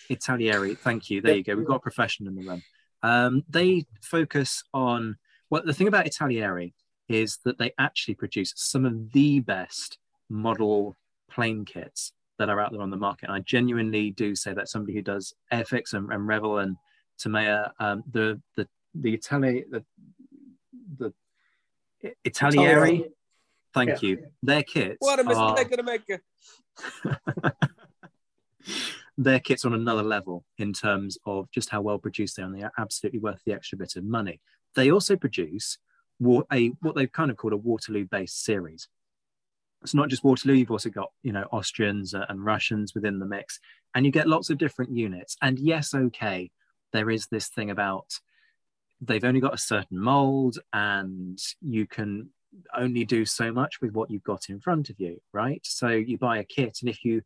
[0.08, 0.74] Italieri.
[0.74, 1.20] Thank you.
[1.20, 1.54] There you go.
[1.54, 2.62] We've got a profession in the room.
[3.02, 5.16] Um, they focus on
[5.50, 6.72] well, the thing about Italieri
[7.08, 9.98] is that they actually produce some of the best
[10.30, 10.96] model
[11.30, 13.26] plane kits that are out there on the market.
[13.26, 16.76] And I genuinely do say that somebody who does Airfix and, and Revell and
[17.18, 19.84] Tamiya, um, the the the Itali the
[20.98, 21.12] the
[22.24, 23.10] Italieri.
[23.74, 24.08] Thank yeah.
[24.08, 24.26] you.
[24.42, 24.96] Their kits.
[25.00, 25.76] What a mistake are...
[25.76, 26.02] to make.
[29.22, 32.54] their kit's on another level in terms of just how well produced they are, and
[32.54, 34.40] they are absolutely worth the extra bit of money.
[34.74, 35.78] They also produce
[36.52, 38.88] a what they've kind of called a Waterloo-based series.
[39.82, 43.58] It's not just Waterloo; you've also got you know Austrians and Russians within the mix,
[43.94, 45.36] and you get lots of different units.
[45.42, 46.50] And yes, okay,
[46.92, 48.06] there is this thing about
[49.00, 52.30] they've only got a certain mold, and you can
[52.76, 55.60] only do so much with what you've got in front of you, right?
[55.64, 57.22] So you buy a kit, and if you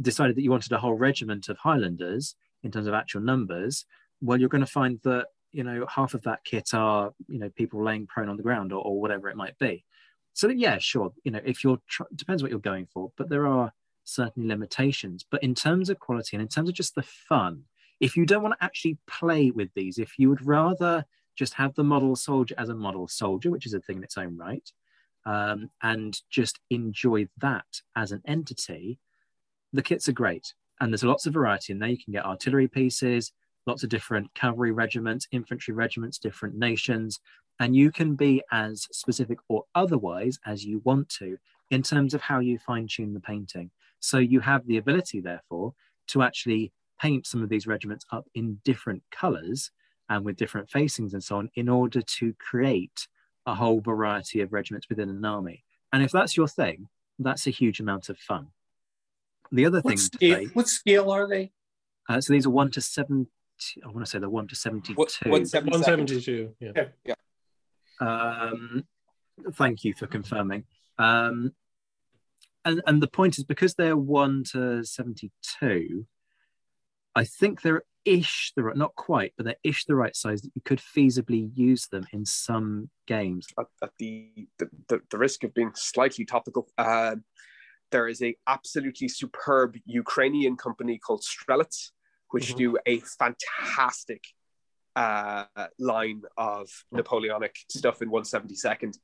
[0.00, 3.84] decided that you wanted a whole regiment of Highlanders in terms of actual numbers,
[4.20, 7.50] well, you're going to find that you know half of that kit are you know
[7.50, 9.84] people laying prone on the ground or, or whatever it might be.
[10.32, 13.46] So yeah, sure, you know if you're tr- depends what you're going for, but there
[13.46, 13.72] are
[14.04, 15.24] certain limitations.
[15.30, 17.64] But in terms of quality and in terms of just the fun,
[18.00, 21.04] if you don't want to actually play with these, if you would rather
[21.36, 24.16] just have the model soldier as a model soldier, which is a thing in its
[24.16, 24.70] own right,
[25.26, 28.98] um, and just enjoy that as an entity,
[29.76, 30.54] the kits are great.
[30.80, 31.88] And there's lots of variety in there.
[31.88, 33.32] You can get artillery pieces,
[33.66, 37.20] lots of different cavalry regiments, infantry regiments, different nations,
[37.60, 41.38] and you can be as specific or otherwise as you want to
[41.70, 43.70] in terms of how you fine tune the painting.
[44.00, 45.74] So you have the ability, therefore,
[46.08, 49.70] to actually paint some of these regiments up in different colors
[50.08, 53.08] and with different facings and so on in order to create
[53.46, 55.64] a whole variety of regiments within an army.
[55.92, 56.88] And if that's your thing,
[57.18, 58.48] that's a huge amount of fun.
[59.52, 61.52] The other what thing, scale, say, what scale are they?
[62.08, 63.30] uh, so these are one to seventy.
[63.84, 64.94] I want to say they're one to seventy-two.
[65.30, 66.54] One seventy- 172.
[66.60, 66.86] Yeah.
[67.04, 67.14] Yeah.
[68.00, 68.84] Um,
[69.54, 70.64] thank you for confirming.
[70.98, 71.54] Um,
[72.64, 76.06] and and the point is because they're one to seventy-two,
[77.14, 80.52] I think they're ish the right, not quite, but they're ish the right size that
[80.54, 83.46] you could feasibly use them in some games.
[83.58, 87.16] At, at the, the, the the risk of being slightly topical, uh,
[87.90, 91.92] there is a absolutely superb Ukrainian company called Strelets,
[92.30, 92.56] which Mhm.
[92.56, 94.22] do a fantastic
[94.96, 95.44] uh,
[95.78, 98.98] line of Napoleonic stuff in 172nd.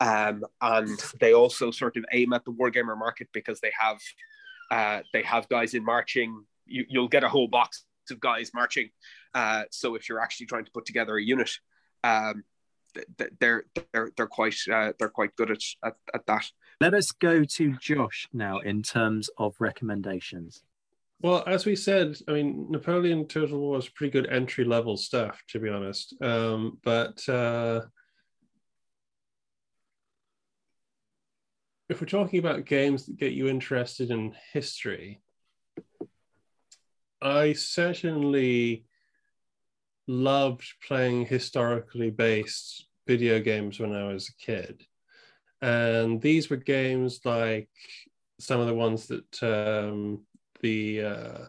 [0.00, 4.00] Um, and they also sort of aim at the wargamer market because they have
[4.70, 6.44] uh, they have guys in marching.
[6.66, 8.90] You, you'll get a whole box of guys marching.
[9.34, 11.50] Uh, so if you're actually trying to put together a unit,
[12.02, 12.42] um,
[12.94, 16.50] th- th- they're they're they're quite uh, they're quite good at, at, at that.
[16.80, 20.62] Let us go to Josh now in terms of recommendations.
[21.20, 25.42] Well, as we said, I mean, Napoleon Total War is pretty good entry level stuff,
[25.48, 26.14] to be honest.
[26.20, 27.82] Um, but uh,
[31.88, 35.22] if we're talking about games that get you interested in history,
[37.22, 38.84] I certainly
[40.06, 44.84] loved playing historically based video games when I was a kid.
[45.62, 47.68] And these were games like
[48.40, 50.22] some of the ones that um,
[50.60, 51.44] the uh,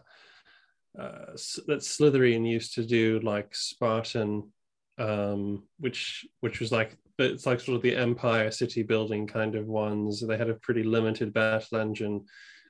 [0.98, 1.32] uh,
[1.66, 4.50] that Slitherine used to do, like Spartan,
[4.98, 9.66] um, which which was like it's like sort of the Empire city building kind of
[9.66, 10.20] ones.
[10.20, 12.24] They had a pretty limited battle engine,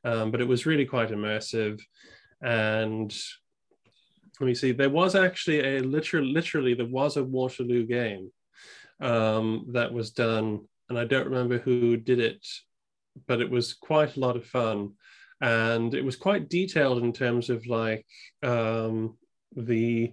[0.05, 1.81] um, but it was really quite immersive.
[2.43, 3.15] And
[4.41, 8.31] let me see, there was actually a literally literally there was a Waterloo game
[9.01, 12.47] um, that was done, and I don't remember who did it,
[13.27, 14.93] but it was quite a lot of fun
[15.41, 18.07] and it was quite detailed in terms of like
[18.43, 19.17] um,
[19.55, 20.13] the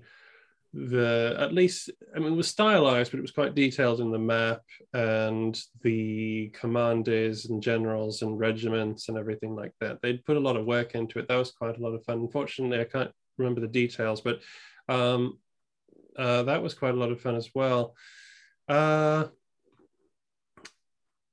[0.73, 4.19] the at least I mean it was stylized, but it was quite detailed in the
[4.19, 4.61] map
[4.93, 10.01] and the commanders and generals and regiments and everything like that.
[10.01, 11.27] They'd put a lot of work into it.
[11.27, 12.19] That was quite a lot of fun.
[12.19, 14.41] Unfortunately, I can't remember the details, but
[14.89, 15.37] um,
[16.17, 17.95] uh, that was quite a lot of fun as well.
[18.67, 19.25] Uh,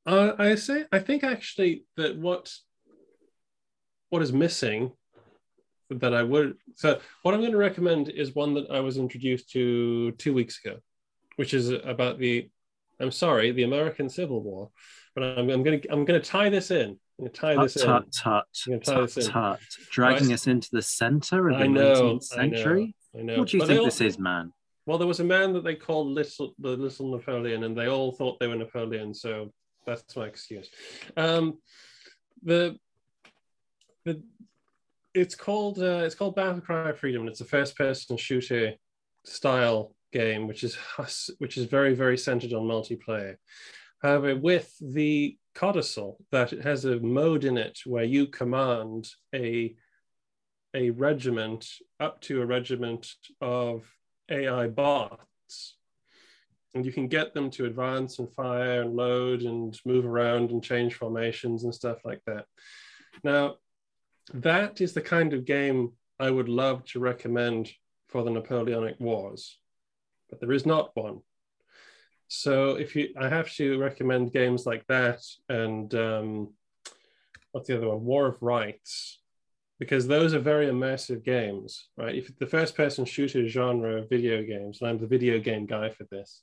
[0.07, 2.53] I, I say I think actually that what
[4.09, 4.93] what is missing
[5.91, 9.51] that I would so what I'm going to recommend is one that I was introduced
[9.53, 10.79] to two weeks ago,
[11.37, 12.49] which is about the
[13.01, 14.71] I'm sorry the American Civil War,
[15.15, 16.91] but I'm, I'm going to I'm going to tie this in.
[17.19, 17.87] I'm going to tie Tut, this in.
[17.87, 19.33] tut, tut, I'm gonna tie tut, this in.
[19.33, 19.61] tut.
[19.91, 20.35] Dragging Right.
[20.35, 22.95] us into the center of the know, 19th I know, century.
[23.19, 23.39] I know.
[23.41, 24.53] What do you But think this is, man?
[24.87, 28.13] Well, there was a man that they called Little the Little Napoleon, and they all
[28.13, 29.53] thought they were Napoleon, so
[29.87, 30.69] that's my excuse.
[31.17, 31.59] Um,
[32.43, 32.77] the
[34.05, 34.23] the
[35.15, 38.75] it's called uh, it's called Battle Cry Freedom, and it's a first person shooter
[39.25, 40.77] style game, which is
[41.39, 43.37] which is very very centered on multiplayer.
[44.03, 49.75] However, with the codicil, that it has a mode in it where you command a
[50.75, 51.67] a regiment
[51.99, 53.09] up to a regiment
[53.41, 53.85] of
[54.31, 55.77] AI bots.
[56.75, 60.63] And you can get them to advance and fire and load and move around and
[60.63, 62.47] change formations and stuff like that.
[63.25, 63.57] Now,
[64.35, 67.73] that is the kind of game I would love to recommend
[68.09, 69.59] for the Napoleonic Wars,
[70.29, 71.21] but there is not one.
[72.29, 76.53] So if you, I have to recommend games like that and um,
[77.53, 78.05] what's the other one?
[78.05, 79.20] War of Rights,
[79.81, 82.15] because those are very immersive games, right?
[82.15, 86.05] If the first-person shooter genre of video games, and I'm the video game guy for
[86.11, 86.43] this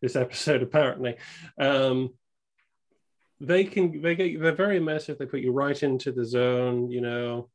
[0.00, 1.16] this episode apparently,
[1.60, 2.14] um,
[3.40, 5.18] they can they get they're very immersive.
[5.18, 6.90] They put you right into the zone.
[6.90, 7.50] You know,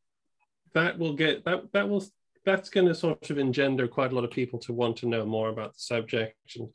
[0.73, 2.05] that will get that that will
[2.45, 5.25] that's going to sort of engender quite a lot of people to want to know
[5.25, 6.69] more about the subject and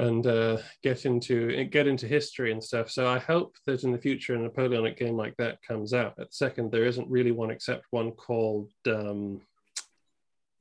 [0.00, 2.90] and uh, get into get into history and stuff.
[2.90, 6.14] So I hope that in the future a Napoleonic game like that comes out.
[6.18, 9.42] At second, there isn't really one except one called um,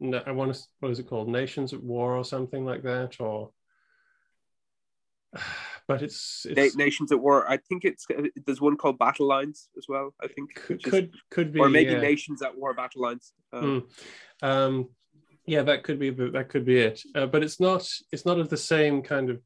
[0.02, 1.30] no, I want to what is it called?
[1.30, 3.52] Nations at War or something like that, or
[5.88, 7.50] but it's, it's Nations at War.
[7.50, 8.06] I think it's
[8.46, 10.14] there's one called Battle Lines as well.
[10.22, 12.02] I think could could, could be or maybe yeah.
[12.02, 13.34] Nations at War Battle Lines.
[13.54, 13.88] Um,
[14.42, 14.48] Mm.
[14.48, 14.90] Um,
[15.50, 17.02] yeah, that could be that could be it.
[17.16, 19.42] Uh, but it's not it's not of the same kind of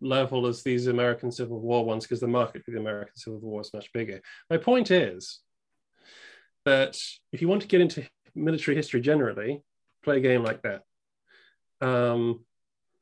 [0.00, 3.60] level as these American Civil War ones because the market for the American Civil War
[3.60, 4.22] is much bigger.
[4.48, 5.40] My point is
[6.64, 6.96] that
[7.32, 9.62] if you want to get into military history generally,
[10.02, 10.84] play a game like that.
[11.82, 12.46] Um,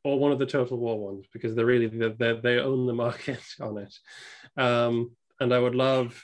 [0.02, 3.44] or one of the Total War ones because they're really they they own the market
[3.60, 3.94] on it.
[4.60, 6.20] Um, and I would love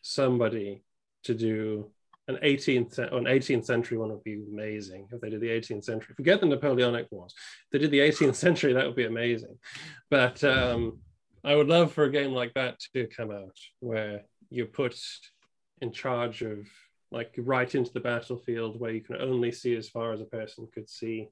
[0.00, 0.84] somebody
[1.24, 1.90] to do
[2.28, 5.84] an 18th or an 18th century one would be amazing if they did the 18th
[5.84, 6.14] century.
[6.14, 7.34] Forget the Napoleonic Wars.
[7.36, 9.58] If they did the 18th century, that would be amazing.
[10.10, 11.00] But um,
[11.44, 14.98] I would love for a game like that to come out where you're put
[15.80, 16.58] in charge of
[17.10, 20.68] like right into the battlefield where you can only see as far as a person
[20.72, 21.28] could see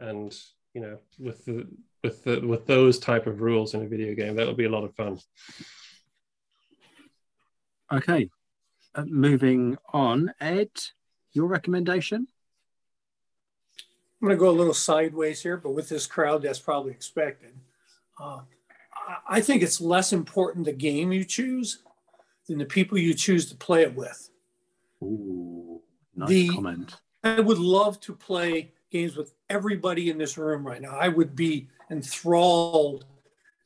[0.00, 0.36] and
[0.74, 1.66] you know with the
[2.02, 4.70] with the with those type of rules in a video game that would be a
[4.70, 5.18] lot of fun
[7.92, 8.30] Okay,
[9.06, 10.32] moving on.
[10.40, 10.70] Ed,
[11.32, 12.26] your recommendation?
[14.20, 17.52] I'm going to go a little sideways here, but with this crowd, that's probably expected.
[18.20, 18.40] Uh,
[18.94, 21.82] I- I think it's less important the game you choose
[22.46, 24.30] than the people you choose to play it with.
[25.02, 25.80] Ooh,
[26.14, 27.00] nice The- comment.
[27.24, 30.90] I would love to play games with everybody in this room right now.
[30.96, 33.06] I would be enthralled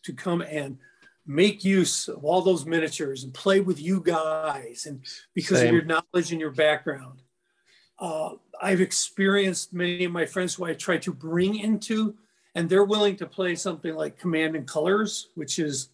[0.05, 0.79] to come and
[1.27, 5.05] make use of all those miniatures and play with you guys and
[5.35, 5.69] because Same.
[5.69, 7.23] of your knowledge and your background.
[7.99, 12.15] Uh, I've experienced many of my friends who I try to bring into,
[12.55, 15.91] and they're willing to play something like Command and Colors, which is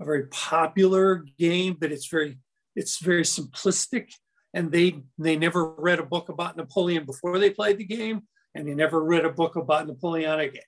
[0.00, 2.38] a very popular game, but it's very
[2.76, 4.12] it's very simplistic.
[4.54, 8.22] And they they never read a book about Napoleon before they played the game,
[8.54, 10.64] and they never read a book about Napoleonic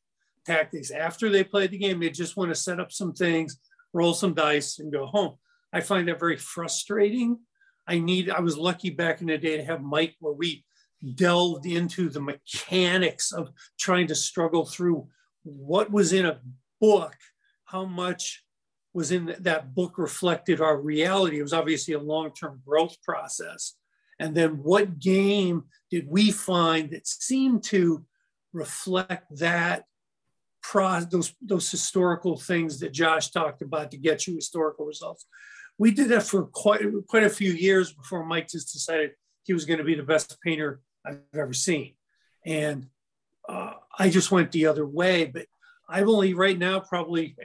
[0.47, 2.01] tactics after they played the game.
[2.01, 3.59] They just want to set up some things,
[3.93, 5.37] roll some dice, and go home.
[5.73, 7.39] I find that very frustrating.
[7.87, 10.65] I need, I was lucky back in the day to have Mike where we
[11.15, 15.09] delved into the mechanics of trying to struggle through
[15.43, 16.41] what was in a
[16.81, 17.17] book,
[17.65, 18.45] how much
[18.93, 21.39] was in that book reflected our reality.
[21.39, 23.75] It was obviously a long term growth process.
[24.19, 28.05] And then what game did we find that seemed to
[28.53, 29.85] reflect that
[30.63, 35.27] pro those those historical things that Josh talked about to get you historical results.
[35.79, 39.13] We did that for quite quite a few years before Mike just decided
[39.45, 41.95] he was going to be the best painter I've ever seen,
[42.45, 42.87] and
[43.49, 45.27] uh, I just went the other way.
[45.27, 45.47] But
[45.89, 47.37] I've only right now probably,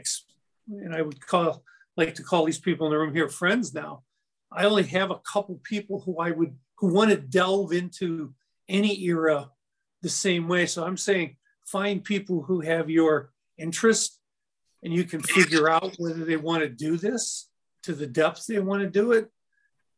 [0.70, 1.64] and I would call
[1.98, 4.04] like to call these people in the room here friends now.
[4.52, 8.34] I only have a couple people who I would who want to delve into
[8.68, 9.50] any era
[10.02, 10.66] the same way.
[10.66, 14.20] So I'm saying find people who have your interest
[14.84, 17.50] and you can figure out whether they want to do this
[17.84, 19.30] to the depth they want to do it.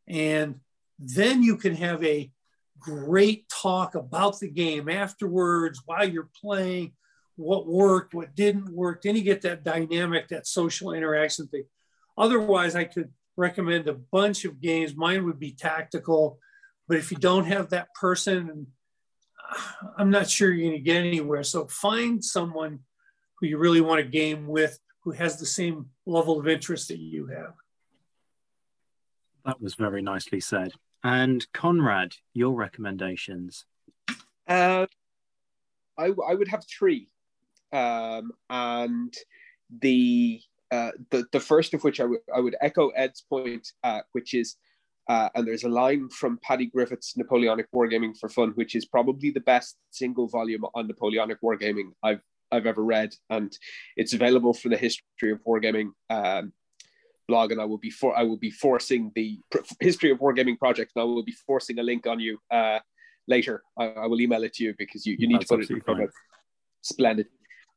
[0.08, 0.60] And
[0.98, 2.32] then you can have a
[2.80, 6.94] great talk about the game afterwards while you're playing,
[7.36, 9.02] what worked, what didn't work.
[9.02, 11.66] Then you get that dynamic, that social interaction thing.
[12.18, 14.96] Otherwise, I could recommend a bunch of games.
[14.96, 16.40] Mine would be tactical,
[16.88, 18.68] but if you don't have that person,
[19.98, 21.44] I'm not sure you're going to get anywhere.
[21.44, 22.80] So find someone
[23.36, 27.00] who you really want to game with who has the same level of interest that
[27.00, 27.54] you have.
[29.46, 30.74] That was very nicely said.
[31.04, 33.66] And Conrad, your recommendations?
[34.48, 34.88] Uh,
[35.98, 37.08] I, I would have three,
[37.72, 39.16] um, and
[39.82, 40.42] the
[40.72, 44.34] uh, the the first of which I would I would echo Ed's point, uh, which
[44.34, 44.58] is,
[45.10, 49.32] uh, and there's a line from Paddy Griffith's Napoleonic Wargaming for Fun, which is probably
[49.32, 52.22] the best single volume on Napoleonic Wargaming I've
[52.52, 53.52] I've ever read, and
[53.98, 56.54] it's available for the history of wargaming um,
[57.28, 60.58] blog, and I will be for I will be forcing the pr- history of wargaming
[60.58, 62.80] project, and I will be forcing a link on you uh,
[63.28, 63.64] later.
[63.78, 65.70] I, I will email it to you because you, you need That's to put it
[65.70, 66.12] in front of.
[66.82, 67.28] Splendid.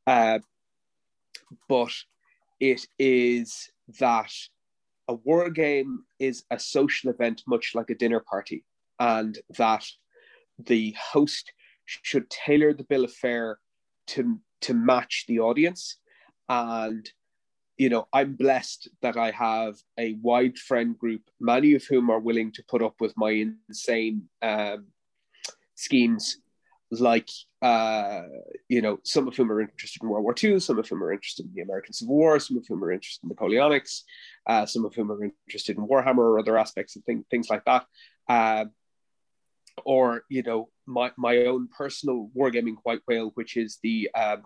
[0.07, 0.39] Uh,
[1.67, 1.93] but
[2.59, 4.31] it is that
[5.11, 8.63] a war game is a social event, much like a dinner party,
[8.97, 9.85] and that
[10.57, 11.51] the host
[11.85, 13.59] should tailor the bill of fare
[14.07, 15.97] to to match the audience.
[16.47, 17.09] And
[17.77, 22.19] you know, I'm blessed that I have a wide friend group, many of whom are
[22.19, 23.31] willing to put up with my
[23.67, 24.85] insane um,
[25.75, 26.37] schemes
[26.99, 27.29] like
[27.61, 28.23] uh,
[28.67, 31.13] you know, some of whom are interested in World War II, some of whom are
[31.13, 34.03] interested in the American Civil War, some of whom are interested in Napoleonics,
[34.47, 37.63] uh, some of whom are interested in Warhammer or other aspects of thing, things like
[37.65, 37.85] that.
[38.27, 38.65] Uh,
[39.85, 44.43] or you know, my my own personal wargaming white whale, which is the um,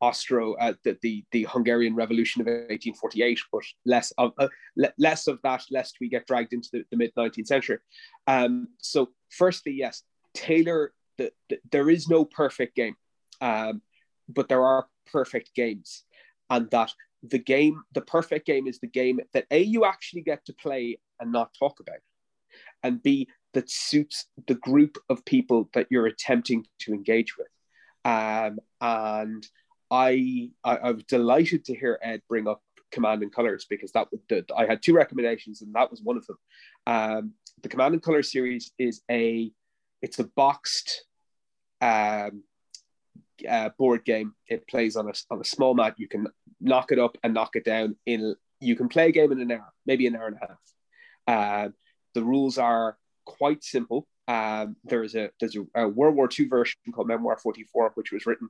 [0.00, 4.48] Austro, uh, the, the, the Hungarian Revolution of 1848, but less of uh,
[4.98, 7.78] less of that, lest we get dragged into the, the mid 19th century.
[8.26, 10.02] Um, so, firstly, yes,
[10.32, 12.96] tailor the, the, there is no perfect game,
[13.42, 13.82] um,
[14.28, 16.04] but there are perfect games,
[16.48, 16.92] and that
[17.22, 20.98] the game, the perfect game, is the game that a you actually get to play
[21.20, 22.00] and not talk about,
[22.82, 27.48] and b that suits the group of people that you're attempting to engage with,
[28.06, 29.46] um, and
[29.90, 34.08] I, I I was delighted to hear Ed bring up Command and Colors because that
[34.10, 36.38] would the, I had two recommendations and that was one of them.
[36.86, 37.32] Um,
[37.62, 39.52] the Command and Colors series is a
[40.02, 41.04] it's a boxed
[41.80, 42.42] um,
[43.48, 44.34] uh, board game.
[44.48, 45.94] It plays on a on a small mat.
[45.98, 46.26] You can
[46.60, 48.34] knock it up and knock it down in.
[48.60, 50.58] You can play a game in an hour, maybe an hour and a half.
[51.26, 51.68] Uh,
[52.14, 54.06] the rules are quite simple.
[54.28, 58.26] Um, there's a there's a, a, World War II version called Memoir 44, which was
[58.26, 58.48] written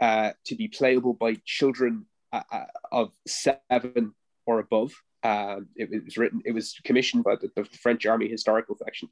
[0.00, 4.14] uh, to be playable by children uh, uh, of seven
[4.46, 4.92] or above.
[5.22, 9.08] Um, it, it, was written, it was commissioned by the, the, French Army Historical Section.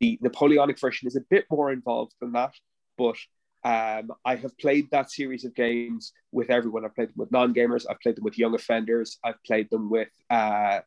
[0.00, 2.52] The Napoleonic version is a bit more involved than that,
[2.96, 3.16] but
[3.64, 6.84] um, I have played that series of games with everyone.
[6.84, 7.86] I've played them with non-gamers.
[7.88, 9.18] I've played them with young offenders.
[9.24, 10.80] I've played them with, uh,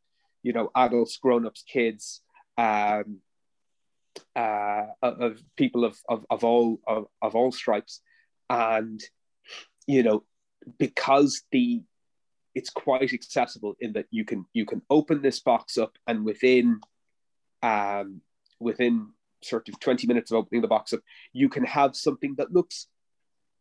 [0.44, 2.22] you know, adults, grown-ups, kids,
[2.58, 3.20] um,
[4.36, 8.02] uh, of people of, of, of all of, of all stripes
[8.50, 9.02] and
[9.88, 10.24] you know
[10.78, 11.82] because the
[12.54, 16.80] it's quite accessible in that you can you can open this box up and within
[17.62, 18.22] um
[18.60, 19.10] within
[19.46, 21.00] sort of 20 minutes of opening the box up
[21.34, 22.88] you can have something that looks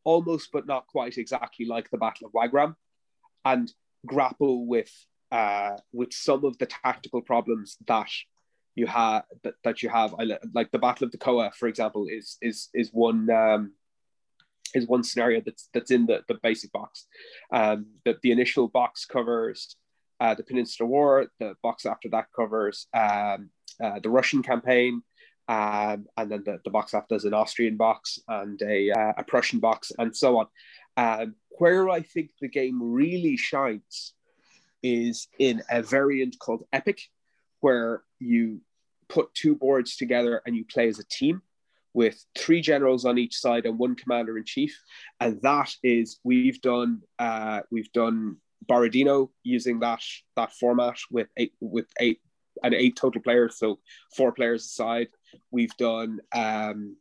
[0.04, 2.76] almost but not quite exactly like the battle of wagram
[3.44, 3.72] and
[4.06, 4.92] grapple with
[5.32, 8.10] uh with some of the tactical problems that
[8.74, 10.14] you have that, that you have
[10.52, 13.72] like the battle of the Coa for example is is is one um
[14.74, 17.06] is one scenario that's that's in the, the basic box.
[17.52, 19.76] Um, the, the initial box covers
[20.20, 21.26] uh, the Peninsular War.
[21.38, 23.50] The box after that covers um,
[23.82, 25.02] uh, the Russian campaign.
[25.48, 29.24] Um, and then the, the box after is an Austrian box and a, uh, a
[29.24, 30.46] Prussian box and so on.
[30.96, 34.14] Um, where I think the game really shines
[34.82, 37.00] is in a variant called Epic,
[37.60, 38.60] where you
[39.08, 41.42] put two boards together and you play as a team
[41.94, 44.78] with three generals on each side and one commander in chief,
[45.20, 50.02] and that is we've done uh, we've done Borodino using that
[50.36, 52.20] that format with eight with eight
[52.62, 53.78] and eight total players, so
[54.16, 55.08] four players aside.
[55.50, 56.96] We've done um,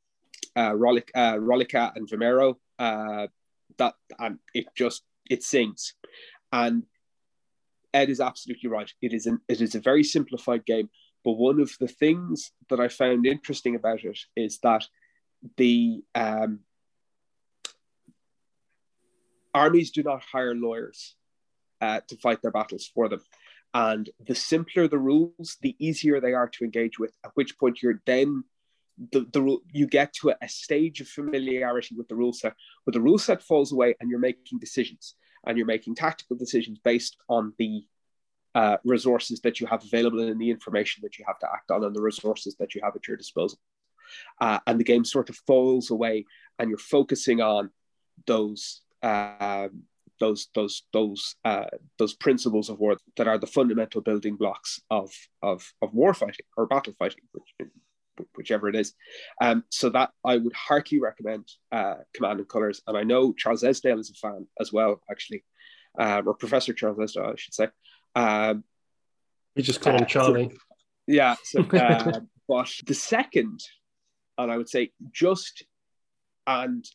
[0.56, 2.56] uh, Rolic, uh, Roliça and Vimeiro.
[2.78, 3.28] Uh,
[3.78, 5.94] that and it just it sings,
[6.52, 6.84] and
[7.94, 8.92] Ed is absolutely right.
[9.02, 10.90] It is an it is a very simplified game,
[11.24, 14.86] but one of the things that I found interesting about it is that
[15.58, 16.60] the um,
[19.54, 21.16] armies do not hire lawyers
[21.82, 23.22] uh, to fight their battles for them.
[23.74, 27.16] And the simpler the rules, the easier they are to engage with.
[27.26, 28.44] At which point you're then
[29.12, 33.02] the, the you get to a, stage of familiarity with the rule set, where the
[33.02, 37.54] rule set falls away and you're making decisions and you're making tactical decisions based on
[37.58, 37.84] the
[38.56, 41.84] uh, resources that you have available and the information that you have to act on
[41.84, 43.58] and the resources that you have at your disposal.
[44.40, 46.26] Uh, and the game sort of falls away,
[46.60, 47.72] and you're focusing on
[48.28, 49.84] those um,
[50.24, 51.66] those those those uh,
[52.00, 56.46] those principles of war that are the fundamental building blocks of of of war fighting
[56.56, 57.70] or battle fighting, which,
[58.38, 58.94] whichever it is.
[59.42, 63.64] Um, so that I would heartily recommend uh, Command and Colors, and I know Charles
[63.64, 65.44] Esdaile is a fan as well, actually,
[66.00, 67.68] uh, or Professor Charles Esdaile, I should say.
[68.16, 68.64] Um,
[69.56, 70.50] you just call him uh, Charlie.
[70.52, 70.58] So,
[71.08, 71.36] yeah.
[71.44, 73.60] So, uh, but the second,
[74.38, 75.66] and I would say just,
[76.48, 76.86] and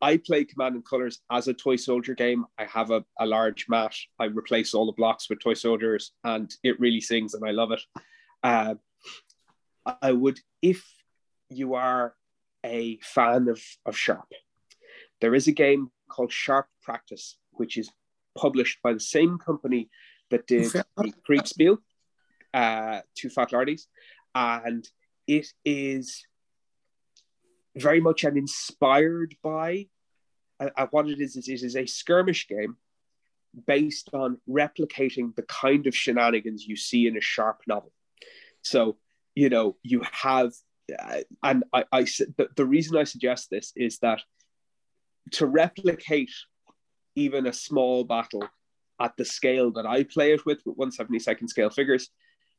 [0.00, 2.44] I play Command and Colors as a toy soldier game.
[2.58, 3.94] I have a, a large mat.
[4.18, 7.72] I replace all the blocks with toy soldiers, and it really sings, and I love
[7.72, 7.80] it.
[8.42, 8.74] Uh,
[10.02, 10.84] I would, if
[11.48, 12.14] you are
[12.64, 14.32] a fan of, of Sharpe,
[15.20, 17.90] there is a game called Sharp Practice, which is
[18.36, 19.90] published by the same company
[20.30, 20.70] that did
[21.28, 21.78] Kriegsspiel,
[22.54, 23.86] uh, Too Fat Lardies,
[24.34, 24.88] and
[25.26, 26.24] it is
[27.80, 29.86] very much and inspired by
[30.60, 31.48] uh, uh, what it is, is.
[31.48, 32.76] It is a skirmish game
[33.66, 37.92] based on replicating the kind of shenanigans you see in a Sharpe novel.
[38.62, 38.98] So,
[39.34, 40.52] you know, you have,
[40.98, 44.22] uh, and I, I the, the reason I suggest this is that
[45.32, 46.32] to replicate
[47.14, 48.44] even a small battle
[49.00, 52.10] at the scale that I play it with, with 172nd scale figures,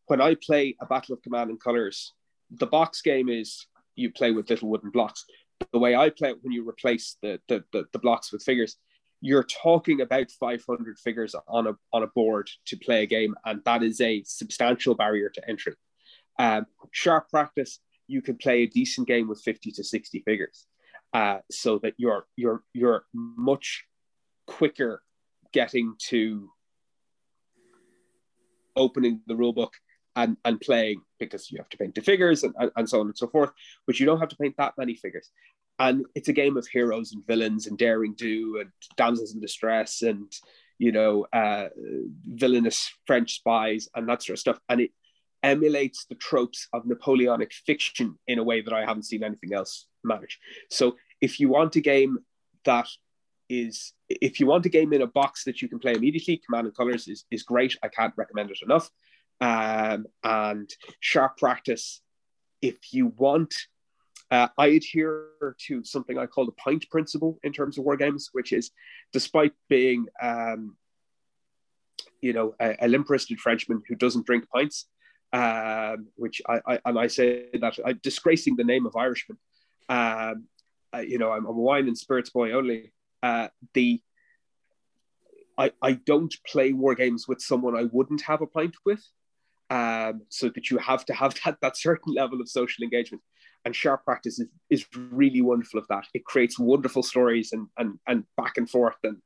[0.07, 2.13] when I play a Battle of Command and Colors,
[2.49, 3.67] the box game is
[3.99, 5.26] you play with little wooden blocks.
[5.71, 8.77] The way I play it, when you replace the, the, the, the blocks with figures,
[9.21, 13.61] you're talking about 500 figures on a, on a board to play a game, and
[13.65, 15.73] that is a substantial barrier to entry.
[16.38, 20.65] Um, sharp practice, you can play a decent game with 50 to 60 figures,
[21.13, 23.84] uh, so that you're you're you're much
[24.47, 25.03] quicker
[25.51, 26.49] getting to
[28.76, 29.73] opening the rule book
[30.19, 33.17] and, and playing because you have to paint the figures and, and, so on and
[33.17, 33.51] so forth,
[33.87, 35.29] but you don't have to paint that many figures.
[35.79, 40.01] And it's a game of heroes and villains and daring do and damsels in distress
[40.01, 40.29] and,
[40.77, 41.69] you know, uh,
[42.25, 44.59] villainous French spies and that sort of stuff.
[44.67, 44.91] And it
[45.41, 49.87] emulates the tropes of Napoleonic fiction in a way that I haven't seen anything else
[50.03, 50.37] manage.
[50.69, 52.19] So if you want a game
[52.65, 52.89] that
[53.47, 56.67] is if you want a game in a box that you can play immediately, Command
[56.67, 57.77] and Colors is, is great.
[57.81, 58.91] I can't recommend it enough
[59.41, 62.01] um, and sharp practice.
[62.61, 63.53] If you want,
[64.31, 65.27] uh, I adhere
[65.67, 68.71] to something I call the pint principle in terms of war games, which is
[69.11, 70.75] despite being, um,
[72.21, 74.85] you know, a, a Frenchman who doesn't drink pints,
[75.33, 79.37] um, which I, I, and I say that I'm disgracing the name of Irishman.
[79.87, 80.45] Um,
[80.93, 82.91] uh, you know, I'm, I'm, a wine and spirits boy only.
[83.23, 84.01] Uh, the
[85.57, 89.03] I, I don't play war games with someone I wouldn't have a pint with
[89.69, 93.23] um, so that you have to have that, that certain level of social engagement.
[93.65, 96.05] And sharp practice is, is really wonderful of that.
[96.13, 99.17] It creates wonderful stories and, and, and back and forth and,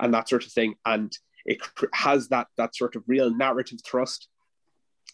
[0.00, 0.74] and that sort of thing.
[0.84, 1.60] And it
[1.92, 4.26] has that, that sort of real narrative thrust,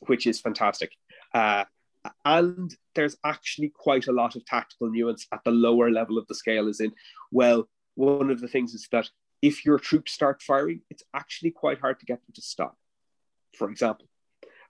[0.06, 0.92] which is fantastic.
[1.34, 1.64] Uh,
[2.24, 6.34] and there's actually quite a lot of tactical nuance at the lower level of the
[6.34, 6.92] scale is in
[7.30, 9.08] well one of the things is that
[9.40, 12.76] if your troops start firing it's actually quite hard to get them to stop
[13.56, 14.06] for example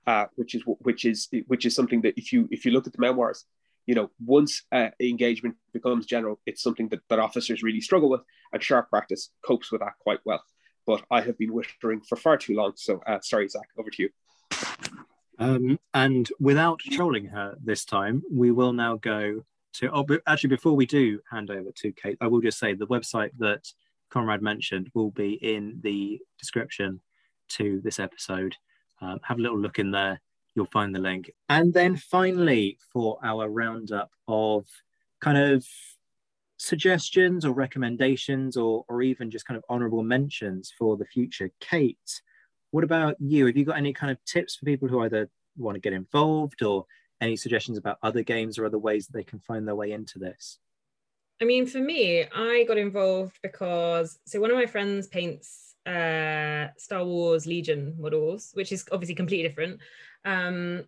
[0.07, 2.93] uh, which is which is which is something that if you if you look at
[2.93, 3.45] the memoirs,
[3.87, 8.23] you know, once uh, engagement becomes general, it's something that, that officers really struggle with,
[8.53, 10.43] and sharp practice copes with that quite well.
[10.87, 14.03] But I have been whittering for far too long, so uh, sorry, Zach, over to
[14.03, 14.09] you.
[15.39, 19.91] Um, and without trolling her this time, we will now go to.
[19.93, 23.31] Oh, actually, before we do hand over to Kate, I will just say the website
[23.39, 23.67] that
[24.11, 27.01] Conrad mentioned will be in the description
[27.51, 28.57] to this episode.
[29.03, 30.21] Um, have a little look in there.
[30.55, 31.33] You'll find the link.
[31.49, 34.67] And then finally, for our roundup of
[35.21, 35.67] kind of
[36.57, 42.23] suggestions or recommendations or, or even just kind of honorable mentions for the future, Kate,
[42.71, 43.47] what about you?
[43.47, 46.63] Have you got any kind of tips for people who either want to get involved
[46.63, 46.87] or
[47.21, 50.19] any suggestions about other games or other ways that they can find their way into
[50.19, 50.59] this?
[51.41, 56.69] I mean, for me, I got involved because so one of my friends paints uh,
[56.77, 59.81] Star Wars Legion models, which is obviously completely different.
[60.25, 60.85] Um,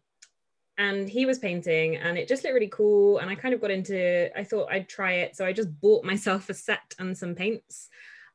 [0.77, 3.19] and he was painting and it just looked really cool.
[3.19, 5.37] And I kind of got into, I thought I'd try it.
[5.37, 7.89] So I just bought myself a set and some paints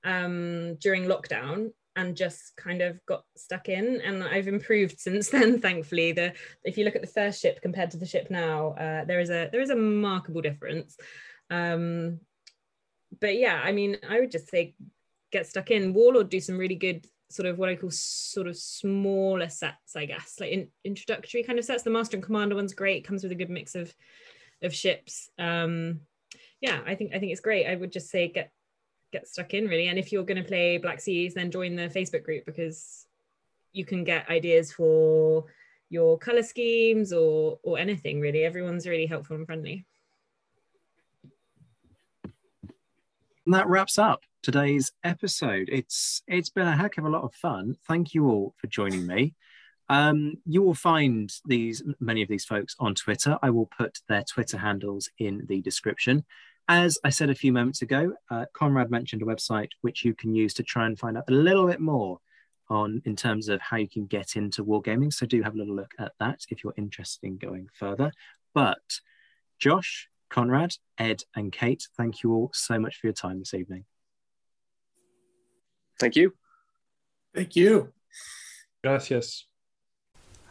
[0.03, 5.59] um, during lockdown and just kind of got stuck in and I've improved since then
[5.59, 6.33] thankfully the
[6.63, 9.29] if you look at the first ship compared to the ship now uh, there is
[9.29, 10.97] a there is a remarkable difference
[11.49, 12.19] um,
[13.19, 14.75] but yeah I mean I would just say
[15.31, 15.93] get stuck in.
[15.93, 20.05] Warlord do some really good sort of what I call sort of smaller sets, I
[20.05, 21.83] guess, like in, introductory kind of sets.
[21.83, 23.93] The Master and Commander one's great, comes with a good mix of
[24.61, 25.29] of ships.
[25.37, 26.01] Um,
[26.61, 27.67] yeah, I think I think it's great.
[27.67, 28.51] I would just say get
[29.11, 29.87] get stuck in really.
[29.87, 33.05] And if you're going to play Black Seas, then join the Facebook group because
[33.71, 35.45] you can get ideas for
[35.89, 38.43] your color schemes or or anything really.
[38.43, 39.85] Everyone's really helpful and friendly.
[43.45, 45.69] And that wraps up today's episode.
[45.71, 47.75] It's it's been a heck of a lot of fun.
[47.87, 49.35] Thank you all for joining me.
[49.89, 53.37] Um, you will find these many of these folks on Twitter.
[53.41, 56.25] I will put their Twitter handles in the description.
[56.67, 60.35] As I said a few moments ago, uh, Conrad mentioned a website which you can
[60.35, 62.19] use to try and find out a little bit more
[62.69, 65.11] on in terms of how you can get into wargaming.
[65.11, 68.11] So do have a little look at that if you're interested in going further.
[68.53, 68.99] But
[69.57, 73.85] Josh, Conrad, Ed, and Kate, thank you all so much for your time this evening.
[75.99, 76.33] Thank you.
[77.35, 77.93] Thank you.
[78.83, 79.45] Gracias.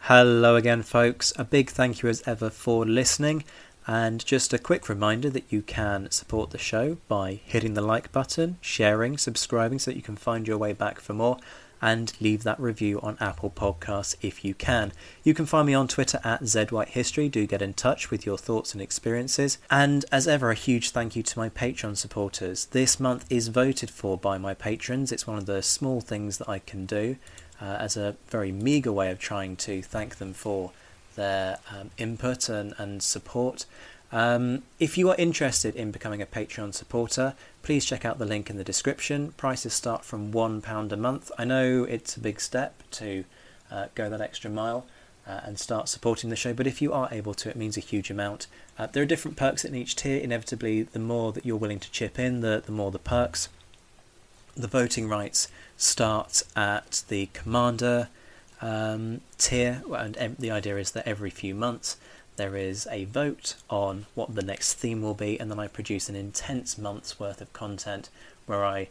[0.03, 1.33] Hello again, folks.
[1.35, 3.43] A big thank you as ever for listening.
[3.85, 8.11] And just a quick reminder that you can support the show by hitting the like
[8.11, 11.37] button, sharing, subscribing so that you can find your way back for more,
[11.81, 14.91] and leave that review on Apple Podcasts if you can.
[15.23, 17.31] You can find me on Twitter at ZWhiteHistory.
[17.31, 19.57] Do get in touch with your thoughts and experiences.
[19.69, 22.65] And as ever, a huge thank you to my Patreon supporters.
[22.65, 25.11] This month is voted for by my patrons.
[25.11, 27.17] It's one of the small things that I can do
[27.61, 30.71] uh, as a very meagre way of trying to thank them for
[31.15, 33.65] their um, input and, and support.
[34.11, 38.49] Um, if you are interested in becoming a Patreon supporter, please check out the link
[38.49, 39.33] in the description.
[39.33, 41.31] Prices start from £1 a month.
[41.37, 43.25] I know it's a big step to
[43.69, 44.87] uh, go that extra mile
[45.27, 47.81] uh, and start supporting the show, but if you are able to, it means a
[47.81, 48.47] huge amount.
[48.79, 50.19] Uh, there are different perks in each tier.
[50.19, 53.49] Inevitably, the more that you're willing to chip in, the, the more the perks.
[54.55, 58.09] The voting rights start at the Commander
[58.59, 61.95] um, tier, and the idea is that every few months
[62.39, 66.07] there is a vote on what the next theme will be, and then I produce
[66.07, 68.09] an intense month's worth of content
[68.45, 68.87] where I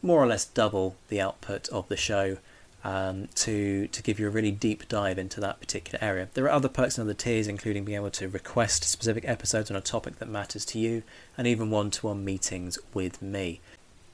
[0.00, 2.38] more or less double the output of the show
[2.84, 6.28] um, to to give you a really deep dive into that particular area.
[6.32, 9.76] There are other perks and other tiers, including being able to request specific episodes on
[9.76, 11.02] a topic that matters to you,
[11.36, 13.60] and even one-to-one meetings with me.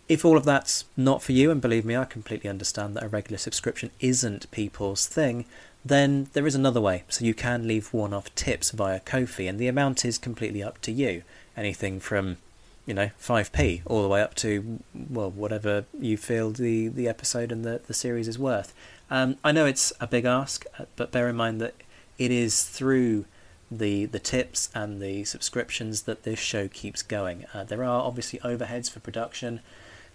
[0.08, 3.08] If all of that's not for you, and believe me, I completely understand that a
[3.08, 5.44] regular subscription isn't people's thing,
[5.84, 7.04] then there is another way.
[7.08, 10.80] So you can leave one off tips via Ko-fi, and the amount is completely up
[10.82, 11.22] to you.
[11.56, 12.38] Anything from,
[12.86, 17.52] you know, 5p all the way up to, well, whatever you feel the, the episode
[17.52, 18.74] and the, the series is worth.
[19.10, 21.74] Um, I know it's a big ask, uh, but bear in mind that
[22.18, 23.26] it is through
[23.70, 27.44] the the tips and the subscriptions that this show keeps going.
[27.52, 29.60] Uh, there are obviously overheads for production.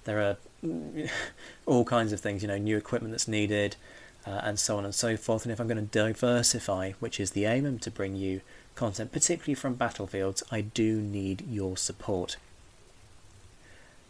[0.05, 0.37] There are
[1.65, 3.75] all kinds of things, you know, new equipment that's needed,
[4.29, 5.43] uh, and so on and so forth.
[5.43, 8.41] And if I'm going to diversify, which is the aim, and to bring you
[8.75, 12.37] content, particularly from battlefields, I do need your support.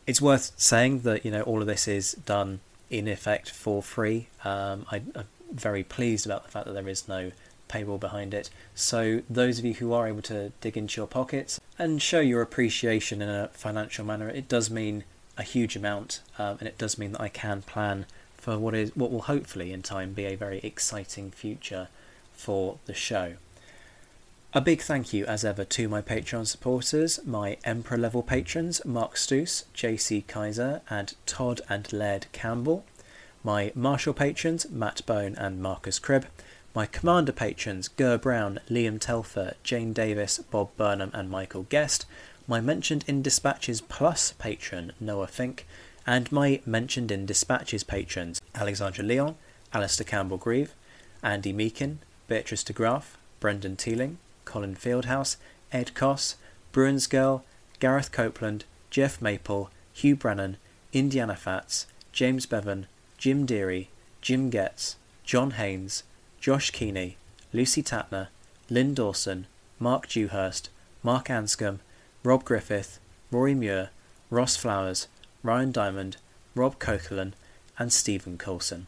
[0.06, 2.60] It's worth saying that you know all of this is done
[2.90, 4.28] in effect for free.
[4.44, 7.32] Um, I, I'm very pleased about the fact that there is no
[7.70, 8.50] paywall behind it.
[8.74, 12.42] So those of you who are able to dig into your pockets and show your
[12.42, 15.04] appreciation in a financial manner, it does mean
[15.38, 18.08] a huge amount, um, and it does mean that I can plan
[18.40, 21.88] for what is what will hopefully in time be a very exciting future
[22.32, 23.36] for the show.
[24.52, 29.16] A big thank you, as ever, to my Patreon supporters, my Emperor level patrons Mark
[29.16, 32.84] Stoos, JC Kaiser, and Todd and Laird Campbell,
[33.44, 36.26] my Marshall patrons Matt Bone and Marcus Cribb,
[36.74, 42.08] my Commander patrons Ger Brown, Liam Telfer, Jane Davis, Bob Burnham, and Michael Guest,
[42.48, 45.68] my mentioned in Dispatches Plus patron Noah Fink,
[46.10, 49.36] and my mentioned in Dispatches patrons Alexandra Leon,
[49.72, 50.74] Alistair Campbell Grieve,
[51.22, 55.38] Andy Meakin, Beatrice de Graaf, Brendan Teeling, Colin Fieldhouse,
[55.72, 56.36] Ed Coss,
[56.72, 57.46] Bruins Girl,
[57.80, 60.58] Gareth Copeland, Jeff Maple, Hugh Brennan,
[60.94, 62.88] Indiana Fats, James Bevan,
[63.20, 66.02] Jim Deary, Jim Getz, John Haynes,
[66.42, 67.18] Josh Keeney,
[67.54, 68.30] Lucy Tatner,
[68.68, 69.46] Lynn Dawson,
[69.78, 70.70] Mark Dewhurst,
[71.04, 71.82] Mark Anscombe,
[72.24, 73.00] Rob Griffith,
[73.30, 73.92] Rory Muir,
[74.32, 75.08] Ross Flowers,
[75.44, 76.18] Ryan Diamond,
[76.56, 77.34] Rob Coquelin,
[77.78, 78.88] and Stephen Coulson.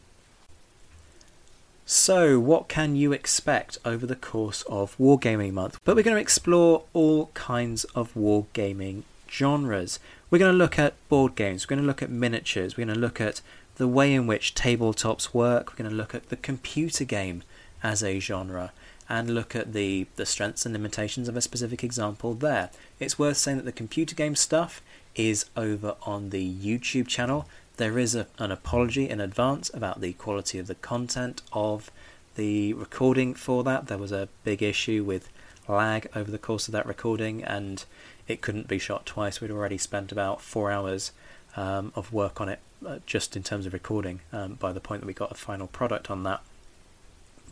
[1.85, 5.79] So, what can you expect over the course of Wargaming Month?
[5.83, 9.99] But we're going to explore all kinds of wargaming genres.
[10.29, 12.95] We're going to look at board games, we're going to look at miniatures, we're going
[12.95, 13.41] to look at
[13.75, 17.43] the way in which tabletops work, we're going to look at the computer game
[17.83, 18.71] as a genre,
[19.09, 22.69] and look at the, the strengths and limitations of a specific example there.
[22.99, 24.81] It's worth saying that the computer game stuff
[25.15, 27.47] is over on the YouTube channel.
[27.77, 31.91] There is a, an apology in advance about the quality of the content of
[32.35, 33.87] the recording for that.
[33.87, 35.29] There was a big issue with
[35.67, 37.83] lag over the course of that recording, and
[38.27, 39.41] it couldn't be shot twice.
[39.41, 41.11] We'd already spent about four hours
[41.55, 45.01] um, of work on it uh, just in terms of recording um, by the point
[45.01, 46.41] that we got a final product on that.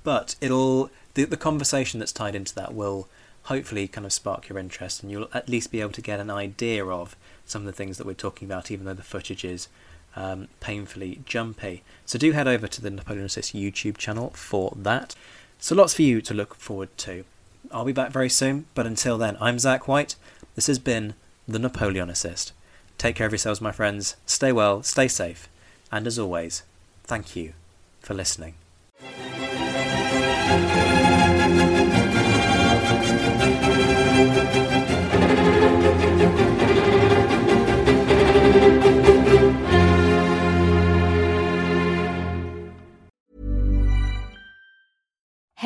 [0.03, 3.07] But it'll the, the conversation that's tied into that will
[3.43, 6.29] hopefully kind of spark your interest and you'll at least be able to get an
[6.29, 7.15] idea of
[7.49, 9.67] some of the things that we're talking about, even though the footage is
[10.15, 11.83] um, painfully jumpy.
[12.05, 15.15] So do head over to the Napoleonicist YouTube channel for that.
[15.59, 17.25] So lots for you to look forward to.
[17.71, 20.15] I'll be back very soon, but until then, I'm Zach White.
[20.55, 21.13] This has been
[21.47, 22.51] the Napoleonicist.
[22.97, 24.15] Take care of yourselves, my friends.
[24.25, 25.49] Stay well, stay safe,
[25.91, 26.63] and as always,
[27.03, 27.53] thank you
[28.01, 28.55] for listening.